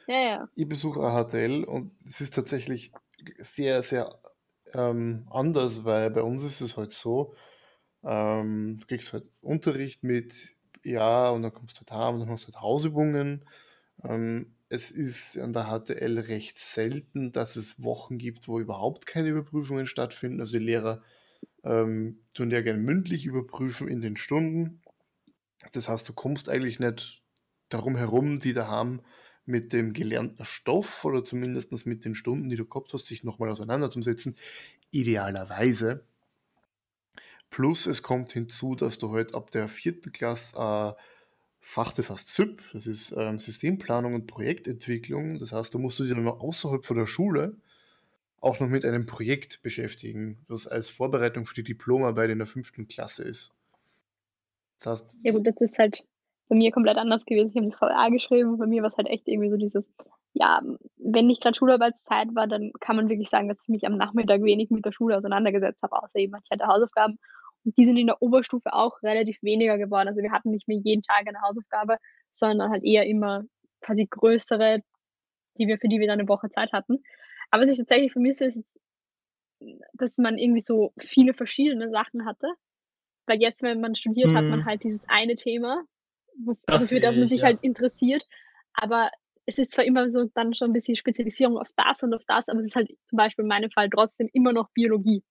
Ja, 0.08 0.20
ja. 0.20 0.48
Ich 0.54 0.68
besuche 0.68 1.00
AHTL 1.00 1.64
und 1.64 1.92
es 2.06 2.20
ist 2.20 2.34
tatsächlich 2.34 2.92
sehr, 3.38 3.82
sehr 3.82 4.18
ähm, 4.74 5.26
anders, 5.30 5.84
weil 5.84 6.10
bei 6.10 6.22
uns 6.22 6.44
ist 6.44 6.60
es 6.60 6.76
halt 6.76 6.92
so, 6.92 7.34
ähm, 8.04 8.78
du 8.80 8.86
kriegst 8.86 9.12
halt 9.12 9.24
Unterricht 9.40 10.02
mit, 10.02 10.48
ja, 10.84 11.30
und 11.30 11.42
dann 11.42 11.54
kommst 11.54 11.76
du 11.76 11.80
halt 11.80 11.92
heim 11.92 12.14
und 12.14 12.20
dann 12.20 12.30
hast 12.30 12.44
du 12.44 12.46
halt 12.48 12.62
Hausübungen. 12.62 13.44
Ähm, 14.04 14.54
es 14.68 14.90
ist 14.90 15.38
an 15.38 15.52
der 15.52 15.66
HTL 15.68 16.18
recht 16.18 16.58
selten, 16.58 17.32
dass 17.32 17.56
es 17.56 17.82
Wochen 17.82 18.18
gibt, 18.18 18.48
wo 18.48 18.58
überhaupt 18.60 19.06
keine 19.06 19.28
Überprüfungen 19.28 19.86
stattfinden. 19.86 20.40
Also 20.40 20.58
die 20.58 20.64
Lehrer 20.64 21.02
ähm, 21.64 22.20
tun 22.34 22.50
ja 22.50 22.60
gerne 22.62 22.80
mündlich 22.80 23.26
überprüfen 23.26 23.88
in 23.88 24.00
den 24.00 24.16
Stunden. 24.16 24.82
Das 25.72 25.88
heißt, 25.88 26.08
du 26.08 26.12
kommst 26.12 26.48
eigentlich 26.48 26.80
nicht 26.80 27.22
darum 27.68 27.96
herum, 27.96 28.38
die 28.38 28.52
da 28.52 28.68
haben, 28.68 29.02
mit 29.46 29.72
dem 29.72 29.92
gelernten 29.92 30.44
Stoff 30.44 31.04
oder 31.04 31.24
zumindest 31.24 31.86
mit 31.86 32.04
den 32.04 32.14
Stunden, 32.14 32.48
die 32.48 32.56
du 32.56 32.64
gehabt 32.64 32.92
hast, 32.92 33.06
sich 33.06 33.24
nochmal 33.24 33.50
auseinanderzusetzen. 33.50 34.36
Idealerweise. 34.90 36.04
Plus 37.50 37.86
es 37.86 38.02
kommt 38.02 38.32
hinzu, 38.32 38.74
dass 38.74 38.98
du 38.98 39.10
heute 39.10 39.34
ab 39.34 39.50
der 39.50 39.68
vierten 39.68 40.12
Klasse 40.12 40.56
äh, 40.56 41.00
Fach, 41.66 41.94
das 41.94 42.10
heißt 42.10 42.28
SIP, 42.28 42.62
das 42.74 42.86
ist 42.86 43.14
ähm, 43.16 43.40
Systemplanung 43.40 44.14
und 44.14 44.26
Projektentwicklung. 44.26 45.38
Das 45.38 45.52
heißt, 45.52 45.74
da 45.74 45.78
musst 45.78 45.98
du 45.98 46.04
dich 46.04 46.12
dann 46.12 46.22
noch 46.22 46.40
außerhalb 46.40 46.84
von 46.84 46.98
der 46.98 47.06
Schule 47.06 47.56
auch 48.44 48.60
noch 48.60 48.68
mit 48.68 48.84
einem 48.84 49.06
Projekt 49.06 49.62
beschäftigen, 49.62 50.44
das 50.48 50.66
als 50.66 50.90
Vorbereitung 50.90 51.46
für 51.46 51.54
die 51.54 51.62
Diplomarbeit 51.62 52.28
in 52.28 52.36
der 52.38 52.46
fünften 52.46 52.86
Klasse 52.86 53.22
ist. 53.22 53.52
Das 54.78 55.02
heißt, 55.02 55.16
Ja 55.22 55.32
gut, 55.32 55.46
das 55.46 55.56
ist 55.60 55.78
halt 55.78 56.04
bei 56.48 56.56
mir 56.56 56.72
komplett 56.72 56.98
anders 56.98 57.24
gewesen. 57.24 57.50
Ich 57.50 57.56
habe 57.56 57.66
die 57.66 57.80
VA 57.80 58.08
geschrieben. 58.10 58.58
Bei 58.58 58.66
mir 58.66 58.82
war 58.82 58.90
es 58.90 58.96
halt 58.96 59.08
echt 59.08 59.26
irgendwie 59.26 59.50
so 59.50 59.56
dieses, 59.56 59.92
ja, 60.34 60.60
wenn 60.96 61.26
nicht 61.26 61.42
gerade 61.42 61.56
Schularbeitszeit 61.56 62.34
war, 62.34 62.46
dann 62.46 62.72
kann 62.80 62.96
man 62.96 63.08
wirklich 63.08 63.30
sagen, 63.30 63.48
dass 63.48 63.58
ich 63.62 63.68
mich 63.68 63.86
am 63.86 63.96
Nachmittag 63.96 64.42
wenig 64.42 64.70
mit 64.70 64.84
der 64.84 64.92
Schule 64.92 65.16
auseinandergesetzt 65.16 65.82
habe, 65.82 66.02
außer 66.02 66.16
eben, 66.16 66.34
ich 66.42 66.50
hatte 66.50 66.66
Hausaufgaben. 66.66 67.18
Und 67.64 67.78
die 67.78 67.84
sind 67.84 67.96
in 67.96 68.08
der 68.08 68.20
Oberstufe 68.20 68.72
auch 68.74 69.02
relativ 69.02 69.42
weniger 69.42 69.78
geworden. 69.78 70.08
Also 70.08 70.20
wir 70.20 70.32
hatten 70.32 70.50
nicht 70.50 70.68
mehr 70.68 70.76
jeden 70.76 71.02
Tag 71.02 71.26
eine 71.26 71.40
Hausaufgabe, 71.40 71.96
sondern 72.30 72.70
halt 72.70 72.84
eher 72.84 73.06
immer 73.06 73.44
quasi 73.80 74.06
größere, 74.10 74.80
die 75.58 75.66
wir, 75.66 75.78
für 75.78 75.88
die 75.88 76.00
wir 76.00 76.06
dann 76.06 76.18
eine 76.18 76.28
Woche 76.28 76.50
Zeit 76.50 76.72
hatten. 76.72 77.02
Aber 77.50 77.62
was 77.62 77.70
ich 77.70 77.78
tatsächlich 77.78 78.12
vermisse, 78.12 78.46
ist, 78.46 78.64
dass 79.94 80.18
man 80.18 80.36
irgendwie 80.36 80.60
so 80.60 80.92
viele 80.98 81.32
verschiedene 81.32 81.90
Sachen 81.90 82.26
hatte. 82.26 82.48
Weil 83.26 83.40
jetzt, 83.40 83.62
wenn 83.62 83.80
man 83.80 83.94
studiert, 83.94 84.28
mhm. 84.28 84.36
hat 84.36 84.44
man 84.44 84.60
mhm. 84.60 84.64
halt 84.66 84.84
dieses 84.84 85.08
eine 85.08 85.34
Thema, 85.34 85.84
wo, 86.38 86.56
also 86.66 86.86
für 86.86 87.00
das 87.00 87.16
man 87.16 87.28
sich 87.28 87.40
ja. 87.40 87.46
halt 87.46 87.60
interessiert. 87.62 88.26
Aber 88.74 89.10
es 89.46 89.58
ist 89.58 89.72
zwar 89.72 89.84
immer 89.84 90.08
so 90.08 90.24
dann 90.34 90.54
schon 90.54 90.70
ein 90.70 90.72
bisschen 90.72 90.96
Spezialisierung 90.96 91.58
auf 91.58 91.68
das 91.76 92.02
und 92.02 92.14
auf 92.14 92.22
das, 92.26 92.48
aber 92.48 92.60
es 92.60 92.66
ist 92.66 92.76
halt 92.76 92.90
zum 93.04 93.16
Beispiel 93.16 93.42
in 93.42 93.48
meinem 93.48 93.70
Fall 93.70 93.90
trotzdem 93.90 94.28
immer 94.32 94.52
noch 94.52 94.70
Biologie. 94.70 95.22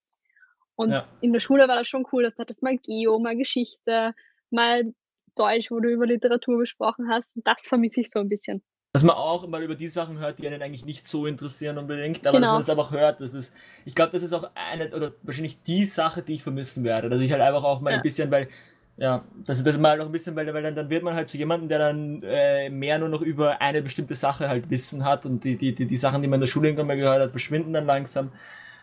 Und 0.75 0.91
ja. 0.91 1.07
in 1.21 1.33
der 1.33 1.39
Schule 1.39 1.67
war 1.67 1.75
das 1.75 1.87
schon 1.87 2.05
cool, 2.11 2.23
dass 2.23 2.35
du 2.35 2.41
hattest 2.41 2.63
mal 2.63 2.77
Geo, 2.77 3.19
mal 3.19 3.37
Geschichte, 3.37 4.13
mal 4.49 4.93
Deutsch, 5.35 5.71
wo 5.71 5.79
du 5.79 5.89
über 5.89 6.05
Literatur 6.05 6.59
gesprochen 6.59 7.09
hast. 7.09 7.35
Und 7.37 7.47
das 7.47 7.67
vermisse 7.67 8.01
ich 8.01 8.09
so 8.09 8.19
ein 8.19 8.29
bisschen. 8.29 8.63
Dass 8.93 9.03
man 9.03 9.15
auch 9.15 9.47
mal 9.47 9.63
über 9.63 9.73
die 9.73 9.87
Sachen 9.87 10.19
hört, 10.19 10.37
die 10.37 10.47
einen 10.47 10.61
eigentlich 10.61 10.85
nicht 10.85 11.07
so 11.07 11.25
interessieren 11.25 11.79
unbedingt, 11.79 12.27
aber 12.27 12.37
genau. 12.37 12.47
dass 12.47 12.51
man 12.51 12.61
das 12.61 12.69
einfach 12.69 12.91
hört, 12.91 13.21
das 13.21 13.33
ist, 13.33 13.51
ich 13.85 13.95
glaube, 13.95 14.11
das 14.11 14.21
ist 14.21 14.33
auch 14.33 14.51
eine 14.53 14.95
oder 14.95 15.13
wahrscheinlich 15.23 15.63
die 15.63 15.85
Sache, 15.85 16.21
die 16.21 16.35
ich 16.35 16.43
vermissen 16.43 16.83
werde. 16.83 17.09
Dass 17.09 17.21
ich 17.21 17.31
halt 17.31 17.41
einfach 17.41 17.63
auch 17.63 17.81
mal 17.81 17.89
ja. 17.89 17.97
ein 17.97 18.03
bisschen, 18.03 18.29
weil 18.29 18.49
ja, 18.97 19.25
das, 19.45 19.63
das 19.63 19.77
mal 19.77 19.97
noch 19.97 20.05
ein 20.05 20.11
bisschen, 20.11 20.35
weil, 20.35 20.53
weil 20.53 20.61
dann, 20.61 20.75
dann 20.75 20.89
wird 20.89 21.03
man 21.03 21.15
halt 21.15 21.27
zu 21.27 21.37
jemandem, 21.37 21.69
der 21.69 21.79
dann 21.79 22.21
äh, 22.23 22.69
mehr 22.69 22.99
nur 22.99 23.09
noch 23.09 23.21
über 23.21 23.59
eine 23.61 23.81
bestimmte 23.81 24.15
Sache 24.15 24.49
halt 24.49 24.69
Wissen 24.69 25.03
hat 25.03 25.25
und 25.25 25.43
die, 25.43 25.57
die, 25.57 25.73
die, 25.73 25.87
die 25.87 25.97
Sachen, 25.97 26.21
die 26.21 26.27
man 26.27 26.37
in 26.37 26.41
der 26.41 26.47
Schule 26.47 26.67
irgendwann 26.67 26.87
mal 26.87 26.97
gehört 26.97 27.21
hat, 27.21 27.31
verschwinden 27.31 27.73
dann 27.73 27.85
langsam. 27.85 28.31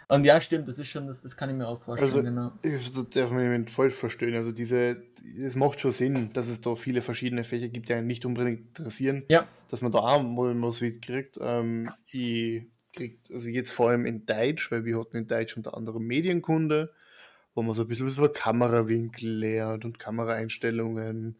Und 0.09 0.25
ja, 0.25 0.41
stimmt, 0.41 0.67
das 0.67 0.81
ist 0.81 0.89
schon, 0.89 1.07
das, 1.07 1.23
das 1.23 1.37
kann 1.37 1.51
ich 1.51 1.57
mir 1.57 1.69
auch 1.69 1.81
vorstellen, 1.81 2.11
also, 2.11 2.23
genau. 2.25 2.53
Ich 2.63 2.93
darf 3.11 3.31
man 3.31 3.69
voll 3.69 3.93
verstehen. 3.93 4.35
Also 4.35 4.51
diese, 4.51 5.05
es 5.39 5.55
macht 5.55 5.79
schon 5.79 5.93
Sinn, 5.93 6.33
dass 6.33 6.49
es 6.49 6.61
da 6.61 6.75
viele 6.75 7.01
verschiedene 7.01 7.45
Fächer 7.45 7.69
gibt, 7.69 7.89
die 7.89 7.95
einen 7.95 8.09
nicht 8.09 8.27
unbedingt 8.27 8.77
interessieren. 8.77 9.23
Ja. 9.29 9.47
Dass 9.69 9.83
man 9.83 9.93
da 9.93 10.01
auch 10.01 10.21
mal 10.21 10.61
was 10.63 10.81
mitkriegt. 10.81 11.39
Ähm, 11.41 11.91
ich 12.11 12.65
krieg, 12.93 13.21
also 13.33 13.49
jetzt 13.49 13.71
vor 13.71 13.91
allem 13.91 14.05
in 14.05 14.27
Deutsch, 14.27 14.73
weil 14.73 14.85
wir 14.85 14.99
hatten 14.99 15.17
in 15.17 15.29
Deutsch 15.29 15.57
unter 15.57 15.77
anderem 15.77 16.05
Medienkunde 16.05 16.91
wo 17.61 17.63
man 17.63 17.75
so 17.75 17.83
ein 17.83 17.89
bisschen 17.89 18.07
was 18.07 18.17
über 18.17 18.33
Kamerawinkel 18.33 19.29
lernt 19.29 19.85
und 19.85 19.99
Kameraeinstellungen, 19.99 21.37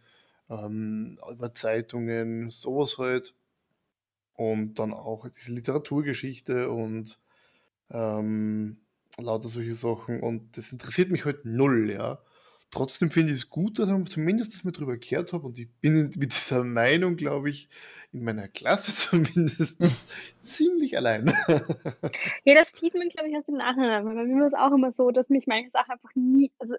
ähm, 0.51 1.19
über 1.31 1.55
Zeitungen, 1.55 2.51
sowas 2.51 2.99
halt. 2.99 3.35
Und 4.35 4.75
dann 4.75 4.93
auch 4.93 5.27
diese 5.31 5.53
Literaturgeschichte 5.53 6.71
und 6.71 7.19
ähm, 7.91 8.81
lauter 9.19 9.49
solche 9.49 9.75
Sachen. 9.75 10.21
Und 10.21 10.59
das 10.59 10.73
interessiert 10.73 11.11
mich 11.11 11.25
halt 11.25 11.47
null, 11.47 11.91
ja. 11.91 12.19
Trotzdem 12.71 13.11
finde 13.11 13.33
ich 13.33 13.41
es 13.41 13.51
gut, 13.51 13.79
dass 13.79 13.89
ich 13.89 14.09
zumindest 14.11 14.55
das 14.55 14.63
mal 14.65 14.71
drüber 14.71 14.97
gehört 14.97 15.33
habe 15.33 15.47
und 15.47 15.59
ich 15.59 15.69
bin 15.81 16.13
mit 16.17 16.33
dieser 16.33 16.63
Meinung, 16.63 17.17
glaube 17.17 17.51
ich, 17.51 17.69
in 18.13 18.23
meiner 18.23 18.49
Klasse 18.49 18.95
zumindest 19.11 19.79
ziemlich 20.43 20.97
allein. 20.97 21.27
ja, 22.45 22.55
das 22.55 22.73
sieht 22.73 22.95
man, 22.95 23.09
glaube 23.09 23.29
ich, 23.29 23.35
erst 23.35 23.49
im 23.49 23.57
Nachhinein. 23.57 24.05
Weil 24.05 24.15
bei 24.15 24.25
mir 24.25 24.41
war 24.41 24.49
es 24.49 24.55
auch 24.55 24.73
immer 24.73 24.93
so, 24.93 25.11
dass 25.11 25.29
mich 25.29 25.47
manche 25.47 25.71
Sachen 25.71 25.93
einfach 25.93 26.15
nie, 26.15 26.53
also 26.59 26.77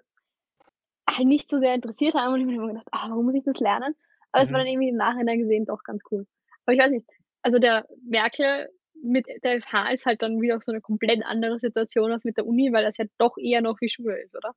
halt 1.08 1.28
nicht 1.28 1.50
so 1.50 1.58
sehr 1.58 1.74
interessiert 1.74 2.14
haben 2.14 2.34
und 2.34 2.40
ich 2.40 2.46
mir 2.46 2.54
immer 2.54 2.68
gedacht, 2.68 2.88
ah, 2.90 3.10
warum 3.10 3.26
muss 3.26 3.34
ich 3.34 3.44
das 3.44 3.60
lernen? 3.60 3.94
Aber 4.32 4.42
mhm. 4.42 4.46
es 4.46 4.52
war 4.52 4.60
mhm. 4.60 4.64
dann 4.64 4.72
irgendwie 4.72 4.88
im 4.88 4.96
Nachhinein 4.96 5.38
gesehen 5.38 5.66
doch 5.66 5.82
ganz 5.84 6.02
cool. 6.10 6.26
Aber 6.64 6.74
ich 6.74 6.80
weiß 6.80 6.90
nicht, 6.90 7.06
also 7.42 7.58
der 7.58 7.86
Werkel 8.08 8.68
mit 9.02 9.26
der 9.42 9.60
FH 9.60 9.90
ist 9.90 10.06
halt 10.06 10.22
dann 10.22 10.40
wieder 10.40 10.58
so 10.62 10.72
eine 10.72 10.80
komplett 10.80 11.24
andere 11.24 11.58
Situation 11.58 12.12
als 12.12 12.24
mit 12.24 12.36
der 12.36 12.46
Uni, 12.46 12.72
weil 12.72 12.84
das 12.84 12.98
ja 12.98 13.04
doch 13.18 13.36
eher 13.36 13.60
noch 13.60 13.80
wie 13.80 13.90
Schule 13.90 14.22
ist, 14.22 14.36
oder? 14.36 14.54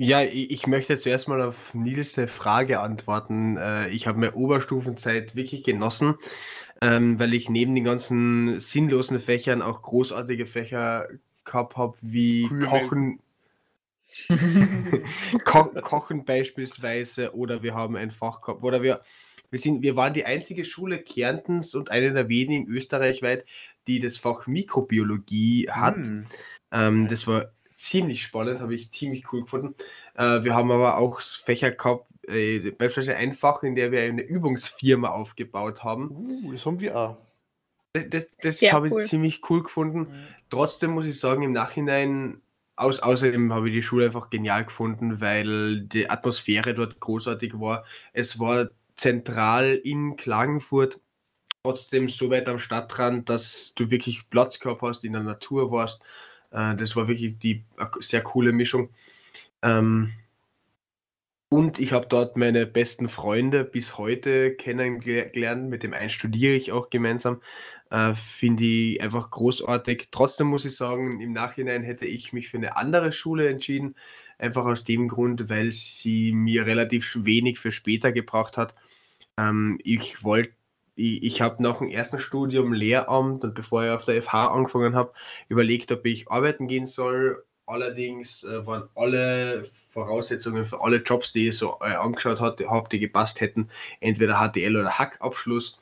Ja, 0.00 0.22
ich, 0.22 0.68
möchte 0.68 0.96
zuerst 0.96 1.26
mal 1.26 1.42
auf 1.42 1.74
Nils 1.74 2.20
Frage 2.28 2.78
antworten. 2.78 3.56
Äh, 3.56 3.88
ich 3.88 4.06
habe 4.06 4.20
meine 4.20 4.34
Oberstufenzeit 4.34 5.34
wirklich 5.34 5.64
genossen, 5.64 6.14
ähm, 6.80 7.18
weil 7.18 7.34
ich 7.34 7.50
neben 7.50 7.74
den 7.74 7.82
ganzen 7.82 8.60
sinnlosen 8.60 9.18
Fächern 9.18 9.60
auch 9.60 9.82
großartige 9.82 10.46
Fächer 10.46 11.08
gehabt 11.44 11.76
habe, 11.76 11.96
wie 12.00 12.46
Kühe 12.46 12.66
Kochen. 12.66 13.20
Ko 15.44 15.64
Kochen 15.64 16.24
beispielsweise 16.24 17.34
oder 17.34 17.64
wir 17.64 17.74
haben 17.74 17.96
ein 17.96 18.12
Fach 18.12 18.40
gehabt 18.40 18.62
oder 18.62 18.82
wir 18.82 19.00
wir 19.50 19.58
sind 19.58 19.82
wir 19.82 19.96
waren 19.96 20.14
die 20.14 20.26
einzige 20.26 20.64
Schule 20.64 20.98
Kärntens 20.98 21.74
und 21.74 21.90
eine 21.90 22.12
der 22.12 22.28
wenigen 22.28 22.68
österreichweit, 22.68 23.44
die 23.88 23.98
das 23.98 24.16
Fach 24.16 24.46
Mikrobiologie 24.46 25.70
hat. 25.70 26.06
Hm. 26.06 26.26
Ähm, 26.70 27.08
das 27.08 27.26
war 27.26 27.50
ziemlich 27.78 28.22
spannend, 28.22 28.60
habe 28.60 28.74
ich 28.74 28.90
ziemlich 28.90 29.32
cool 29.32 29.42
gefunden. 29.42 29.74
Äh, 30.14 30.42
wir 30.42 30.54
haben 30.54 30.70
aber 30.70 30.98
auch 30.98 31.20
Fächer 31.20 31.70
gehabt, 31.70 32.10
äh, 32.26 32.58
beispielsweise 32.72 33.16
einfach, 33.16 33.62
in 33.62 33.76
der 33.76 33.92
wir 33.92 34.02
eine 34.02 34.22
Übungsfirma 34.22 35.08
aufgebaut 35.08 35.84
haben. 35.84 36.10
Uh, 36.10 36.52
das 36.52 36.66
haben 36.66 36.80
wir 36.80 36.96
auch. 36.96 37.16
Das, 37.92 38.08
das, 38.10 38.28
das 38.42 38.72
habe 38.72 38.90
cool. 38.90 39.02
ich 39.02 39.08
ziemlich 39.08 39.48
cool 39.48 39.62
gefunden. 39.62 40.00
Mhm. 40.00 40.28
Trotzdem 40.50 40.90
muss 40.90 41.06
ich 41.06 41.18
sagen, 41.18 41.42
im 41.42 41.52
Nachhinein, 41.52 42.42
aus, 42.76 43.00
außerdem 43.00 43.52
habe 43.52 43.68
ich 43.68 43.74
die 43.74 43.82
Schule 43.82 44.06
einfach 44.06 44.28
genial 44.30 44.64
gefunden, 44.64 45.20
weil 45.20 45.82
die 45.82 46.10
Atmosphäre 46.10 46.74
dort 46.74 47.00
großartig 47.00 47.58
war. 47.58 47.84
Es 48.12 48.38
war 48.38 48.68
zentral 48.96 49.74
in 49.82 50.16
Klagenfurt, 50.16 51.00
trotzdem 51.62 52.08
so 52.08 52.30
weit 52.30 52.48
am 52.48 52.58
Stadtrand, 52.58 53.28
dass 53.28 53.72
du 53.74 53.90
wirklich 53.90 54.28
Platz 54.30 54.58
gehabt 54.58 54.82
hast, 54.82 55.04
in 55.04 55.12
der 55.12 55.22
Natur 55.22 55.70
warst. 55.70 56.02
Äh, 56.50 56.76
das 56.76 56.96
war 56.96 57.08
wirklich 57.08 57.38
die 57.38 57.64
sehr 58.00 58.22
coole 58.22 58.52
Mischung. 58.52 58.90
Ähm, 59.62 60.12
und 61.50 61.78
ich 61.78 61.92
habe 61.92 62.06
dort 62.06 62.36
meine 62.36 62.66
besten 62.66 63.08
Freunde 63.08 63.64
bis 63.64 63.96
heute 63.96 64.54
kennengelernt. 64.54 65.70
Mit 65.70 65.82
dem 65.82 65.94
einen 65.94 66.10
studiere 66.10 66.54
ich 66.54 66.72
auch 66.72 66.90
gemeinsam. 66.90 67.40
Äh, 67.90 68.14
Finde 68.14 68.64
ich 68.64 69.00
einfach 69.00 69.30
großartig. 69.30 70.08
Trotzdem 70.10 70.48
muss 70.48 70.66
ich 70.66 70.76
sagen, 70.76 71.20
im 71.20 71.32
Nachhinein 71.32 71.82
hätte 71.82 72.04
ich 72.04 72.34
mich 72.34 72.50
für 72.50 72.58
eine 72.58 72.76
andere 72.76 73.12
Schule 73.12 73.48
entschieden. 73.48 73.94
Einfach 74.38 74.66
aus 74.66 74.84
dem 74.84 75.08
Grund, 75.08 75.48
weil 75.48 75.72
sie 75.72 76.32
mir 76.32 76.66
relativ 76.66 77.16
wenig 77.24 77.58
für 77.58 77.72
später 77.72 78.12
gebracht 78.12 78.58
hat. 78.58 78.74
Ähm, 79.38 79.78
ich 79.84 80.22
wollte 80.24 80.52
ich, 80.98 81.22
ich 81.22 81.40
habe 81.40 81.62
nach 81.62 81.78
dem 81.78 81.88
ersten 81.88 82.18
Studium 82.18 82.72
Lehramt 82.72 83.44
und 83.44 83.54
bevor 83.54 83.84
ich 83.84 83.90
auf 83.90 84.04
der 84.04 84.22
FH 84.22 84.48
angefangen 84.48 84.94
habe, 84.94 85.12
überlegt, 85.48 85.92
ob 85.92 86.04
ich 86.04 86.30
arbeiten 86.30 86.66
gehen 86.68 86.86
soll. 86.86 87.44
Allerdings 87.66 88.44
äh, 88.44 88.66
waren 88.66 88.88
alle 88.94 89.62
Voraussetzungen 89.64 90.64
für 90.64 90.80
alle 90.80 90.98
Jobs, 90.98 91.32
die 91.32 91.48
ich 91.48 91.58
so 91.58 91.78
äh, 91.80 91.92
angeschaut 91.94 92.40
habe, 92.40 92.88
die 92.90 92.98
gepasst 92.98 93.40
hätten, 93.40 93.68
entweder 94.00 94.38
HTL 94.38 94.76
oder 94.76 94.98
Hack-Abschluss. 94.98 95.78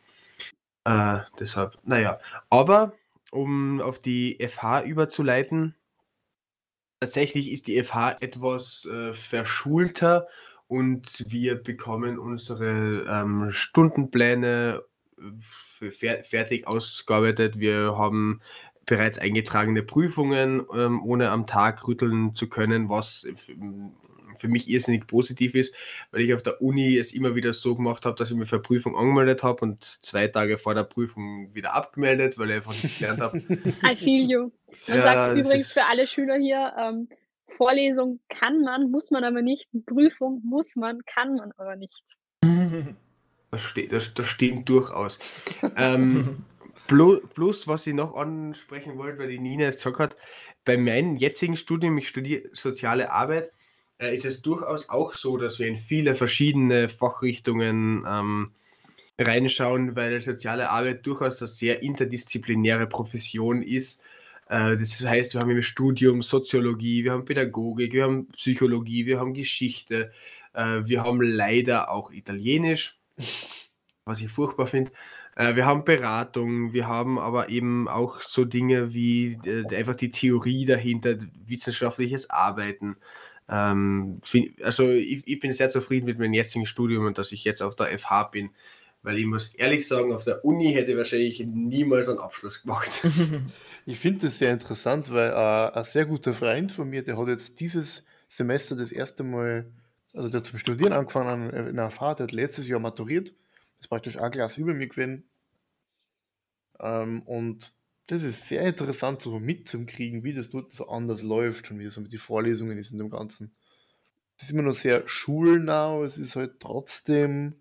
Äh, 0.84 1.20
deshalb, 1.38 1.78
naja. 1.84 2.18
Aber 2.50 2.92
um 3.30 3.80
auf 3.80 4.00
die 4.00 4.36
FH 4.40 4.82
überzuleiten, 4.82 5.74
tatsächlich 7.00 7.52
ist 7.52 7.68
die 7.68 7.82
FH 7.82 8.16
etwas 8.20 8.84
äh, 8.86 9.12
verschulter 9.12 10.26
und 10.66 11.24
wir 11.28 11.62
bekommen 11.62 12.18
unsere 12.18 13.04
ähm, 13.08 13.52
Stundenpläne 13.52 14.82
fertig 15.80 16.66
ausgearbeitet. 16.66 17.58
Wir 17.58 17.96
haben 17.96 18.40
bereits 18.86 19.18
eingetragene 19.18 19.82
Prüfungen, 19.82 20.64
ähm, 20.74 21.02
ohne 21.04 21.30
am 21.30 21.46
Tag 21.46 21.86
rütteln 21.86 22.34
zu 22.34 22.48
können, 22.48 22.88
was 22.88 23.26
für 24.36 24.48
mich 24.48 24.68
irrsinnig 24.68 25.06
positiv 25.06 25.54
ist, 25.54 25.74
weil 26.10 26.20
ich 26.20 26.34
auf 26.34 26.42
der 26.42 26.60
Uni 26.62 26.96
es 26.96 27.12
immer 27.12 27.34
wieder 27.34 27.52
so 27.52 27.74
gemacht 27.74 28.04
habe, 28.04 28.16
dass 28.16 28.30
ich 28.30 28.36
mich 28.36 28.48
für 28.48 28.60
Prüfung 28.60 28.96
angemeldet 28.96 29.42
habe 29.42 29.64
und 29.64 29.82
zwei 29.82 30.28
Tage 30.28 30.58
vor 30.58 30.74
der 30.74 30.84
Prüfung 30.84 31.54
wieder 31.54 31.74
abgemeldet, 31.74 32.38
weil 32.38 32.50
ich 32.50 32.56
einfach 32.56 32.72
nichts 32.72 32.98
gelernt 32.98 33.20
habe. 33.20 33.38
I 33.82 33.96
feel 33.96 34.30
you. 34.30 34.50
Man 34.86 34.98
ja, 34.98 35.02
sagt 35.02 35.38
übrigens 35.38 35.72
für 35.72 35.84
alle 35.90 36.06
Schüler 36.06 36.36
hier, 36.36 36.72
ähm, 36.78 37.08
Vorlesung 37.56 38.20
kann 38.28 38.60
man, 38.60 38.90
muss 38.90 39.10
man 39.10 39.24
aber 39.24 39.42
nicht. 39.42 39.66
Prüfung 39.86 40.42
muss 40.44 40.76
man, 40.76 41.00
kann 41.06 41.34
man 41.34 41.52
aber 41.56 41.76
nicht. 41.76 42.02
Das, 43.56 43.64
steht, 43.64 43.92
das, 43.92 44.12
das 44.12 44.26
stimmt 44.26 44.68
durchaus. 44.68 45.18
ähm, 45.76 46.44
plus, 46.86 47.66
was 47.66 47.86
ich 47.86 47.94
noch 47.94 48.14
ansprechen 48.14 48.98
wollte, 48.98 49.18
weil 49.18 49.28
die 49.28 49.38
Nina 49.38 49.64
jetzt 49.64 49.82
gesagt 49.82 49.98
hat, 49.98 50.16
bei 50.66 50.76
meinem 50.76 51.16
jetzigen 51.16 51.56
Studium, 51.56 51.96
ich 51.96 52.08
studiere 52.08 52.50
soziale 52.52 53.10
Arbeit, 53.10 53.50
äh, 53.98 54.14
ist 54.14 54.26
es 54.26 54.42
durchaus 54.42 54.90
auch 54.90 55.14
so, 55.14 55.38
dass 55.38 55.58
wir 55.58 55.68
in 55.68 55.78
viele 55.78 56.14
verschiedene 56.14 56.90
Fachrichtungen 56.90 58.04
ähm, 58.06 58.50
reinschauen, 59.18 59.96
weil 59.96 60.20
soziale 60.20 60.70
Arbeit 60.70 61.06
durchaus 61.06 61.40
eine 61.40 61.48
sehr 61.48 61.82
interdisziplinäre 61.82 62.86
Profession 62.86 63.62
ist. 63.62 64.02
Äh, 64.48 64.76
das 64.76 65.00
heißt, 65.00 65.34
wir 65.34 65.40
haben 65.40 65.50
im 65.50 65.62
Studium 65.62 66.22
Soziologie, 66.22 67.04
wir 67.04 67.12
haben 67.12 67.24
Pädagogik, 67.24 67.94
wir 67.94 68.04
haben 68.04 68.28
Psychologie, 68.28 69.06
wir 69.06 69.18
haben 69.18 69.32
Geschichte, 69.32 70.12
äh, 70.52 70.80
wir 70.84 71.04
haben 71.04 71.20
leider 71.22 71.90
auch 71.90 72.10
Italienisch, 72.10 72.98
was 74.04 74.20
ich 74.20 74.30
furchtbar 74.30 74.66
finde. 74.66 74.92
Äh, 75.34 75.56
wir 75.56 75.66
haben 75.66 75.84
Beratung, 75.84 76.72
wir 76.72 76.86
haben 76.86 77.18
aber 77.18 77.48
eben 77.48 77.88
auch 77.88 78.22
so 78.22 78.44
Dinge 78.44 78.94
wie 78.94 79.38
einfach 79.74 79.96
die 79.96 80.10
Theorie 80.10 80.64
dahinter, 80.64 81.16
wissenschaftliches 81.46 82.30
Arbeiten. 82.30 82.96
Ähm, 83.48 84.20
also 84.62 84.88
ich, 84.90 85.26
ich 85.26 85.40
bin 85.40 85.52
sehr 85.52 85.70
zufrieden 85.70 86.06
mit 86.06 86.18
meinem 86.18 86.34
jetzigen 86.34 86.66
Studium 86.66 87.06
und 87.06 87.18
dass 87.18 87.32
ich 87.32 87.44
jetzt 87.44 87.62
auf 87.62 87.76
der 87.76 87.98
FH 87.98 88.24
bin 88.24 88.50
weil 89.06 89.18
ich 89.18 89.26
muss 89.26 89.54
ehrlich 89.54 89.86
sagen, 89.86 90.12
auf 90.12 90.24
der 90.24 90.44
Uni 90.44 90.72
hätte 90.72 90.90
ich 90.90 90.96
wahrscheinlich 90.96 91.38
niemals 91.46 92.08
einen 92.08 92.18
Abschluss 92.18 92.62
gemacht. 92.62 93.06
ich 93.86 94.00
finde 94.00 94.26
das 94.26 94.38
sehr 94.38 94.50
interessant, 94.50 95.12
weil 95.12 95.30
äh, 95.30 95.78
ein 95.78 95.84
sehr 95.84 96.06
guter 96.06 96.34
Freund 96.34 96.72
von 96.72 96.90
mir, 96.90 97.04
der 97.04 97.16
hat 97.16 97.28
jetzt 97.28 97.60
dieses 97.60 98.04
Semester 98.26 98.74
das 98.74 98.90
erste 98.90 99.22
Mal, 99.22 99.70
also 100.16 100.30
der 100.30 100.38
hat 100.38 100.46
zum 100.46 100.58
Studieren 100.58 100.94
angefangen 100.94 101.50
in 101.50 101.78
einer 101.78 101.90
Fahrt, 101.90 102.18
der 102.18 102.24
hat 102.24 102.32
letztes 102.32 102.66
Jahr 102.66 102.80
maturiert, 102.80 103.28
das 103.28 103.82
ist 103.82 103.88
praktisch 103.88 104.18
ein 104.18 104.30
Glas 104.30 104.56
über 104.56 104.72
mir 104.72 104.88
gewesen. 104.88 105.28
Ähm, 106.80 107.22
und 107.22 107.74
das 108.06 108.22
ist 108.22 108.48
sehr 108.48 108.62
interessant, 108.62 109.20
so 109.20 109.38
mitzukriegen, 109.38 110.24
wie 110.24 110.32
das 110.32 110.50
dort 110.50 110.72
so 110.72 110.88
anders 110.88 111.22
läuft 111.22 111.70
und 111.70 111.78
wie 111.78 111.86
so 111.86 112.00
mit 112.00 112.12
den 112.12 112.18
Vorlesungen 112.18 112.78
ist 112.78 112.92
in 112.92 112.98
dem 112.98 113.10
Ganzen. 113.10 113.54
Es 114.36 114.44
ist 114.44 114.50
immer 114.50 114.62
noch 114.62 114.72
sehr 114.72 115.06
schulnah, 115.06 116.00
es 116.02 116.16
ist 116.16 116.36
halt 116.36 116.60
trotzdem 116.60 117.56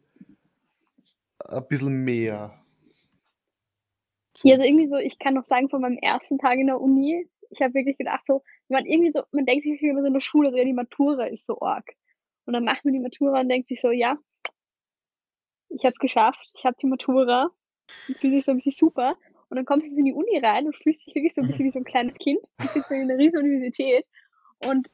ein 1.39 1.67
bisschen 1.67 2.03
mehr. 2.03 2.61
So. 4.37 4.49
Ja, 4.49 4.55
also 4.55 4.65
irgendwie 4.65 4.87
so, 4.87 4.97
ich 4.97 5.19
kann 5.19 5.33
noch 5.33 5.45
sagen, 5.45 5.69
von 5.69 5.81
meinem 5.81 5.97
ersten 5.97 6.37
Tag 6.37 6.57
in 6.57 6.67
der 6.67 6.79
Uni, 6.79 7.27
ich 7.49 7.61
habe 7.61 7.73
wirklich 7.73 7.97
gedacht, 7.97 8.25
so, 8.25 8.43
man 8.69 8.85
irgendwie 8.85 9.11
so, 9.11 9.23
man 9.31 9.45
denkt 9.45 9.63
sich 9.63 9.81
immer 9.81 10.01
so 10.01 10.07
in 10.07 10.13
der 10.13 10.21
Schule, 10.21 10.51
so, 10.51 10.57
ja, 10.57 10.63
die 10.63 10.73
Matura 10.73 11.25
ist 11.25 11.45
so 11.45 11.59
arg. 11.61 11.95
Und 12.45 12.53
dann 12.53 12.63
macht 12.63 12.85
man 12.85 12.93
die 12.93 12.99
Matura 12.99 13.41
und 13.41 13.49
denkt 13.49 13.67
sich 13.67 13.81
so, 13.81 13.91
ja, 13.91 14.17
ich 15.69 15.83
habe 15.83 15.93
es 15.93 15.99
geschafft, 15.99 16.51
ich 16.55 16.65
habe 16.65 16.77
die 16.81 16.87
Matura, 16.87 17.49
ich 18.07 18.17
fühle 18.17 18.35
mich 18.35 18.45
so 18.45 18.51
ein 18.51 18.57
bisschen 18.57 18.71
super. 18.71 19.15
Und 19.49 19.57
dann 19.57 19.65
kommst 19.65 19.91
du 19.91 19.97
in 19.97 20.05
die 20.05 20.13
Uni 20.13 20.39
rein 20.39 20.65
und 20.65 20.75
fühlst 20.75 21.05
dich 21.05 21.15
wirklich 21.15 21.33
so 21.33 21.41
ein 21.41 21.47
bisschen 21.47 21.65
wie 21.65 21.71
so 21.71 21.79
ein 21.79 21.85
kleines 21.85 22.15
Kind. 22.15 22.39
Du 22.59 22.67
sitzt 22.67 22.91
in 22.91 23.01
einer 23.01 23.17
riesen 23.17 23.39
Universität. 23.39 24.05
Und 24.59 24.87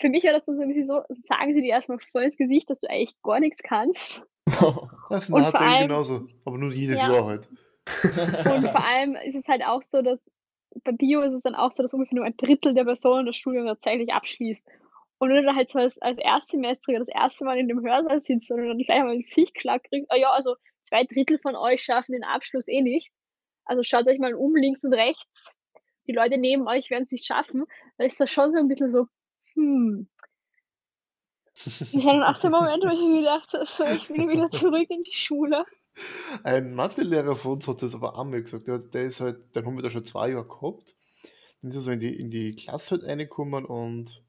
für 0.00 0.08
mich 0.08 0.24
war 0.24 0.32
das 0.32 0.44
dann 0.44 0.56
so 0.56 0.62
ein 0.62 0.68
bisschen 0.68 0.86
so, 0.86 1.02
sagen 1.26 1.54
sie 1.54 1.60
dir 1.60 1.70
erstmal 1.70 1.98
voll 2.12 2.22
ins 2.22 2.36
Gesicht, 2.36 2.70
dass 2.70 2.80
du 2.80 2.88
eigentlich 2.88 3.14
gar 3.22 3.40
nichts 3.40 3.62
kannst. 3.62 4.22
Das 5.10 5.28
ist 5.28 5.34
ein 5.34 5.54
allem, 5.54 5.88
genauso, 5.88 6.26
aber 6.44 6.58
nur 6.58 6.70
jedes 6.70 7.00
ja. 7.00 7.10
Jahr 7.10 7.24
halt. 7.24 7.48
Und 8.04 8.68
vor 8.68 8.84
allem 8.84 9.16
ist 9.24 9.36
es 9.36 9.48
halt 9.48 9.64
auch 9.64 9.80
so, 9.80 10.02
dass 10.02 10.20
bei 10.84 10.92
Bio 10.92 11.22
ist 11.22 11.32
es 11.32 11.42
dann 11.42 11.54
auch 11.54 11.72
so, 11.72 11.82
dass 11.82 11.94
ungefähr 11.94 12.16
nur 12.16 12.26
ein 12.26 12.36
Drittel 12.36 12.74
der 12.74 12.84
Personen 12.84 13.24
das 13.24 13.36
Studium 13.36 13.66
tatsächlich 13.66 14.12
abschließt. 14.12 14.62
Und 15.18 15.30
wenn 15.30 15.36
du 15.36 15.44
da 15.44 15.54
halt 15.54 15.70
so 15.70 15.78
als, 15.80 16.00
als 16.00 16.18
Erstsemester 16.18 16.92
das 16.98 17.08
erste 17.08 17.44
Mal 17.44 17.58
in 17.58 17.68
dem 17.68 17.84
Hörsaal 17.84 18.22
sitzt 18.22 18.50
und 18.50 18.66
dann 18.66 18.78
gleich 18.78 19.02
mal 19.02 19.14
ins 19.14 19.28
Gesicht 19.28 19.54
klar 19.54 19.80
kriegst, 19.80 20.10
ah 20.10 20.16
ja, 20.16 20.30
also 20.30 20.56
zwei 20.82 21.04
Drittel 21.04 21.38
von 21.38 21.56
euch 21.56 21.82
schaffen 21.82 22.12
den 22.12 22.24
Abschluss 22.24 22.68
eh 22.68 22.82
nicht. 22.82 23.12
Also 23.64 23.82
schaut 23.82 24.06
euch 24.06 24.18
mal 24.18 24.34
um, 24.34 24.54
links 24.54 24.84
und 24.84 24.94
rechts. 24.94 25.52
Die 26.06 26.12
Leute 26.12 26.38
neben 26.38 26.66
euch 26.68 26.90
werden 26.90 27.04
es 27.04 27.12
nicht 27.12 27.26
schaffen. 27.26 27.64
Da 27.98 28.04
ist 28.04 28.18
das 28.20 28.30
schon 28.30 28.50
so 28.50 28.58
ein 28.58 28.68
bisschen 28.68 28.90
so, 28.90 29.06
hm, 29.54 30.08
ich 31.66 32.06
hatte 32.06 32.26
auch 32.28 32.36
so 32.36 32.48
einen 32.48 32.56
Moment, 32.56 32.84
wo 32.84 32.88
ich 32.88 33.08
mir 33.08 33.20
gedacht 33.20 33.52
habe, 33.52 33.66
so, 33.66 33.84
ich 33.84 34.08
will 34.10 34.28
wieder 34.28 34.50
zurück 34.50 34.88
in 34.90 35.02
die 35.02 35.14
Schule. 35.14 35.64
Ein 36.44 36.74
Mathelehrer 36.74 37.34
von 37.34 37.52
uns 37.52 37.66
hat 37.66 37.82
das 37.82 37.94
aber 37.94 38.16
auch 38.16 38.24
mal 38.24 38.42
gesagt. 38.42 38.68
Der, 38.68 38.78
der 38.78 39.04
ist 39.04 39.20
halt, 39.20 39.54
den 39.54 39.66
haben 39.66 39.76
wir 39.76 39.82
da 39.82 39.90
schon 39.90 40.04
zwei 40.04 40.30
Jahre 40.30 40.46
gehabt. 40.46 40.94
Dann 41.60 41.70
ist 41.70 41.76
er 41.76 41.82
so 41.82 41.90
in 41.90 41.98
die, 41.98 42.14
in 42.14 42.30
die 42.30 42.52
Klasse 42.52 42.92
halt 42.92 43.04
reingekommen 43.04 43.64
und 43.64 44.22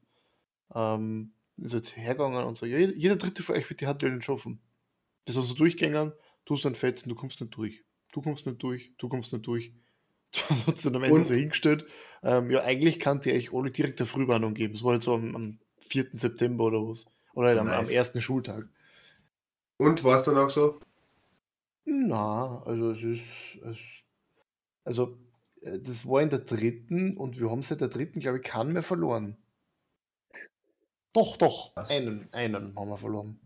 ähm, 0.74 1.32
ist 1.56 1.74
jetzt 1.74 1.96
hergegangen 1.96 2.44
und 2.44 2.56
so, 2.56 2.66
ja, 2.66 2.78
jeder 2.78 3.16
dritte 3.16 3.42
von 3.42 3.56
euch 3.56 3.68
wird 3.68 3.80
die 3.80 3.86
HTL 3.86 4.12
nicht 4.12 4.24
schaffen. 4.24 4.60
Das 5.26 5.36
ist 5.36 5.42
also 5.42 5.54
durchgegangen, 5.54 6.12
du 6.44 6.54
hast 6.54 6.64
dann 6.64 6.74
fetzen, 6.74 7.08
du 7.08 7.14
kommst 7.14 7.40
nicht 7.40 7.54
durch. 7.54 7.84
Du 8.12 8.22
kommst 8.22 8.46
nicht 8.46 8.62
durch, 8.62 8.92
du 8.98 9.08
kommst 9.08 9.32
nicht 9.32 9.46
durch. 9.46 9.72
Das 10.32 10.66
hat 10.66 10.78
sich 10.78 10.94
am 10.94 11.02
Ende 11.02 11.24
so 11.24 11.34
hingestellt. 11.34 11.86
Ähm, 12.22 12.50
ja, 12.50 12.62
eigentlich 12.62 13.00
kann 13.00 13.20
die 13.20 13.32
euch 13.32 13.52
alle 13.52 13.70
direkt 13.70 14.00
eine 14.00 14.06
Frühwarnung 14.06 14.54
geben. 14.54 14.74
Das 14.74 14.84
war 14.84 14.92
halt 14.92 15.02
so 15.02 15.14
am, 15.14 15.34
am 15.34 15.58
4. 15.80 16.10
September 16.12 16.64
oder 16.64 16.86
was. 16.86 17.06
Oder 17.34 17.48
halt 17.48 17.64
nice. 17.64 17.88
am, 17.88 17.94
ersten 17.94 18.20
Schultag. 18.20 18.68
Und 19.76 20.04
war 20.04 20.16
es 20.16 20.24
dann 20.24 20.36
auch 20.36 20.50
so? 20.50 20.78
Na, 21.84 22.62
also 22.64 22.92
es 22.92 23.02
ist. 23.02 23.22
Es, 23.64 23.78
also, 24.84 25.18
äh, 25.62 25.80
das 25.80 26.06
war 26.06 26.22
in 26.22 26.30
der 26.30 26.40
dritten 26.40 27.16
und 27.16 27.40
wir 27.40 27.50
haben 27.50 27.62
seit 27.62 27.80
der 27.80 27.88
dritten, 27.88 28.20
glaube 28.20 28.38
ich, 28.38 28.44
keinen 28.44 28.72
mehr 28.72 28.82
verloren. 28.82 29.36
Doch, 31.12 31.36
doch. 31.36 31.72
Was? 31.74 31.90
Einen, 31.90 32.28
einen 32.32 32.74
haben 32.76 32.88
wir 32.88 32.98
verloren. 32.98 33.38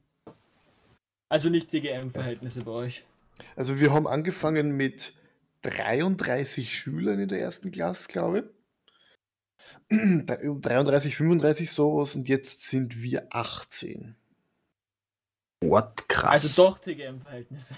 Also 1.29 1.49
nicht 1.49 1.71
TGM-Verhältnisse 1.71 2.63
bei 2.63 2.71
euch. 2.71 3.05
Also 3.57 3.81
wir 3.81 3.93
haben 3.93 4.07
angefangen 4.07 4.77
mit 4.77 5.15
33 5.63 6.77
Schülern 6.77 7.19
in 7.19 7.29
der 7.29 7.41
ersten 7.41 7.71
Klasse, 7.71 8.09
glaube 8.09 8.51
ich. 9.91 9.97
33, 10.27 11.17
35 11.17 11.71
sowas 11.71 12.15
und 12.15 12.29
jetzt 12.29 12.63
sind 12.63 13.03
wir 13.03 13.27
18. 13.31 14.15
What? 15.63 16.09
Krass. 16.09 16.45
Also 16.45 16.63
doch 16.63 16.79
TGM-Verhältnisse. 16.79 17.77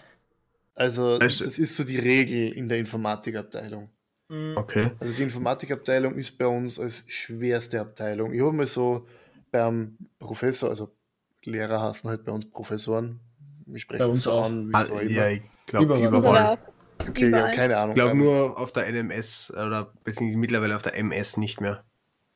Also, 0.75 1.19
also, 1.19 1.45
das 1.45 1.59
ist 1.59 1.77
so 1.77 1.85
die 1.85 1.99
Regel 1.99 2.53
in 2.53 2.69
der 2.69 2.79
Informatikabteilung. 2.79 3.89
Mhm. 4.29 4.57
Okay. 4.57 4.91
Also 4.99 5.15
die 5.15 5.23
Informatikabteilung 5.23 6.19
ist 6.19 6.37
bei 6.37 6.47
uns 6.47 6.79
als 6.79 7.05
schwerste 7.07 7.81
Abteilung. 7.81 8.35
Ich 8.35 8.41
habe 8.41 8.53
mal 8.53 8.67
so 8.67 9.07
beim 9.57 9.97
Professor, 10.19 10.69
also 10.71 10.91
Lehrer 11.43 11.81
hassen 11.81 12.09
halt 12.09 12.25
bei 12.25 12.33
uns 12.33 12.51
Professoren. 12.51 13.21
Wir 13.67 13.79
sprechen 13.79 14.01
bei 14.01 14.07
uns 14.07 14.23
so 14.23 14.33
auch. 14.33 14.47
an, 14.47 14.69
wie 14.69 14.75
ah, 14.75 15.03
Ja, 15.03 15.29
ich 15.31 15.43
glaube 15.67 15.99
überall. 15.99 16.09
überall. 16.09 16.59
Okay, 17.09 17.31
ja, 17.31 17.51
keine 17.51 17.77
Ahnung. 17.77 17.91
Ich 17.91 17.95
glaube 17.97 18.17
nur 18.17 18.59
auf 18.59 18.73
der 18.73 18.91
NMS 18.91 19.53
oder 19.53 19.93
beziehungsweise 20.03 20.39
mittlerweile 20.39 20.77
auf 20.77 20.83
der 20.83 20.97
MS 20.97 21.37
nicht 21.37 21.61
mehr. 21.61 21.85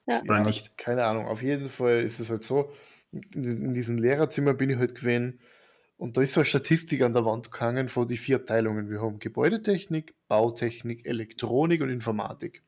Ja. 0.07 0.23
Oder 0.23 0.45
nicht? 0.45 0.77
Keine 0.77 1.05
Ahnung. 1.05 1.27
Auf 1.27 1.43
jeden 1.43 1.68
Fall 1.68 2.01
ist 2.01 2.21
es 2.21 2.31
halt 2.31 2.45
so, 2.45 2.73
in 3.12 3.75
diesem 3.75 3.99
Lehrerzimmer 3.99 4.55
bin 4.55 4.71
ich 4.71 4.77
halt 4.77 4.95
gewesen 4.95 5.41
und 5.97 6.16
da 6.16 6.23
ist 6.23 6.35
so 6.35 6.41
eine 6.41 6.47
Statistik 6.47 7.03
an 7.03 7.12
der 7.12 7.25
Wand 7.25 7.51
gehangen 7.51 7.89
von 7.89 8.07
die 8.07 8.16
vier 8.16 8.37
Abteilungen. 8.37 8.91
Wir 8.91 9.01
haben 9.01 9.18
Gebäudetechnik, 9.18 10.14
Bautechnik, 10.29 11.07
Elektronik 11.07 11.83
und 11.83 11.91
Informatik. 11.91 12.62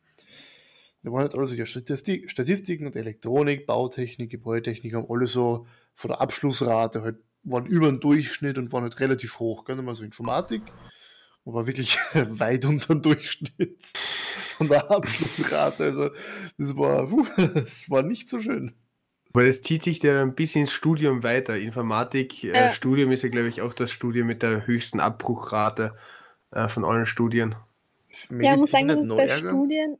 Da 1.03 1.11
waren 1.11 1.23
halt 1.23 1.35
alles 1.35 1.51
so 1.51 1.65
Statistik, 1.65 2.31
Statistiken 2.31 2.87
und 2.87 2.97
Elektronik, 2.97 3.67
Bautechnik, 3.67 4.31
Gebäudetechnik 4.31 4.95
haben 4.95 5.07
alle 5.09 5.27
so 5.27 5.67
von 5.95 6.09
der 6.09 6.21
Abschlussrate 6.21 7.03
halt 7.03 7.17
waren 7.45 7.67
über 7.67 7.91
den 7.91 8.01
Durchschnitt 8.01 8.59
und 8.59 8.73
waren 8.73 8.83
halt 8.83 9.01
relativ 9.01 9.39
hoch. 9.39 9.65
Gell? 9.65 9.81
Mal 9.83 9.95
so 9.95 10.05
Informatik 10.05 10.63
und 11.45 11.55
war 11.55 11.67
wirklich 11.67 11.97
weit 12.15 12.65
unter 12.65 12.95
dem 12.95 13.03
Durchschnitt 13.03 13.79
von 14.57 14.69
der 14.69 14.91
Abschlussrate. 14.91 15.85
Also 15.85 16.11
das 16.59 16.77
war, 16.77 17.07
puh, 17.07 17.27
das 17.55 17.91
war 17.91 18.03
nicht 18.03 18.29
so 18.29 18.41
schön. 18.41 18.73
Weil 19.35 19.47
es 19.47 19.63
zieht 19.63 19.83
sich 19.83 20.03
ja 20.03 20.21
ein 20.21 20.35
bisschen 20.35 20.63
ins 20.63 20.73
Studium 20.73 21.23
weiter. 21.23 21.57
Informatik, 21.57 22.45
äh, 22.45 22.71
Studium 22.71 23.13
ist 23.13 23.23
ja, 23.23 23.31
glaube 23.31 23.49
ich, 23.49 23.63
auch 23.63 23.73
das 23.73 23.91
Studium 23.91 24.27
mit 24.27 24.43
der 24.43 24.67
höchsten 24.67 25.01
Abbruchrate 25.01 25.97
äh, 26.51 26.69
von 26.69 26.85
allen 26.85 27.07
Studien. 27.07 27.55
Ja, 28.29 28.53
ich 28.53 28.59
muss 28.59 28.71
sagen, 28.71 28.89
das 28.89 29.01
ist 29.01 29.09
bei? 29.09 29.39
Studien. 29.39 29.97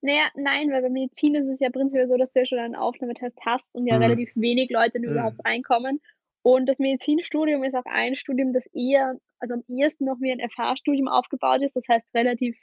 Naja, 0.00 0.28
nein, 0.34 0.70
weil 0.70 0.82
bei 0.82 0.90
Medizin 0.90 1.34
ist 1.34 1.48
es 1.48 1.60
ja 1.60 1.70
prinzipiell 1.70 2.08
so, 2.08 2.16
dass 2.16 2.32
du 2.32 2.40
ja 2.40 2.46
schon 2.46 2.58
einen 2.58 2.76
Aufnahmetest 2.76 3.38
hast 3.44 3.76
und 3.76 3.86
ja 3.86 3.96
mhm. 3.96 4.02
relativ 4.02 4.30
wenig 4.34 4.70
Leute 4.70 4.98
mhm. 4.98 5.06
überhaupt 5.06 5.44
reinkommen. 5.44 6.00
Und 6.42 6.66
das 6.66 6.78
Medizinstudium 6.78 7.64
ist 7.64 7.74
auch 7.74 7.86
ein 7.86 8.14
Studium, 8.14 8.52
das 8.52 8.66
eher, 8.72 9.18
also 9.40 9.54
am 9.54 9.64
ehesten 9.68 10.04
noch 10.04 10.20
wie 10.20 10.30
ein 10.30 10.48
FH-Studium 10.48 11.08
aufgebaut 11.08 11.62
ist. 11.62 11.74
Das 11.74 11.88
heißt 11.88 12.06
relativ 12.14 12.56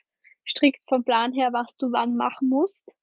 strikt 0.47 0.81
vom 0.87 1.03
Plan 1.03 1.33
her, 1.33 1.49
was 1.51 1.75
du 1.77 1.91
wann 1.91 2.15
machen 2.15 2.49
musst. 2.49 2.93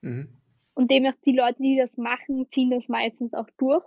Mhm. 0.00 0.40
Und 0.74 0.90
demnach 0.90 1.14
die 1.26 1.36
Leute, 1.36 1.62
die 1.62 1.76
das 1.76 1.96
machen, 1.98 2.46
ziehen 2.52 2.70
das 2.70 2.88
meistens 2.88 3.34
auch 3.34 3.48
durch. 3.58 3.84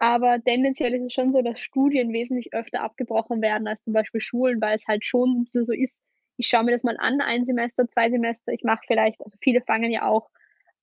Aber 0.00 0.42
tendenziell 0.42 0.94
ist 0.94 1.04
es 1.04 1.12
schon 1.12 1.32
so, 1.32 1.42
dass 1.42 1.60
Studien 1.60 2.12
wesentlich 2.12 2.54
öfter 2.54 2.82
abgebrochen 2.82 3.42
werden 3.42 3.68
als 3.68 3.82
zum 3.82 3.92
Beispiel 3.92 4.20
Schulen, 4.20 4.60
weil 4.60 4.74
es 4.74 4.88
halt 4.88 5.04
schon 5.04 5.44
so 5.46 5.72
ist, 5.72 6.02
ich 6.40 6.48
schaue 6.48 6.64
mir 6.64 6.72
das 6.72 6.84
mal 6.84 6.96
an, 6.98 7.20
ein 7.20 7.44
Semester, 7.44 7.86
zwei 7.86 8.10
Semester, 8.10 8.52
ich 8.52 8.62
mache 8.64 8.80
vielleicht, 8.86 9.20
also 9.20 9.36
viele 9.42 9.60
fangen 9.60 9.90
ja 9.90 10.08
auch 10.08 10.30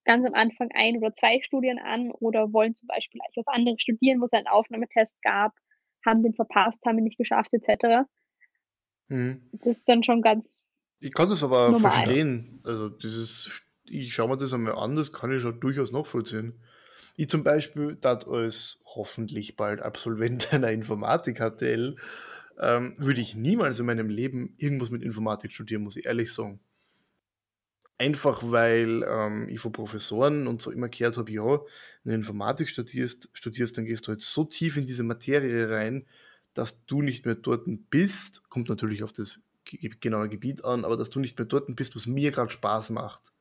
ganz 0.06 0.26
am 0.26 0.36
Anfang 0.36 0.70
ein 0.74 0.98
oder 0.98 1.12
zwei 1.14 1.42
Studien 1.42 1.80
an 1.80 2.12
oder 2.12 2.54
wollen 2.54 2.76
zum 2.76 2.88
Beispiel 2.88 3.20
gleich 3.20 3.36
was 3.36 3.54
anderes 3.54 3.82
studieren, 3.82 4.22
wo 4.22 4.26
es 4.26 4.34
einen 4.34 4.48
Aufnahmetest 4.48 5.20
gab, 5.24 5.54
haben 6.06 6.22
den 6.22 6.36
verpasst, 6.36 6.80
haben 6.86 7.00
ihn 7.00 7.06
nicht 7.06 7.18
geschafft, 7.18 7.54
etc. 7.54 8.08
Mhm. 9.08 9.50
Das 9.52 9.78
ist 9.78 9.90
dann 9.90 10.04
schon 10.04 10.22
ganz. 10.22 10.64
Ich 11.00 11.14
kann 11.14 11.30
das 11.30 11.44
aber 11.44 11.72
normal. 11.72 11.92
verstehen. 11.92 12.62
Also 12.64 12.90
dieses, 12.90 13.52
ich 13.84 14.14
schaue 14.14 14.30
mir 14.30 14.38
das 14.38 14.54
einmal 14.54 14.76
an, 14.76 14.96
das 14.96 15.12
kann 15.12 15.32
ich 15.32 15.42
schon 15.42 15.60
durchaus 15.60 15.92
nachvollziehen. 15.92 16.62
Ich 17.16 17.30
zum 17.30 17.44
Beispiel, 17.44 17.96
dat 17.96 18.28
als 18.28 18.80
hoffentlich 18.86 19.56
bald 19.56 19.82
Absolvent 19.82 20.54
einer 20.54 20.70
Informatik-HTL, 20.70 21.96
ähm, 22.60 22.96
würde 22.98 23.22
ich 23.22 23.36
niemals 23.36 23.80
in 23.80 23.86
meinem 23.86 24.10
Leben 24.10 24.54
irgendwas 24.58 24.90
mit 24.90 25.04
Informatik 25.04 25.52
studieren, 25.52 25.84
muss 25.84 25.98
ich 25.98 26.06
ehrlich 26.06 26.34
sagen. 26.34 26.60
Einfach 28.00 28.44
weil 28.44 29.04
ähm, 29.08 29.48
ich 29.50 29.60
von 29.60 29.72
Professoren 29.72 30.48
und 30.48 30.62
so 30.62 30.72
immer 30.72 30.90
gehört 30.90 31.18
habe, 31.18 31.32
ja, 31.32 31.60
wenn 32.04 32.12
du 32.12 32.14
Informatik 32.14 32.70
studierst, 32.70 33.30
studierst, 33.34 33.78
dann 33.78 33.86
gehst 33.86 34.06
du 34.06 34.10
halt 34.10 34.22
so 34.22 34.44
tief 34.44 34.78
in 34.78 34.86
diese 34.86 35.04
Materie 35.04 35.70
rein, 35.70 36.06
dass 36.54 36.86
du 36.86 37.02
nicht 37.02 37.26
mehr 37.26 37.36
dort 37.36 37.66
bist, 37.90 38.44
kommt 38.50 38.70
natürlich 38.70 39.04
auf 39.04 39.14
das 39.14 39.40
genaue 40.00 40.30
Gebiet 40.30 40.64
an, 40.64 40.86
aber 40.86 40.96
dass 40.98 41.10
du 41.10 41.20
nicht 41.20 41.38
mehr 41.38 41.46
dort 41.46 41.76
bist, 41.76 41.96
was 41.96 42.06
mir 42.06 42.32
gerade 42.32 42.52
Spaß 42.52 42.92
macht. 42.92 43.32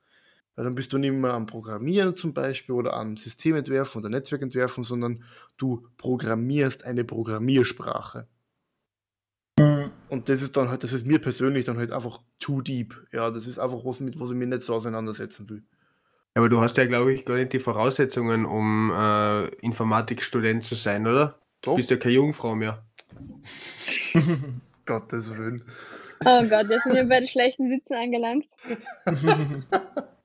Weil 0.55 0.64
dann 0.64 0.75
bist 0.75 0.93
du 0.93 0.99
nicht 0.99 1.12
mehr 1.12 1.35
am 1.35 1.47
Programmieren 1.47 2.14
zum 2.14 2.33
Beispiel 2.33 2.75
oder 2.75 2.95
am 2.95 3.17
Systementwerfen 3.17 4.01
oder 4.01 4.09
Netzwerkentwerfen, 4.09 4.85
sondern 4.85 5.23
du 5.59 5.87
programmierst 5.99 6.85
eine 6.85 7.05
Programmiersprache. 7.05 8.27
Und 10.17 10.31
das 10.31 10.41
ist 10.41 10.57
dann 10.57 10.71
halt, 10.71 10.83
das 10.83 10.95
ist 10.95 11.05
mir 11.05 11.19
persönlich 11.19 11.67
dann 11.67 11.77
halt 11.77 11.93
einfach 11.93 12.23
too 12.39 12.62
deep. 12.62 12.95
Ja, 13.12 13.31
das 13.31 13.47
ist 13.47 13.59
einfach 13.59 13.85
was, 13.85 14.01
mit 14.01 14.19
was 14.19 14.31
ich 14.31 14.37
mich 14.37 14.49
nicht 14.49 14.62
so 14.62 14.73
auseinandersetzen 14.73 15.51
will. 15.51 15.62
Aber 16.33 16.49
du 16.49 16.59
hast 16.62 16.79
ja, 16.79 16.87
glaube 16.87 17.12
ich, 17.12 17.27
gar 17.27 17.35
nicht 17.35 17.53
die 17.53 17.59
Voraussetzungen, 17.59 18.47
um 18.47 18.91
äh, 18.97 19.49
Informatikstudent 19.57 20.64
zu 20.64 20.75
sein, 20.75 21.07
oder? 21.07 21.39
Du 21.61 21.77
bist 21.77 21.91
ja 21.91 21.99
keine 21.99 22.14
Jungfrau 22.14 22.55
mehr. 22.55 22.83
Gottes 24.87 25.37
Willen. 25.37 25.62
Oh 26.25 26.45
Gott, 26.49 26.71
jetzt 26.71 26.85
sind 26.85 26.95
wir 26.95 27.05
bei 27.05 27.19
den 27.19 27.29
schlechten 27.29 27.69
Witzen 27.69 27.97
angelangt. 27.97 28.47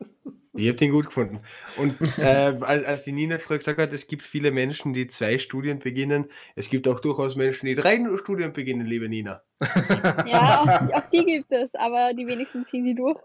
Ich 0.54 0.68
habe 0.68 0.78
den 0.78 0.91
gut 0.91 1.06
gefunden. 1.06 1.39
Und 1.78 1.95
äh, 2.18 2.58
als 2.62 3.04
die 3.04 3.14
Nina 3.14 3.38
früher 3.38 3.58
gesagt 3.58 3.80
hat, 3.80 3.93
es 3.93 4.08
gibt 4.08 4.24
viele 4.24 4.52
Menschen, 4.52 4.93
die 4.93 5.08
zwei 5.08 5.38
Studien 5.38 5.80
beginnen, 5.80 6.26
es 6.56 6.70
gibt 6.70 6.88
auch 6.88 6.99
durchaus 6.99 7.36
Menschen, 7.36 7.68
die 7.68 7.76
drei 7.76 7.99
Studien 8.18 8.52
beginnen, 8.52 8.86
liebe 8.86 9.08
Nina. 9.08 9.41
Ja, 10.28 10.89
auch, 10.91 10.93
auch 10.93 11.08
die 11.08 11.24
gibt 11.26 11.52
es, 11.52 11.74
aber 11.76 12.14
die 12.14 12.28
wenigsten 12.28 12.66
ziehen 12.66 12.84
sie 12.84 12.95
durch. 12.95 13.20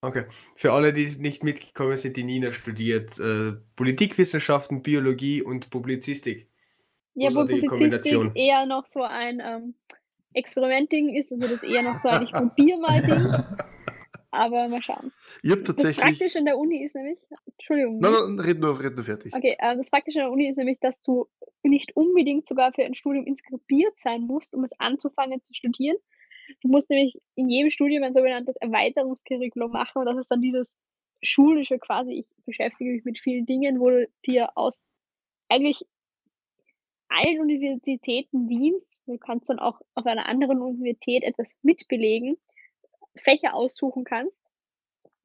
Okay. 0.00 0.24
Für 0.56 0.72
alle, 0.72 0.92
die 0.92 1.06
nicht 1.18 1.44
mitgekommen 1.44 1.96
sind, 1.96 2.16
die 2.16 2.24
Nina 2.24 2.50
studiert 2.50 3.20
äh, 3.20 3.52
Politikwissenschaften, 3.76 4.82
Biologie 4.82 5.42
und 5.42 5.70
Publizistik. 5.70 6.48
Ja, 7.14 7.32
wo 7.32 7.44
Publizistik 7.44 8.32
eher 8.34 8.66
noch 8.66 8.86
so 8.86 9.02
ein 9.02 9.40
ähm, 9.44 9.74
Experimentding 10.32 11.14
ist, 11.14 11.30
also 11.30 11.46
das 11.46 11.62
eher 11.62 11.82
noch 11.82 11.96
so 11.96 12.08
ein 12.08 12.24
Ich 12.24 12.32
probiere 12.32 12.80
mal 12.80 13.02
Ding. 13.02 13.66
Aber 14.32 14.66
mal 14.66 14.82
schauen. 14.82 15.12
Ich 15.42 15.50
habe 15.50 15.62
tatsächlich. 15.62 15.96
Das 15.96 16.06
Praktische 16.06 16.38
in 16.38 16.46
der 16.46 16.56
Uni 16.56 16.82
ist 16.82 16.94
nämlich. 16.94 17.18
Entschuldigung. 17.46 17.98
Nein, 18.00 18.12
nein, 18.12 18.38
red 18.40 18.58
nur, 18.58 18.82
red 18.82 18.94
nur 18.94 19.04
fertig. 19.04 19.34
Okay, 19.34 19.56
äh, 19.58 19.76
das 19.76 19.90
Praktische 19.90 20.20
in 20.20 20.24
der 20.24 20.32
Uni 20.32 20.48
ist 20.48 20.56
nämlich, 20.56 20.80
dass 20.80 21.02
du 21.02 21.28
nicht 21.62 21.94
unbedingt 21.94 22.46
sogar 22.48 22.72
für 22.72 22.82
ein 22.82 22.94
Studium 22.94 23.26
inskribiert 23.26 23.98
sein 23.98 24.22
musst, 24.22 24.54
um 24.54 24.64
es 24.64 24.72
anzufangen 24.80 25.42
zu 25.42 25.52
studieren. 25.52 25.98
Du 26.62 26.68
musst 26.68 26.88
nämlich 26.88 27.20
in 27.34 27.50
jedem 27.50 27.70
Studium 27.70 28.02
ein 28.04 28.14
sogenanntes 28.14 28.56
Erweiterungskurriculum 28.56 29.70
machen 29.70 29.98
und 29.98 30.06
das 30.06 30.16
ist 30.16 30.30
dann 30.30 30.40
dieses 30.40 30.66
schulische 31.22 31.78
quasi. 31.78 32.12
Ich 32.12 32.44
beschäftige 32.46 32.90
mich 32.90 33.04
mit 33.04 33.18
vielen 33.18 33.44
Dingen, 33.44 33.80
wo 33.80 33.90
du 33.90 34.08
dir 34.26 34.56
aus 34.56 34.92
eigentlich 35.48 35.82
allen 37.08 37.40
Universitäten 37.40 38.48
Wiens, 38.48 38.82
du 39.04 39.18
kannst 39.18 39.48
dann 39.50 39.58
auch 39.58 39.80
auf 39.94 40.06
einer 40.06 40.26
anderen 40.26 40.62
Universität 40.62 41.22
etwas 41.22 41.54
mitbelegen 41.62 42.38
Fächer 43.16 43.54
aussuchen 43.54 44.04
kannst. 44.04 44.42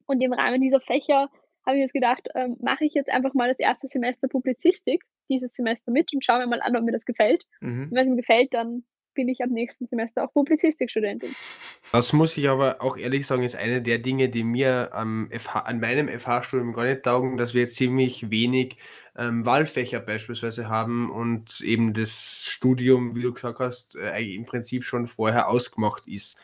Und 0.05 0.21
im 0.21 0.33
Rahmen 0.33 0.61
dieser 0.61 0.79
Fächer 0.79 1.29
habe 1.65 1.77
ich 1.77 1.81
jetzt 1.81 1.93
gedacht, 1.93 2.27
ähm, 2.35 2.55
mache 2.61 2.85
ich 2.85 2.93
jetzt 2.93 3.09
einfach 3.09 3.33
mal 3.33 3.49
das 3.49 3.59
erste 3.59 3.87
Semester 3.87 4.27
Publizistik 4.27 5.03
dieses 5.29 5.53
Semester 5.53 5.91
mit 5.91 6.13
und 6.13 6.23
schaue 6.23 6.39
mir 6.39 6.47
mal 6.47 6.61
an, 6.61 6.75
ob 6.77 6.83
mir 6.83 6.93
das 6.93 7.05
gefällt. 7.05 7.45
Mhm. 7.59 7.89
wenn 7.91 8.05
es 8.05 8.09
mir 8.09 8.15
gefällt, 8.15 8.53
dann 8.53 8.85
bin 9.13 9.27
ich 9.27 9.41
ab 9.41 9.49
nächsten 9.49 9.85
Semester 9.85 10.23
auch 10.23 10.31
Publizistikstudentin. 10.31 11.35
Das 11.91 12.13
muss 12.13 12.37
ich 12.37 12.47
aber 12.47 12.81
auch 12.81 12.95
ehrlich 12.95 13.25
sagen, 13.25 13.43
ist 13.43 13.55
eine 13.55 13.81
der 13.81 13.97
Dinge, 13.97 14.29
die 14.29 14.43
mir 14.43 14.93
am 14.93 15.29
FH, 15.31 15.61
an 15.61 15.79
meinem 15.79 16.07
FH-Studium 16.07 16.71
gar 16.71 16.85
nicht 16.85 17.03
taugen, 17.03 17.35
dass 17.35 17.55
wir 17.55 17.67
ziemlich 17.67 18.29
wenig 18.29 18.77
ähm, 19.17 19.45
Wahlfächer 19.45 19.99
beispielsweise 19.99 20.69
haben 20.69 21.09
und 21.09 21.61
eben 21.61 21.93
das 21.93 22.45
Studium, 22.45 23.15
wie 23.15 23.23
du 23.23 23.33
gesagt 23.33 23.59
hast, 23.59 23.95
äh, 23.95 24.21
im 24.35 24.45
Prinzip 24.45 24.85
schon 24.85 25.07
vorher 25.07 25.49
ausgemacht 25.49 26.07
ist. 26.07 26.37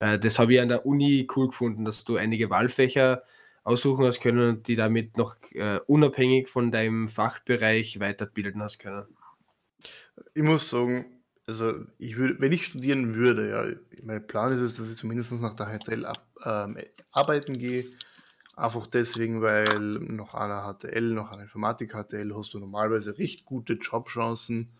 Äh, 0.00 0.18
das 0.18 0.38
habe 0.38 0.54
ich 0.54 0.60
an 0.60 0.68
der 0.68 0.84
Uni 0.84 1.28
cool 1.36 1.48
gefunden, 1.48 1.84
dass 1.84 2.04
du 2.04 2.16
einige 2.16 2.50
Wahlfächer 2.50 3.22
aussuchen 3.62 4.06
hast 4.06 4.20
können 4.20 4.48
und 4.48 4.68
die 4.68 4.76
damit 4.76 5.16
noch 5.16 5.36
äh, 5.52 5.78
unabhängig 5.86 6.48
von 6.48 6.72
deinem 6.72 7.08
Fachbereich 7.08 8.00
weiterbilden 8.00 8.62
hast 8.62 8.78
können. 8.78 9.04
Ich 10.34 10.42
muss 10.42 10.68
sagen, 10.68 11.22
also 11.46 11.74
ich 11.98 12.16
würde, 12.16 12.40
wenn 12.40 12.52
ich 12.52 12.64
studieren 12.64 13.14
würde, 13.14 13.50
ja, 13.50 14.02
mein 14.02 14.26
Plan 14.26 14.52
ist 14.52 14.58
es, 14.58 14.76
dass 14.76 14.90
ich 14.90 14.96
zumindest 14.96 15.32
nach 15.40 15.54
der 15.54 15.66
HTL 15.66 16.06
ab, 16.06 16.26
ähm, 16.44 16.78
arbeiten 17.12 17.58
gehe. 17.58 17.84
Einfach 18.56 18.86
deswegen, 18.86 19.40
weil 19.40 19.78
noch 19.90 20.34
einer 20.34 20.74
HTL, 20.74 21.14
noch 21.14 21.30
eine 21.32 21.42
Informatik 21.42 21.92
HTL 21.92 22.34
hast 22.36 22.52
du 22.52 22.58
normalerweise 22.58 23.16
recht 23.18 23.44
gute 23.44 23.74
Jobchancen. 23.74 24.70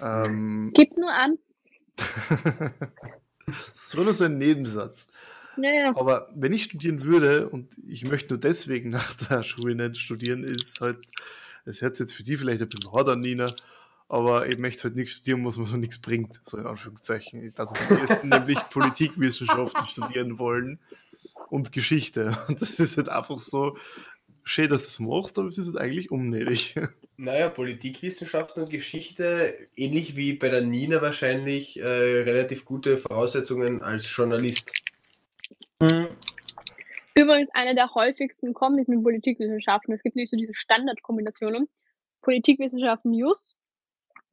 Ähm, 0.00 0.70
Gib 0.74 0.96
nur 0.96 1.12
an. 1.12 1.38
Das 3.46 3.96
war 3.96 4.04
nur 4.04 4.14
so 4.14 4.24
ein 4.24 4.38
Nebensatz. 4.38 5.06
Ja, 5.56 5.94
Aber 5.96 6.30
wenn 6.34 6.52
ich 6.52 6.64
studieren 6.64 7.04
würde 7.04 7.48
und 7.48 7.76
ich 7.86 8.04
möchte 8.04 8.34
nur 8.34 8.40
deswegen 8.40 8.90
nach 8.90 9.14
der 9.14 9.42
Schule 9.42 9.74
nicht 9.74 10.00
studieren, 10.00 10.44
ist 10.44 10.80
halt, 10.80 10.98
das 11.64 11.80
hört 11.80 11.98
jetzt 11.98 12.14
für 12.14 12.22
die 12.22 12.36
vielleicht 12.36 12.62
ein 12.62 12.68
bisschen 12.68 12.92
hart 12.92 13.08
an, 13.08 13.20
Nina, 13.20 13.46
aber 14.08 14.48
ich 14.48 14.58
möchte 14.58 14.84
halt 14.84 14.96
nichts 14.96 15.12
studieren, 15.12 15.44
was 15.44 15.56
mir 15.56 15.66
so 15.66 15.76
nichts 15.76 16.00
bringt, 16.00 16.40
so 16.44 16.56
in 16.58 16.66
Anführungszeichen. 16.66 17.44
Ich 17.44 17.54
dachte, 17.54 17.78
die 17.88 18.00
ersten 18.00 18.28
nämlich 18.28 18.58
Politikwissenschaften 18.70 19.84
studieren 19.84 20.38
wollen 20.38 20.78
und 21.48 21.72
Geschichte. 21.72 22.36
Und 22.48 22.60
das 22.60 22.80
ist 22.80 22.96
halt 22.96 23.08
einfach 23.08 23.38
so, 23.38 23.76
schön, 24.44 24.68
dass 24.68 24.82
du 24.82 24.88
es 24.88 25.00
machst, 25.00 25.38
aber 25.38 25.48
es 25.48 25.58
ist 25.58 25.66
halt 25.66 25.78
eigentlich 25.78 26.10
unnötig. 26.10 26.74
Naja, 27.22 27.50
Politikwissenschaften 27.50 28.62
und 28.62 28.70
Geschichte, 28.70 29.52
ähnlich 29.76 30.16
wie 30.16 30.32
bei 30.32 30.48
der 30.48 30.62
Nina 30.62 31.02
wahrscheinlich, 31.02 31.78
äh, 31.78 31.84
relativ 31.84 32.64
gute 32.64 32.96
Voraussetzungen 32.96 33.82
als 33.82 34.10
Journalist. 34.16 34.72
Mhm. 35.80 36.08
Übrigens 37.14 37.50
eine 37.52 37.74
der 37.74 37.94
häufigsten 37.94 38.54
Kombis 38.54 38.88
mit 38.88 39.02
Politikwissenschaften. 39.02 39.92
Es 39.92 40.02
gibt 40.02 40.16
nicht 40.16 40.30
so 40.30 40.36
diese 40.38 40.54
Standardkombinationen. 40.54 41.68
Politikwissenschaften 42.22 43.10
News, 43.10 43.58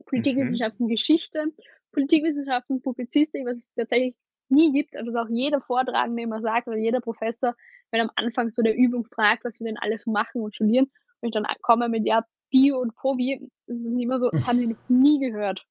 Politikwissenschaften 0.05 0.85
mhm. 0.85 0.89
Geschichte, 0.89 1.43
Politikwissenschaften 1.91 2.81
Publizistik, 2.81 3.45
was 3.45 3.57
es 3.57 3.69
tatsächlich 3.75 4.15
nie 4.47 4.71
gibt, 4.71 4.95
also 4.95 5.11
was 5.11 5.25
auch 5.25 5.29
jeder 5.29 5.59
Vortragende 5.59 6.23
immer 6.23 6.39
sagt 6.39 6.69
oder 6.69 6.77
jeder 6.77 7.01
Professor, 7.01 7.53
wenn 7.91 7.99
am 7.99 8.11
Anfang 8.15 8.49
so 8.49 8.61
der 8.61 8.77
Übung 8.77 9.03
fragt, 9.03 9.43
was 9.43 9.59
wir 9.59 9.65
denn 9.65 9.77
alles 9.77 10.03
so 10.03 10.11
machen 10.11 10.41
und 10.41 10.55
studieren, 10.55 10.89
und 11.19 11.29
ich 11.29 11.33
dann 11.33 11.45
komme 11.61 11.89
mit, 11.89 12.05
ja, 12.05 12.23
Bio 12.49 12.79
und 12.79 12.95
Probi, 12.95 13.49
das 13.67 13.77
ist 13.77 14.01
immer 14.01 14.19
so, 14.19 14.29
das 14.29 14.47
haben 14.47 14.59
sie 14.59 14.67
noch 14.67 14.89
nie 14.89 15.19
gehört. 15.19 15.65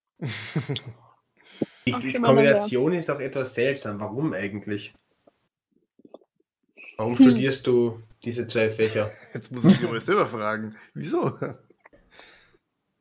Die, 1.86 1.92
die 1.92 2.12
Kombination 2.20 2.92
ist 2.92 3.10
auch 3.10 3.20
etwas 3.20 3.54
seltsam. 3.54 4.00
Warum 4.00 4.32
eigentlich? 4.32 4.92
Warum 6.96 7.16
hm. 7.16 7.24
studierst 7.24 7.66
du 7.66 8.02
diese 8.24 8.46
zwei 8.46 8.70
Fächer? 8.70 9.12
Jetzt 9.34 9.52
muss 9.52 9.64
ich 9.64 9.80
mich 9.80 9.90
mal 9.90 10.00
selber 10.00 10.26
fragen. 10.26 10.74
Wieso? 10.94 11.38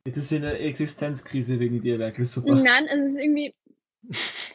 Jetzt 0.04 0.18
ist 0.18 0.28
sie 0.28 0.36
eine 0.36 0.58
Existenzkrise 0.58 1.58
wegen 1.58 1.80
dir, 1.80 1.98
wirklich 1.98 2.30
super. 2.30 2.54
Nein, 2.54 2.86
also 2.88 3.04
es 3.04 3.12
ist 3.12 3.18
irgendwie. 3.18 3.54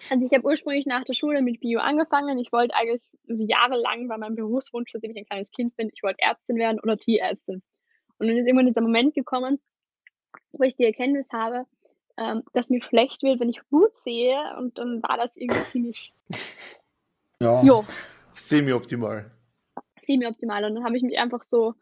Also 0.09 0.26
ich 0.26 0.34
habe 0.34 0.45
ursprünglich 0.45 0.86
nach 0.86 1.03
der 1.03 1.13
Schule 1.13 1.41
mit 1.41 1.59
Bio 1.59 1.80
angefangen. 1.80 2.38
Ich 2.39 2.51
wollte 2.53 2.74
eigentlich, 2.76 3.01
also 3.30 3.45
jahrelang 3.45 4.07
war 4.07 4.17
mein 4.17 4.36
Berufswunsch, 4.36 4.91
seitdem 4.91 5.11
ich 5.11 5.17
ein 5.17 5.26
kleines 5.26 5.51
Kind 5.51 5.76
bin, 5.76 5.89
ich 5.93 6.03
wollte 6.03 6.22
Ärztin 6.22 6.57
werden 6.57 6.80
oder 6.80 6.97
Tierärztin. 6.97 7.61
Und 8.22 8.28
dann 8.28 8.38
ist 8.38 8.45
irgendwann 8.45 8.67
dieser 8.67 8.82
Moment 8.82 9.15
gekommen, 9.15 9.59
wo 10.51 10.61
ich 10.63 10.76
die 10.76 10.86
Erkenntnis 10.86 11.28
habe, 11.34 11.65
ähm, 12.19 12.43
dass 12.53 12.69
mir 12.69 12.84
schlecht 12.84 13.24
wird, 13.24 13.39
wenn 13.39 13.49
ich 13.49 13.63
Blut 13.72 13.97
sehe. 13.97 14.38
Und 14.59 14.78
dann 14.78 15.01
war 15.01 15.17
das 15.17 15.38
irgendwie 15.38 15.63
ziemlich. 15.63 16.13
Ja. 17.39 17.63
Jo. 17.63 17.84
Semi-optimal. 18.34 19.32
Semi-optimal. 19.99 20.63
Und 20.65 20.76
dann 20.76 20.84
habe 20.84 20.95
ich 20.95 21.01
mich 21.01 21.17
einfach 21.17 21.41
so, 21.41 21.74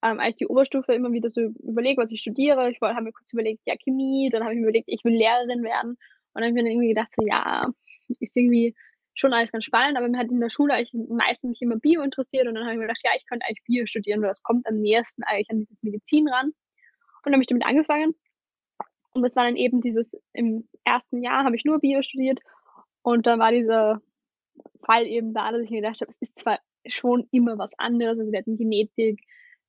ähm, 0.00 0.20
als 0.20 0.36
die 0.36 0.46
Oberstufe 0.46 0.92
immer 0.92 1.10
wieder 1.10 1.28
so 1.28 1.40
überlegt, 1.40 1.98
was 1.98 2.12
ich 2.12 2.20
studiere. 2.20 2.70
Ich 2.70 2.80
habe 2.80 3.02
mir 3.02 3.10
kurz 3.10 3.32
überlegt, 3.32 3.62
ja, 3.66 3.74
Chemie. 3.82 4.30
Dann 4.30 4.44
habe 4.44 4.52
ich 4.52 4.58
mir 4.60 4.66
überlegt, 4.66 4.86
ich 4.86 5.04
will 5.04 5.14
Lehrerin 5.14 5.64
werden. 5.64 5.90
Und 5.90 5.98
dann 6.34 6.44
habe 6.44 6.50
ich 6.50 6.54
mir 6.54 6.62
dann 6.62 6.70
irgendwie 6.70 6.90
gedacht, 6.90 7.12
so, 7.16 7.26
ja, 7.26 7.68
ist 8.20 8.36
irgendwie 8.36 8.76
schon 9.18 9.32
alles 9.32 9.52
ganz 9.52 9.64
spannend, 9.64 9.98
aber 9.98 10.08
mir 10.08 10.18
hat 10.18 10.30
in 10.30 10.40
der 10.40 10.50
Schule 10.50 10.74
eigentlich 10.74 10.94
meistens 11.08 11.50
mich 11.50 11.62
immer 11.62 11.76
Bio 11.76 12.02
interessiert 12.02 12.46
und 12.46 12.54
dann 12.54 12.64
habe 12.64 12.74
ich 12.74 12.78
mir 12.78 12.86
gedacht, 12.86 13.02
ja, 13.04 13.10
ich 13.16 13.26
könnte 13.26 13.46
eigentlich 13.46 13.64
Bio 13.64 13.84
studieren, 13.86 14.22
weil 14.22 14.28
das 14.28 14.42
kommt 14.42 14.66
am 14.66 14.76
nächsten 14.76 15.22
eigentlich 15.24 15.50
an 15.50 15.58
dieses 15.58 15.82
Medizin 15.82 16.28
ran. 16.28 16.46
Und 16.46 16.54
dann 17.24 17.34
habe 17.34 17.42
ich 17.42 17.48
damit 17.48 17.66
angefangen. 17.66 18.14
Und 19.10 19.22
das 19.22 19.34
war 19.34 19.44
dann 19.44 19.56
eben 19.56 19.80
dieses, 19.80 20.12
im 20.32 20.68
ersten 20.84 21.22
Jahr 21.22 21.44
habe 21.44 21.56
ich 21.56 21.64
nur 21.64 21.80
Bio 21.80 22.02
studiert 22.02 22.38
und 23.02 23.26
dann 23.26 23.40
war 23.40 23.50
dieser 23.50 24.00
Fall 24.84 25.06
eben 25.06 25.34
da, 25.34 25.50
dass 25.50 25.62
ich 25.62 25.70
mir 25.70 25.80
gedacht 25.80 26.00
habe, 26.00 26.10
es 26.10 26.20
ist 26.20 26.38
zwar 26.38 26.60
schon 26.86 27.26
immer 27.32 27.58
was 27.58 27.76
anderes, 27.78 28.18
also 28.18 28.30
wir 28.30 28.38
hatten 28.38 28.56
Genetik, 28.56 29.20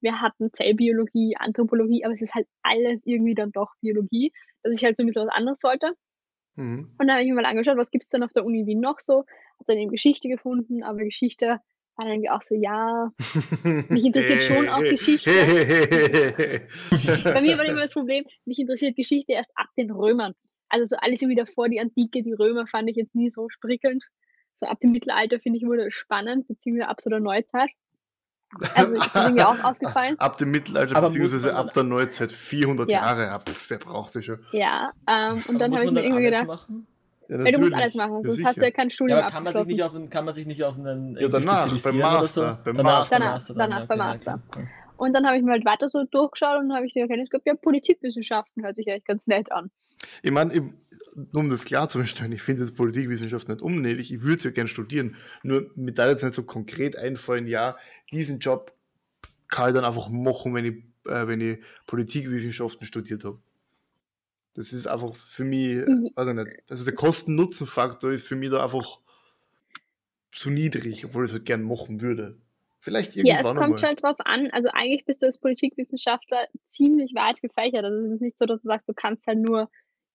wir 0.01 0.21
hatten 0.21 0.53
Zellbiologie, 0.53 1.35
Anthropologie, 1.37 2.05
aber 2.05 2.13
es 2.13 2.21
ist 2.21 2.35
halt 2.35 2.47
alles 2.61 3.05
irgendwie 3.05 3.33
dann 3.33 3.51
doch 3.51 3.73
Biologie, 3.81 4.31
dass 4.63 4.75
ich 4.75 4.83
halt 4.83 4.95
so 4.95 5.03
ein 5.03 5.07
bisschen 5.07 5.25
was 5.25 5.35
anderes 5.35 5.59
sollte. 5.59 5.95
Mhm. 6.59 6.91
Und 6.97 7.07
dann 7.07 7.11
habe 7.11 7.21
ich 7.21 7.29
mir 7.29 7.35
mal 7.35 7.45
angeschaut, 7.45 7.77
was 7.77 7.89
gibt 7.89 8.03
es 8.03 8.09
denn 8.09 8.21
auf 8.21 8.33
der 8.33 8.43
Uni 8.43 8.65
Wien 8.65 8.81
noch 8.81 8.99
so. 8.99 9.19
Habe 9.19 9.65
dann 9.67 9.77
eben 9.77 9.91
Geschichte 9.91 10.27
gefunden, 10.27 10.83
aber 10.83 10.99
Geschichte 10.99 11.61
war 11.95 12.05
dann 12.05 12.09
irgendwie 12.09 12.29
auch 12.29 12.41
so, 12.41 12.53
ja, 12.53 13.11
mich 13.89 14.05
interessiert 14.05 14.43
schon 14.43 14.67
auch 14.67 14.81
Geschichte. 14.81 15.31
Bei 17.23 17.41
mir 17.41 17.57
war 17.57 17.65
immer 17.65 17.81
das 17.81 17.93
Problem, 17.93 18.25
mich 18.45 18.59
interessiert 18.59 18.97
Geschichte 18.97 19.31
erst 19.33 19.51
ab 19.55 19.67
den 19.77 19.89
Römern. 19.89 20.33
Also 20.67 20.83
so 20.83 20.95
alles 20.97 21.21
irgendwie 21.21 21.39
davor, 21.39 21.69
die 21.69 21.79
Antike, 21.79 22.23
die 22.23 22.33
Römer 22.33 22.67
fand 22.67 22.89
ich 22.89 22.97
jetzt 22.97 23.15
nie 23.15 23.29
so 23.29 23.47
sprickelnd. 23.49 24.03
So 24.59 24.65
ab 24.65 24.79
dem 24.81 24.91
Mittelalter 24.91 25.39
finde 25.39 25.59
ich 25.59 25.65
wurde 25.65 25.89
spannend, 25.91 26.47
beziehungsweise 26.47 26.89
ab 26.89 26.99
so 26.99 27.09
der 27.09 27.21
Neuzeit. 27.21 27.69
Also 28.75 28.93
ich 28.95 29.13
bin 29.13 29.33
mir 29.35 29.47
auch 29.47 29.63
ausgefallen. 29.63 30.19
Ab 30.19 30.37
dem 30.37 30.51
Mittelalter, 30.51 30.95
Aber 30.95 31.07
beziehungsweise 31.07 31.55
ab 31.55 31.71
der 31.73 31.83
Neuzeit, 31.83 32.31
400 32.31 32.89
Ja. 32.89 33.01
Jahre. 33.05 33.23
Ja, 33.25 33.39
pff, 33.39 33.69
wer 33.69 33.77
braucht 33.77 34.15
das 34.15 34.25
schon? 34.25 34.39
Ja, 34.51 34.91
ähm, 35.07 35.43
und 35.47 35.59
dann 35.59 35.73
habe 35.75 35.85
ich 35.85 35.91
mir 35.91 36.03
irgendwie 36.03 36.27
alles 36.27 36.41
gedacht, 36.41 36.47
machen? 36.69 36.87
Ja, 37.27 37.37
du 37.51 37.59
musst 37.59 37.73
alles 37.75 37.93
machen, 37.93 38.23
sonst 38.23 38.43
hast 38.43 38.57
du 38.57 38.65
ja 38.65 38.71
kein 38.71 38.89
Studium 38.89 39.19
Ja, 39.19 39.25
aber 39.25 39.31
kann 39.31 39.43
man, 39.43 39.53
sich 39.53 39.67
nicht 39.67 39.83
auf 39.83 39.93
einen, 39.93 40.09
kann 40.09 40.25
man 40.25 40.33
sich 40.33 40.47
nicht 40.47 40.63
auf 40.63 40.79
einen 40.79 41.15
Ja, 41.19 41.27
danach, 41.27 41.67
beim 41.83 41.97
Master, 41.99 42.27
So? 42.27 42.63
beim 42.63 42.77
danach, 42.77 42.83
Master. 42.99 43.19
beim 43.19 43.29
Master, 43.29 43.53
Danach, 43.53 43.77
dann, 43.77 43.87
beim 43.87 43.97
Master. 43.99 44.39
okay, 44.49 44.59
okay. 44.61 44.67
Und 44.97 45.13
dann 45.13 45.25
habe 45.27 45.37
ich 45.37 45.43
mir 45.43 45.51
halt 45.51 45.65
weiter 45.65 45.89
so 45.89 46.03
durchgeschaut 46.05 46.59
und 46.59 46.73
habe 46.73 46.87
ich 46.87 46.93
die 46.93 46.99
Erkenntnis 46.99 47.29
gehabt, 47.29 47.45
ja, 47.45 47.53
Politikwissenschaften 47.53 48.63
hört 48.63 48.75
sich 48.75 48.87
echt 48.87 49.05
ganz 49.05 49.27
nett 49.27 49.51
an. 49.51 49.69
Ich 50.23 50.31
meine, 50.31 50.73
ich- 51.27 51.33
um 51.35 51.49
das 51.49 51.65
klarzustellen, 51.65 52.31
ich 52.31 52.41
finde 52.41 52.63
jetzt 52.63 52.75
Politikwissenschaft 52.75 53.47
nicht 53.49 53.61
unnötig. 53.61 54.11
Ich 54.13 54.21
würde 54.21 54.37
es 54.37 54.43
ja 54.43 54.51
gerne 54.51 54.67
studieren. 54.69 55.15
Nur 55.43 55.71
mir 55.75 55.91
da 55.93 56.07
jetzt 56.09 56.23
nicht 56.23 56.35
so 56.35 56.43
konkret 56.43 56.95
einfallen, 56.95 57.47
ja, 57.47 57.77
diesen 58.11 58.39
Job 58.39 58.73
kann 59.47 59.69
ich 59.69 59.75
dann 59.75 59.85
einfach 59.85 60.09
machen, 60.09 60.53
wenn 60.53 60.65
ich, 60.65 60.75
äh, 61.11 61.27
wenn 61.27 61.41
ich 61.41 61.59
Politikwissenschaften 61.87 62.85
studiert 62.85 63.23
habe. 63.23 63.39
Das 64.55 64.73
ist 64.73 64.87
einfach 64.87 65.15
für 65.15 65.43
mich, 65.45 65.77
äh, 65.77 65.89
Mhm. 65.89 66.09
weiß 66.15 66.27
ich 66.27 66.33
nicht, 66.33 66.63
also 66.69 66.85
der 66.85 66.95
Kosten-Nutzen-Faktor 66.95 68.11
ist 68.11 68.27
für 68.27 68.35
mich 68.35 68.49
da 68.49 68.63
einfach 68.63 68.99
zu 70.31 70.49
niedrig, 70.49 71.05
obwohl 71.05 71.25
ich 71.25 71.31
es 71.31 71.33
halt 71.33 71.45
gerne 71.45 71.63
machen 71.63 72.01
würde. 72.01 72.37
Vielleicht 72.81 73.15
Ja, 73.15 73.35
es 73.35 73.41
irgendwann 73.45 73.57
kommt 73.57 73.79
schon 73.79 73.95
drauf 73.95 74.17
an. 74.19 74.49
Also 74.51 74.69
eigentlich 74.71 75.05
bist 75.05 75.21
du 75.21 75.25
als 75.25 75.37
Politikwissenschaftler 75.37 76.47
ziemlich 76.63 77.13
weit 77.13 77.41
gefächert. 77.41 77.83
Also 77.83 78.05
es 78.05 78.13
ist 78.13 78.21
nicht 78.21 78.37
so, 78.37 78.45
dass 78.45 78.61
du 78.61 78.67
sagst, 78.67 78.87
du 78.87 78.93
kannst 78.93 79.27
halt 79.27 79.39
nur 79.39 79.69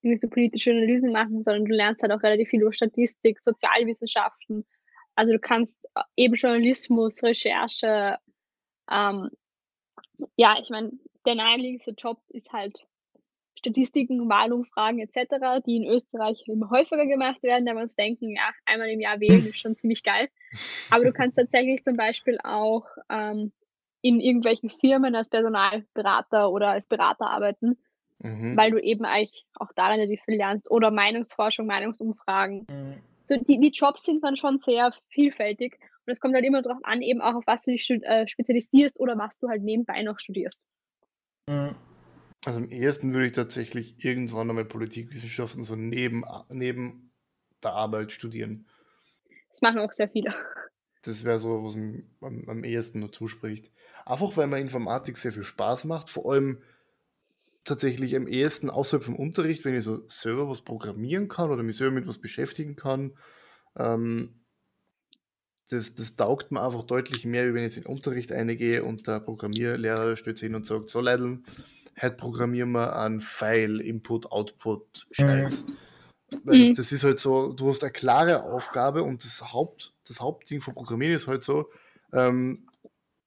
irgendwie 0.04 0.16
so 0.16 0.28
politische 0.28 0.70
Analysen 0.70 1.12
machen, 1.12 1.42
sondern 1.42 1.64
du 1.64 1.74
lernst 1.74 2.02
halt 2.02 2.12
auch 2.12 2.22
relativ 2.22 2.48
viel 2.48 2.62
über 2.62 2.72
Statistik, 2.72 3.40
Sozialwissenschaften. 3.40 4.66
Also 5.14 5.32
du 5.32 5.38
kannst 5.38 5.84
äh, 5.94 6.02
eben 6.16 6.34
Journalismus, 6.34 7.22
Recherche, 7.22 8.18
ähm, 8.90 9.30
ja, 10.36 10.56
ich 10.60 10.70
meine, 10.70 10.92
der 11.26 11.34
naheliegendste 11.34 11.92
Job 11.92 12.20
ist 12.28 12.52
halt 12.52 12.86
Statistiken, 13.58 14.28
Wahlumfragen 14.28 15.00
etc., 15.00 15.64
die 15.66 15.76
in 15.76 15.86
Österreich 15.86 16.42
immer 16.46 16.70
häufiger 16.70 17.06
gemacht 17.06 17.42
werden, 17.42 17.64
da 17.64 17.72
wir 17.72 17.82
uns 17.82 17.96
denken, 17.96 18.30
ja, 18.36 18.50
einmal 18.66 18.90
im 18.90 19.00
Jahr 19.00 19.20
wählen 19.20 19.46
ist 19.46 19.58
schon 19.58 19.76
ziemlich 19.76 20.02
geil. 20.02 20.28
Aber 20.90 21.04
du 21.04 21.12
kannst 21.12 21.38
tatsächlich 21.38 21.82
zum 21.82 21.96
Beispiel 21.96 22.38
auch 22.44 22.86
ähm, 23.08 23.52
in 24.02 24.20
irgendwelchen 24.20 24.68
Firmen 24.68 25.14
als 25.14 25.30
Personalberater 25.30 26.50
oder 26.50 26.70
als 26.70 26.86
Berater 26.88 27.30
arbeiten, 27.30 27.78
Mhm. 28.20 28.56
weil 28.56 28.70
du 28.70 28.78
eben 28.78 29.04
eigentlich 29.04 29.44
auch 29.54 29.72
da 29.74 29.88
relativ 29.88 30.20
viel 30.22 30.36
lernst. 30.36 30.70
Oder 30.70 30.90
Meinungsforschung, 30.90 31.66
Meinungsumfragen. 31.66 32.66
Mhm. 32.70 32.94
So, 33.26 33.36
die, 33.36 33.58
die 33.58 33.70
Jobs 33.70 34.04
sind 34.04 34.22
dann 34.22 34.36
schon 34.36 34.58
sehr 34.58 34.92
vielfältig 35.08 35.78
und 36.06 36.12
es 36.12 36.20
kommt 36.20 36.34
halt 36.34 36.44
immer 36.44 36.62
darauf 36.62 36.80
an, 36.84 37.00
eben 37.00 37.20
auch 37.20 37.34
auf 37.34 37.46
was 37.46 37.64
du 37.64 37.72
dich 37.72 37.88
äh, 37.90 38.28
spezialisierst 38.28 39.00
oder 39.00 39.16
was 39.16 39.38
du 39.38 39.48
halt 39.48 39.62
nebenbei 39.62 40.02
noch 40.02 40.18
studierst. 40.18 40.64
Mhm. 41.48 41.74
Also 42.44 42.58
am 42.58 42.68
ehesten 42.68 43.14
würde 43.14 43.26
ich 43.26 43.32
tatsächlich 43.32 44.04
irgendwann 44.04 44.50
einmal 44.50 44.66
Politikwissenschaften 44.66 45.64
so 45.64 45.76
neben, 45.76 46.24
neben 46.50 47.10
der 47.62 47.72
Arbeit 47.72 48.12
studieren. 48.12 48.66
Das 49.48 49.62
machen 49.62 49.78
auch 49.78 49.92
sehr 49.92 50.10
viele. 50.10 50.34
Das 51.02 51.24
wäre 51.24 51.38
so, 51.38 51.64
was 51.64 51.74
am, 51.74 52.44
am 52.48 52.64
ehesten 52.64 53.00
nur 53.00 53.12
zuspricht. 53.12 53.72
Einfach 54.04 54.36
weil 54.36 54.46
mir 54.46 54.58
Informatik 54.58 55.16
sehr 55.16 55.32
viel 55.32 55.44
Spaß 55.44 55.84
macht, 55.84 56.10
vor 56.10 56.30
allem 56.30 56.62
tatsächlich 57.64 58.14
am 58.16 58.26
ehesten 58.26 58.70
außerhalb 58.70 59.04
vom 59.04 59.16
Unterricht, 59.16 59.64
wenn 59.64 59.74
ich 59.74 59.84
so 59.84 60.06
selber 60.08 60.48
was 60.48 60.62
programmieren 60.62 61.28
kann 61.28 61.50
oder 61.50 61.62
mich 61.62 61.76
selber 61.76 61.94
mit 61.94 62.06
was 62.06 62.18
beschäftigen 62.18 62.76
kann. 62.76 63.16
Ähm, 63.76 64.44
das, 65.70 65.94
das 65.94 66.16
taugt 66.16 66.52
mir 66.52 66.62
einfach 66.62 66.84
deutlich 66.84 67.24
mehr, 67.24 67.48
wie 67.48 67.54
wenn 67.54 67.64
ich 67.64 67.74
jetzt 67.74 67.76
in 67.78 67.82
den 67.84 67.92
Unterricht 67.92 68.32
eingehe 68.32 68.84
und 68.84 69.06
der 69.06 69.20
Programmierlehrer 69.20 70.14
sich 70.14 70.40
hin 70.40 70.54
und 70.54 70.66
sagt, 70.66 70.90
so 70.90 71.00
Leute, 71.00 71.40
heute 72.00 72.16
programmieren 72.16 72.72
wir 72.72 72.96
einen 72.96 73.20
File, 73.20 73.80
Input, 73.80 74.30
Output, 74.30 75.06
Scheiß. 75.10 75.64
Weil 76.44 76.58
Mhm. 76.58 76.68
das, 76.68 76.76
das 76.76 76.92
ist 76.92 77.04
halt 77.04 77.18
so, 77.18 77.52
du 77.52 77.70
hast 77.70 77.82
eine 77.82 77.92
klare 77.92 78.42
Aufgabe 78.42 79.02
und 79.02 79.24
das, 79.24 79.52
Haupt, 79.52 79.94
das 80.06 80.20
Hauptding 80.20 80.60
von 80.60 80.74
Programmieren 80.74 81.14
ist 81.14 81.26
halt 81.26 81.42
so, 81.42 81.70
ähm, 82.12 82.68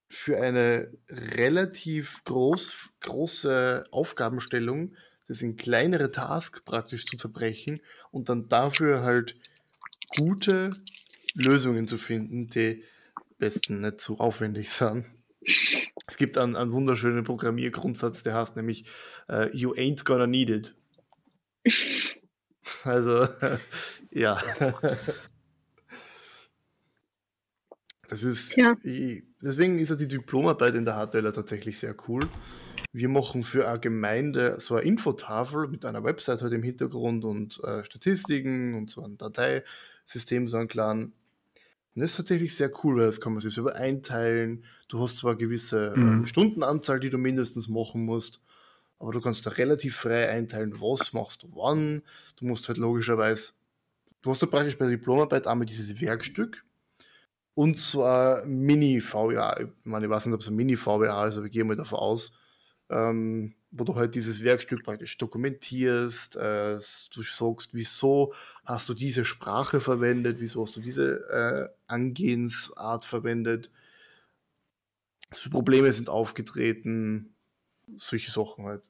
für 0.10 0.39
eine 0.41 0.91
relativ 1.10 2.24
groß, 2.24 2.89
große 3.01 3.86
Aufgabenstellung, 3.91 4.95
das 5.28 5.41
in 5.41 5.58
kleinere 5.58 6.12
Tasks 6.12 6.62
praktisch 6.62 7.05
zu 7.05 7.18
zerbrechen 7.18 7.82
und 8.12 8.30
dann 8.30 8.47
dafür 8.47 9.01
halt 9.01 9.36
gute 10.18 10.70
Lösungen 11.34 11.88
zu 11.88 11.97
finden, 11.97 12.49
die 12.49 12.84
besten 13.38 13.82
nicht 13.82 14.01
zu 14.01 14.20
aufwendig 14.20 14.70
sind. 14.70 15.05
Es 16.08 16.18
gibt 16.18 16.38
einen, 16.38 16.55
einen 16.55 16.72
wunderschönen 16.72 17.24
Programmiergrundsatz, 17.24 18.24
der 18.24 18.36
heißt 18.36 18.55
nämlich 18.55 18.86
äh, 19.30 19.55
You 19.55 19.74
ain't 19.74 20.03
gonna 20.03 20.28
need 20.28 20.49
it. 20.49 20.76
Also, 22.84 23.28
ja. 24.12 24.41
Das 28.10 28.24
ist, 28.24 28.64
ich, 28.84 29.24
deswegen 29.41 29.80
ist 29.80 29.89
ja 29.89 29.95
die 29.95 30.08
Diplomarbeit 30.08 30.76
in 30.76 30.86
der 30.86 30.95
HTL 30.95 31.32
tatsächlich 31.34 31.78
sehr 31.80 31.95
cool. 32.08 32.30
Wir 32.93 33.10
machen 33.10 33.43
für 33.43 33.68
eine 33.68 33.80
Gemeinde 33.80 34.60
so 34.60 34.76
eine 34.76 34.86
Infotafel 34.86 35.68
mit 35.68 35.84
einer 35.86 36.03
Website 36.03 36.41
halt 36.41 36.53
im 36.53 36.64
Hintergrund 36.64 37.26
und 37.26 37.62
äh, 37.64 37.84
Statistiken 37.84 38.76
und 38.76 38.91
so 38.91 39.03
ein 39.03 39.18
Dateisystem, 39.18 40.47
so 40.47 40.58
ein 40.58 40.68
kleinen. 40.68 41.14
Und 41.95 42.01
das 42.01 42.12
ist 42.12 42.18
tatsächlich 42.18 42.55
sehr 42.55 42.72
cool, 42.84 42.97
weil 42.97 43.08
das 43.08 43.20
kann 43.20 43.34
man 43.34 43.41
sich 43.41 43.53
selber 43.53 43.76
einteilen. 43.76 44.64
Du 44.88 44.99
hast 45.01 45.18
zwar 45.18 45.32
eine 45.32 45.39
gewisse 45.39 45.95
äh, 45.95 45.97
Mhm. 45.99 46.26
Stundenanzahl, 46.26 46.99
die 46.99 47.10
du 47.10 47.18
mindestens 47.18 47.68
machen 47.68 48.05
musst, 48.05 48.39
aber 48.99 49.12
du 49.12 49.20
kannst 49.22 49.45
da 49.45 49.49
relativ 49.51 49.97
frei 49.97 50.30
einteilen, 50.30 50.80
was 50.80 51.12
machst 51.14 51.43
du 51.43 51.49
wann. 51.55 52.03
Du 52.38 52.45
musst 52.45 52.68
halt 52.68 52.78
logischerweise, 52.78 53.53
du 54.22 54.30
hast 54.30 54.41
da 54.41 54.45
praktisch 54.45 54.78
bei 54.78 54.86
der 54.86 54.97
Diplomarbeit 54.97 55.45
einmal 55.47 55.66
dieses 55.66 55.99
Werkstück 55.99 56.64
und 57.58 57.82
zwar 57.82 58.45
Mini-VWA. 58.45 59.62
Ich 59.62 59.68
meine, 59.84 60.05
ich 60.05 60.12
weiß 60.12 60.28
nicht, 60.28 60.36
ob 60.36 60.41
es 60.41 60.47
ein 60.47 60.55
Mini-VWA 60.55 61.26
ist, 61.26 61.38
aber 61.38 61.47
ich 61.47 61.51
gehe 61.51 61.64
mal 61.64 61.76
davon 61.76 61.97
aus, 61.97 62.38
ähm, 62.91 63.55
wo 63.72 63.84
du 63.84 63.95
halt 63.95 64.14
dieses 64.14 64.43
Werkstück 64.43 64.84
praktisch 64.84 65.18
dokumentierst, 65.18 66.36
äh, 66.36 66.78
du 67.12 67.24
sagst, 67.24 67.74
wieso 67.74 68.36
hast 68.64 68.89
du 68.89 68.93
diese 68.93 69.26
Sprache 69.26 69.82
verwendet, 69.82 70.38
wieso 70.39 70.62
hast 70.62 70.76
du 70.76 70.82
diese 70.82 71.28
äh, 71.32 71.70
Angehensart 71.88 73.05
verwendet, 73.05 73.72
was 75.32 75.39
für 75.39 75.49
Probleme 75.49 75.91
sind 75.91 76.10
aufgetreten, 76.10 77.34
solche 77.95 78.30
Sachen 78.30 78.66
halt. 78.66 78.88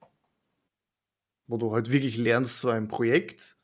Wo 1.47 1.55
du 1.55 1.71
halt 1.71 1.89
wirklich 1.89 2.17
lernst, 2.17 2.59
so 2.59 2.67
ein 2.67 2.89
Projekt 2.89 3.56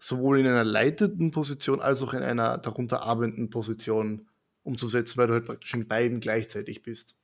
sowohl 0.00 0.40
in 0.40 0.46
einer 0.46 0.64
leitenden 0.64 1.30
Position 1.30 1.80
als 1.80 2.02
auch 2.02 2.14
in 2.14 2.22
einer 2.22 2.58
darunter 2.58 3.02
arbeitenden 3.02 3.50
Position 3.50 4.28
umzusetzen, 4.62 5.18
weil 5.18 5.26
du 5.26 5.34
halt 5.34 5.44
praktisch 5.44 5.74
in 5.74 5.86
beiden 5.86 6.20
gleichzeitig 6.20 6.82
bist. 6.82 7.14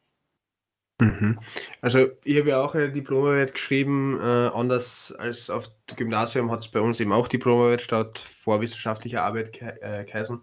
Mhm. 1.00 1.38
Also 1.80 2.08
ich 2.24 2.38
habe 2.38 2.50
ja 2.50 2.62
auch 2.62 2.74
eine 2.74 2.90
Diplomarbeit 2.90 3.52
geschrieben, 3.52 4.18
äh, 4.18 4.22
anders 4.22 5.14
als 5.18 5.50
auf 5.50 5.70
dem 5.90 5.96
Gymnasium 5.96 6.50
hat 6.50 6.60
es 6.60 6.68
bei 6.68 6.80
uns 6.80 7.00
eben 7.00 7.12
auch 7.12 7.28
Diplomarbeit 7.28 7.82
statt 7.82 8.18
vorwissenschaftlicher 8.18 9.22
Arbeit 9.22 9.52
ge 9.52 9.72
äh, 9.80 10.04
geheißen. 10.04 10.40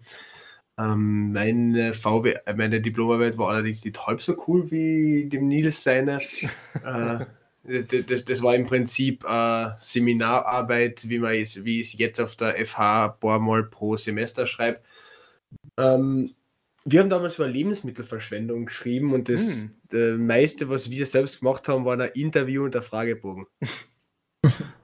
Ähm, 0.76 1.32
meine, 1.32 1.94
VW, 1.94 2.34
äh, 2.46 2.54
meine 2.54 2.80
Diplomarbeit 2.80 3.38
war 3.38 3.50
allerdings 3.50 3.84
nicht 3.84 4.06
halb 4.06 4.20
so 4.20 4.36
cool 4.46 4.70
wie 4.70 5.28
dem 5.28 5.48
Nils 5.48 5.82
seine. 5.82 6.20
äh, 6.84 7.24
das, 7.64 8.24
das 8.24 8.42
war 8.42 8.54
im 8.54 8.66
Prinzip 8.66 9.24
äh, 9.24 9.70
Seminararbeit, 9.78 11.08
wie 11.08 11.18
man 11.18 11.34
es, 11.34 11.64
wie 11.64 11.80
ich 11.80 11.94
es 11.94 11.98
jetzt 11.98 12.20
auf 12.20 12.36
der 12.36 12.54
FH 12.64 13.06
ein 13.06 13.20
paar 13.20 13.38
Mal 13.40 13.64
pro 13.64 13.96
Semester 13.96 14.46
schreibe. 14.46 14.80
Ähm, 15.78 16.34
wir 16.84 17.00
haben 17.00 17.08
damals 17.10 17.36
über 17.36 17.48
Lebensmittelverschwendung 17.48 18.66
geschrieben 18.66 19.14
und 19.14 19.28
das 19.28 19.70
Hm. 19.90 20.26
meiste, 20.26 20.68
was 20.68 20.90
wir 20.90 21.06
selbst 21.06 21.40
gemacht 21.40 21.66
haben, 21.68 21.86
war 21.86 21.98
ein 21.98 22.10
Interview 22.14 22.64
und 22.64 22.76
ein 22.76 22.82
Fragebogen. 22.82 23.46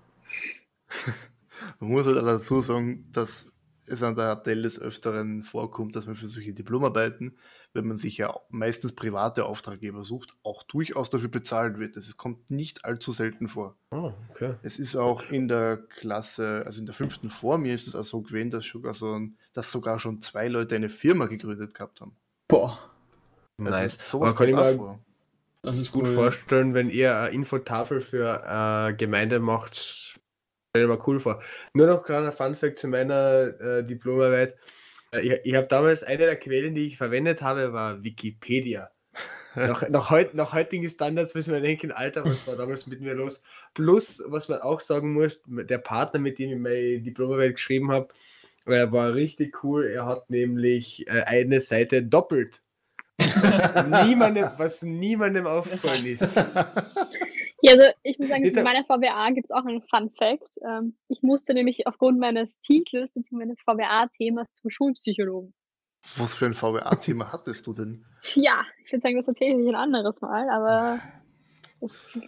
Man 1.79 1.91
muss 1.91 2.07
halt 2.07 2.17
dazu 2.17 2.61
sagen, 2.61 3.07
dass 3.13 3.47
es 3.87 4.03
an 4.03 4.17
der 4.17 4.37
HTL 4.37 4.63
des 4.63 4.79
Öfteren 4.79 5.43
vorkommt, 5.43 5.97
dass 5.97 6.07
man 6.07 6.15
für 6.15 6.29
solche 6.29 6.53
Diplomarbeiten, 6.55 7.37
wenn 7.73 7.87
man 7.87 7.97
sich 7.97 8.17
ja 8.19 8.39
meistens 8.49 8.93
private 8.93 9.45
Auftraggeber 9.45 10.03
sucht, 10.03 10.35
auch 10.43 10.63
durchaus 10.65 11.11
dafür 11.11 11.29
bezahlt 11.29 11.79
wird. 11.79 11.97
Das 11.97 12.17
kommt 12.17 12.51
nicht 12.51 12.85
allzu 12.85 13.13
selten 13.13 13.49
vor. 13.49 13.77
Oh, 13.93 14.13
okay. 14.31 14.55
Es 14.63 14.79
ist 14.79 14.97
auch 14.97 15.31
in 15.31 15.49
der 15.49 15.77
Klasse, 15.77 16.65
also 16.67 16.81
in 16.81 16.87
der 16.87 16.95
fünften 16.95 17.31
vor 17.31 17.59
mir 17.59 17.75
ist 17.75 17.87
es 17.87 17.95
auch 17.95 18.05
so 18.05 18.23
gewesen, 18.23 18.51
dass, 18.51 18.65
sogar 18.65 18.95
so 18.95 19.15
ein, 19.15 19.37
dass 19.53 19.71
sogar 19.71 19.99
schon 19.99 20.21
zwei 20.21 20.49
Leute 20.49 20.75
eine 20.75 20.89
Firma 20.89 21.27
gegründet 21.27 21.75
gehabt 21.75 22.01
haben. 22.01 22.17
Boah, 22.49 22.79
Nice. 23.61 23.99
Also, 23.99 24.19
sowas 24.19 24.31
Aber 24.31 24.39
kann 24.39 24.49
ich 24.49 24.55
mir 24.55 24.77
vor. 24.77 24.99
das 25.63 25.79
ist 25.79 25.93
gut 25.93 26.07
cool. 26.07 26.15
vorstellen, 26.15 26.75
wenn 26.75 26.91
ihr 26.91 27.17
eine 27.17 27.31
Infotafel 27.31 28.01
für 28.01 28.89
äh, 28.89 28.95
Gemeinde 28.95 29.39
macht, 29.39 29.77
stelle 29.77 30.85
ich 30.85 30.89
mir 30.89 31.07
cool 31.07 31.21
vor. 31.21 31.43
Nur 31.75 31.87
noch 31.87 32.05
kleiner 32.05 32.33
Funfact 32.33 32.79
zu 32.79 32.89
meiner 32.89 33.61
äh, 33.61 33.85
Diplomarbeit. 33.85 34.57
Äh, 35.13 35.21
Ich, 35.21 35.41
ich 35.45 35.55
habe 35.55 35.67
damals 35.67 36.03
eine 36.03 36.19
der 36.19 36.37
Quellen, 36.37 36.75
die 36.75 36.87
ich 36.87 36.97
verwendet 36.97 37.43
habe, 37.43 37.73
war 37.73 38.03
Wikipedia. 38.03 38.91
nach, 39.55 39.89
nach, 39.89 40.11
heut, 40.11 40.35
nach 40.35 40.53
heutigen 40.53 40.89
Standards 40.89 41.35
müssen 41.35 41.53
wir 41.53 41.61
denken, 41.61 41.91
Alter, 41.91 42.25
was 42.25 42.47
war 42.47 42.57
damals 42.57 42.87
mit 42.87 43.01
mir 43.01 43.15
los? 43.15 43.43
Plus, 43.75 44.23
was 44.27 44.49
man 44.49 44.61
auch 44.61 44.81
sagen 44.81 45.13
muss, 45.13 45.43
der 45.47 45.79
Partner, 45.79 46.21
mit 46.21 46.39
dem 46.39 46.51
ich 46.51 46.59
meine 46.59 47.01
Diplomarbeit 47.01 47.55
geschrieben 47.55 47.91
habe, 47.91 48.09
er 48.67 48.93
war 48.93 49.15
richtig 49.15 49.65
cool. 49.65 49.87
Er 49.89 50.07
hat 50.07 50.31
nämlich 50.31 51.07
äh, 51.09 51.23
eine 51.23 51.61
Seite 51.61 52.03
doppelt. 52.03 52.63
Was 53.19 54.07
niemandem, 54.07 54.51
was 54.57 54.83
niemandem 54.83 55.47
aufgefallen 55.47 56.07
ist. 56.07 56.39
Ja, 57.63 57.73
also 57.75 57.87
ich 58.03 58.19
muss 58.19 58.29
sagen, 58.29 58.45
in 58.45 58.65
meiner 58.65 58.85
VWA 58.85 59.31
gibt 59.31 59.47
es 59.47 59.51
auch 59.51 59.65
einen 59.65 59.83
Fun 59.83 60.11
Fact. 60.11 60.49
Ähm, 60.67 60.97
ich 61.09 61.23
musste 61.23 61.55
nämlich 61.55 61.87
aufgrund 61.87 62.19
meines 62.19 62.59
Titels 62.61 63.13
bzw. 63.13 63.37
meines 63.37 63.61
VWA-Themas 63.63 64.53
zum 64.53 64.71
Schulpsychologen. 64.71 65.53
Was 66.17 66.35
für 66.35 66.47
ein 66.47 66.55
VWA-Thema 66.55 67.33
hattest 67.33 67.67
du 67.67 67.73
denn? 67.75 68.05
Ja, 68.35 68.65
ich 68.85 68.93
würde 68.93 69.03
sagen, 69.03 69.17
das 69.17 69.29
erzähle 69.29 69.61
ich 69.61 69.69
ein 69.69 69.75
anderes 69.75 70.21
Mal, 70.21 70.49
aber 70.49 71.01
es 71.81 72.19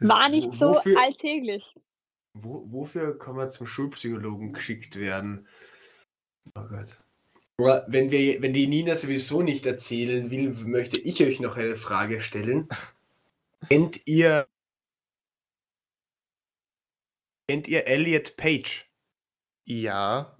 war 0.00 0.28
nicht 0.28 0.52
so 0.52 0.74
Wofür- 0.74 0.98
alltäglich. 0.98 1.74
Wo, 2.34 2.64
wofür 2.70 3.18
kann 3.18 3.34
man 3.34 3.50
zum 3.50 3.66
Schulpsychologen 3.66 4.52
geschickt 4.52 4.94
werden? 4.96 5.48
Oh 6.54 6.62
Gott. 6.68 6.96
Aber 7.56 7.84
wenn, 7.88 8.12
wir, 8.12 8.40
wenn 8.40 8.52
die 8.52 8.68
Nina 8.68 8.94
sowieso 8.94 9.42
nicht 9.42 9.66
erzählen 9.66 10.30
will, 10.30 10.54
möchte 10.64 10.96
ich 10.98 11.20
euch 11.24 11.40
noch 11.40 11.56
eine 11.56 11.74
Frage 11.74 12.20
stellen. 12.20 12.68
Kennt 13.68 14.00
ihr, 14.06 14.46
kennt 17.48 17.66
ihr 17.68 17.86
Elliot 17.86 18.36
Page? 18.36 18.86
Ja. 19.64 20.36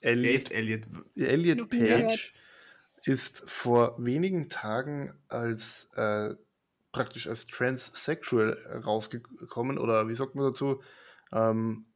Wer 0.00 0.12
Elliot, 0.12 0.36
ist 0.36 0.52
Elliot? 0.52 0.82
Elliot. 1.16 1.70
Page 1.70 2.32
ist 3.04 3.48
vor 3.50 3.94
wenigen 4.02 4.48
Tagen 4.48 5.12
als 5.28 5.90
äh, 5.94 6.34
praktisch 6.92 7.28
als 7.28 7.46
transsexual 7.46 8.82
rausgekommen 8.84 9.78
oder 9.78 10.08
wie 10.08 10.14
sagt 10.14 10.34
man 10.34 10.46
dazu? 10.46 10.82
Ähm, 11.32 11.86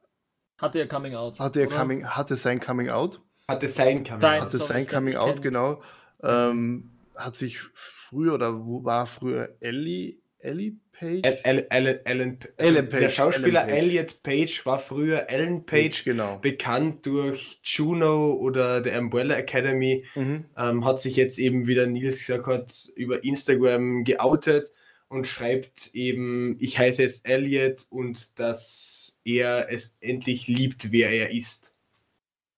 Hatte 0.59 0.79
ja 0.81 0.87
Coming 0.87 1.15
Out. 1.15 1.39
hatte, 1.39 1.61
er 1.61 1.69
coming, 1.69 2.07
hatte 2.07 2.37
sein 2.37 2.61
Coming 2.61 2.91
Out. 2.91 3.23
Hatte 3.47 3.69
sein 3.69 4.05
Coming 4.05 4.21
Sein- 4.21 4.41
Out. 4.43 4.47
Hatte 4.49 4.59
sein 4.59 4.87
Coming 4.87 5.17
Out, 5.17 5.37
kenn- 5.39 5.43
genau. 5.43 5.83
Ähm, 6.23 6.91
hat 7.17 7.37
sich 7.37 7.59
früher 7.75 8.35
oder 8.35 8.65
wo 8.65 8.85
war 8.85 9.07
früher 9.07 9.57
Ellie, 9.61 10.21
Ellie 10.41 10.77
Page? 10.93 11.21
El- 11.25 11.39
El- 11.45 11.67
Ellen, 11.71 11.99
Ellen, 12.05 12.39
also 12.57 12.71
Ellen 12.75 12.75
Der 12.91 12.99
Page, 13.01 13.15
Schauspieler 13.15 13.61
Page. 13.63 13.73
Elliot 13.73 14.23
Page 14.23 14.67
war 14.67 14.79
früher 14.79 15.29
Ellen 15.31 15.65
Page, 15.67 16.05
Genau. 16.05 16.39
bekannt 16.39 17.05
durch 17.07 17.61
Juno 17.65 18.35
oder 18.35 18.81
der 18.81 18.99
Umbrella 19.01 19.37
Academy. 19.37 20.05
Mhm. 20.15 20.45
ähm, 20.57 20.85
hat 20.85 21.01
sich 21.01 21.17
jetzt 21.17 21.39
eben, 21.39 21.67
wie 21.67 21.75
der 21.75 21.87
Nils 21.87 22.19
gesagt 22.27 22.47
hat, 22.47 22.89
über 22.97 23.23
Instagram 23.25 24.05
geoutet 24.05 24.73
und 25.09 25.27
schreibt 25.27 25.91
eben, 25.95 26.57
ich 26.61 26.79
heiße 26.79 27.03
jetzt 27.03 27.27
Elliot 27.29 27.87
und 27.91 28.39
dass 28.39 29.19
er 29.25 29.73
es 29.73 29.97
endlich 30.01 30.47
liebt, 30.49 30.93
wer 30.93 31.11
er 31.11 31.33
ist. 31.35 31.73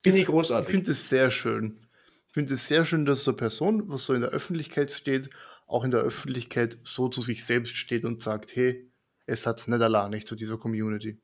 Finde 0.03 0.19
ich 0.19 0.23
Ich 0.23 0.29
großartig. 0.29 0.71
finde 0.71 0.93
es 0.93 1.09
sehr 1.09 1.31
schön. 1.31 1.79
Ich 2.27 2.35
finde 2.35 2.55
es 2.55 2.67
sehr 2.69 2.85
schön, 2.85 3.05
dass 3.07 3.25
so 3.25 3.33
eine 3.33 3.37
Person, 3.39 3.85
was 3.89 4.07
so 4.07 4.15
in 4.15 4.21
der 4.23 4.31
Öffentlichkeit 4.31 4.93
steht, 4.93 5.31
auch 5.71 5.85
in 5.85 5.91
der 5.91 6.01
Öffentlichkeit 6.01 6.79
so 6.85 7.09
zu 7.09 7.23
sich 7.23 7.45
selbst 7.45 7.77
steht 7.77 8.05
und 8.05 8.23
sagt, 8.23 8.55
hey, 8.57 8.91
es 9.27 9.47
hat's 9.47 9.69
nicht 9.69 9.81
allein, 9.83 10.11
nicht 10.11 10.27
zu 10.27 10.35
dieser 10.37 10.59
Community. 10.59 11.19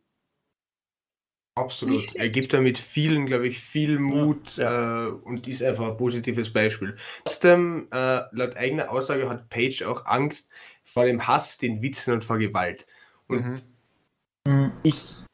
Absolut. 1.59 2.15
Er 2.15 2.29
gibt 2.29 2.53
damit 2.53 2.79
vielen, 2.79 3.25
glaube 3.25 3.49
ich, 3.49 3.59
viel 3.59 3.99
Mut 3.99 4.59
Ja. 4.59 5.07
Äh, 5.07 5.09
und 5.09 5.49
ist 5.49 5.63
einfach 5.63 5.89
ein 5.91 5.97
positives 5.97 6.53
Beispiel. 6.53 6.95
Trotzdem, 7.25 7.89
äh, 7.93 8.21
laut 8.33 8.57
eigener 8.57 8.91
Aussage 8.91 9.27
hat 9.29 9.49
Page 9.49 9.83
auch 9.85 10.05
Angst 10.05 10.51
vor 10.85 11.07
dem 11.07 11.27
Hass, 11.27 11.57
den 11.57 11.81
Witzen 11.81 12.13
und 12.13 12.25
vor 12.25 12.39
Gewalt. 12.39 12.87
Und 13.27 13.43
Mhm. 13.43 13.63
Mhm. 14.47 14.73
ich, 14.83 15.25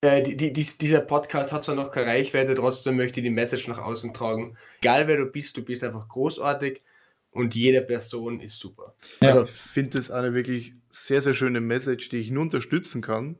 äh, 0.00 0.20
die, 0.22 0.36
die, 0.36 0.52
dies- 0.52 0.78
dieser 0.78 1.00
Podcast 1.00 1.52
hat 1.52 1.62
zwar 1.62 1.76
noch 1.76 1.92
keine 1.92 2.08
Reichweite, 2.08 2.56
trotzdem 2.56 2.96
möchte 2.96 3.20
ich 3.20 3.24
die 3.24 3.30
Message 3.30 3.68
nach 3.68 3.78
außen 3.78 4.12
tragen. 4.12 4.58
Egal 4.80 5.06
wer 5.06 5.16
du 5.16 5.26
bist, 5.26 5.56
du 5.56 5.64
bist 5.64 5.84
einfach 5.84 6.08
großartig 6.08 6.82
und 7.30 7.54
jede 7.54 7.82
Person 7.82 8.40
ist 8.40 8.58
super. 8.58 8.94
Ja. 9.22 9.30
Also, 9.30 9.44
Ich 9.44 9.50
finde 9.50 9.98
das 9.98 10.10
eine 10.10 10.34
wirklich 10.34 10.74
sehr, 10.90 11.22
sehr 11.22 11.34
schöne 11.34 11.60
Message, 11.60 12.08
die 12.08 12.18
ich 12.18 12.30
nur 12.30 12.42
unterstützen 12.42 13.02
kann. 13.02 13.36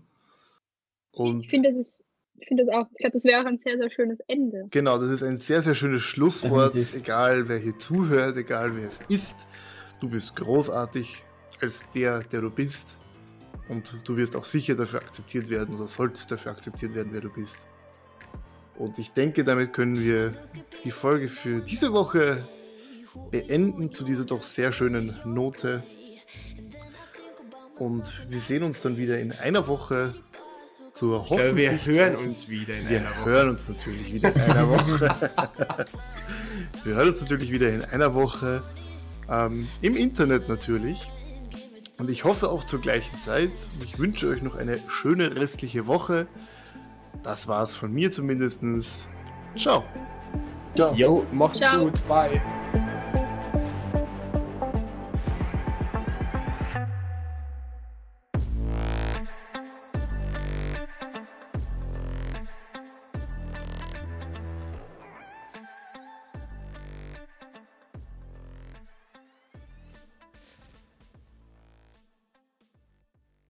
Und 1.12 1.44
Ich 1.44 1.50
finde, 1.50 1.70
das 1.70 1.78
ist, 1.78 2.04
ich 2.38 2.46
finde 2.46 2.66
das 2.66 2.74
auch, 2.74 2.86
ich 2.92 2.98
glaube, 2.98 3.14
das 3.14 3.24
wäre 3.24 3.42
auch 3.42 3.46
ein 3.46 3.58
sehr, 3.58 3.76
sehr 3.78 3.90
schönes 3.90 4.18
Ende. 4.28 4.66
genau, 4.70 4.98
das 4.98 5.10
ist 5.10 5.22
ein 5.22 5.38
sehr, 5.38 5.62
sehr 5.62 5.74
schönes 5.74 6.02
Schlusswort. 6.02 6.74
Definitiv. 6.74 7.00
Egal 7.00 7.48
wer 7.48 7.58
hier 7.58 7.78
zuhört, 7.78 8.36
egal 8.36 8.76
wer 8.76 8.88
es 8.88 9.00
ist, 9.08 9.46
du 10.00 10.08
bist 10.08 10.36
großartig 10.36 11.24
als 11.60 11.90
der, 11.90 12.20
der 12.20 12.42
du 12.42 12.50
bist. 12.50 12.96
Und 13.68 13.92
du 14.04 14.16
wirst 14.16 14.34
auch 14.34 14.44
sicher 14.46 14.74
dafür 14.76 15.00
akzeptiert 15.02 15.50
werden 15.50 15.74
oder 15.74 15.88
solltest 15.88 16.30
dafür 16.30 16.52
akzeptiert 16.52 16.94
werden, 16.94 17.08
wer 17.12 17.20
du 17.20 17.30
bist. 17.30 17.66
Und 18.78 18.98
ich 18.98 19.10
denke, 19.10 19.44
damit 19.44 19.72
können 19.72 19.98
wir 20.02 20.32
die 20.84 20.90
Folge 20.90 21.28
für 21.28 21.60
diese 21.60 21.92
Woche 21.92 22.46
beenden 23.30 23.92
zu 23.92 24.04
dieser 24.04 24.24
doch 24.24 24.42
sehr 24.42 24.72
schönen 24.72 25.14
Note. 25.24 25.82
Und 27.78 28.26
wir 28.28 28.40
sehen 28.40 28.62
uns 28.62 28.82
dann 28.82 28.96
wieder 28.96 29.18
in 29.18 29.32
einer 29.32 29.68
Woche 29.68 30.12
zur 30.94 31.24
glaube, 31.26 31.54
wir 31.54 31.84
hören 31.84 32.16
uns 32.16 32.48
wieder 32.48 32.76
in 32.76 32.88
wir 32.88 32.98
einer 32.98 33.10
Woche. 33.10 33.30
hören 33.30 33.48
uns 33.50 33.68
natürlich 33.68 34.12
wieder 34.12 34.34
in 34.34 34.40
einer 34.40 34.68
Woche. 34.68 35.16
wir 36.84 36.94
hören 36.94 37.08
uns 37.08 37.20
natürlich 37.20 37.52
wieder 37.52 37.68
in 37.68 37.84
einer 37.84 38.14
Woche. 38.14 38.62
Ähm, 39.28 39.68
Im 39.80 39.96
Internet 39.96 40.48
natürlich. 40.48 41.08
Und 41.98 42.10
ich 42.10 42.24
hoffe 42.24 42.48
auch 42.48 42.64
zur 42.64 42.80
gleichen 42.80 43.16
Zeit. 43.20 43.50
Ich 43.84 43.98
wünsche 43.98 44.28
euch 44.28 44.42
noch 44.42 44.56
eine 44.56 44.78
schöne 44.88 45.36
restliche 45.36 45.86
Woche. 45.86 46.26
Das 47.22 47.46
war's 47.46 47.74
von 47.74 47.92
mir 47.92 48.10
zumindest. 48.10 48.60
Ciao. 49.56 49.84
Ciao. 50.74 50.94
Jo, 50.94 51.24
macht's 51.32 51.60
Ciao. 51.60 51.84
gut. 51.84 52.08
Bye. 52.08 52.40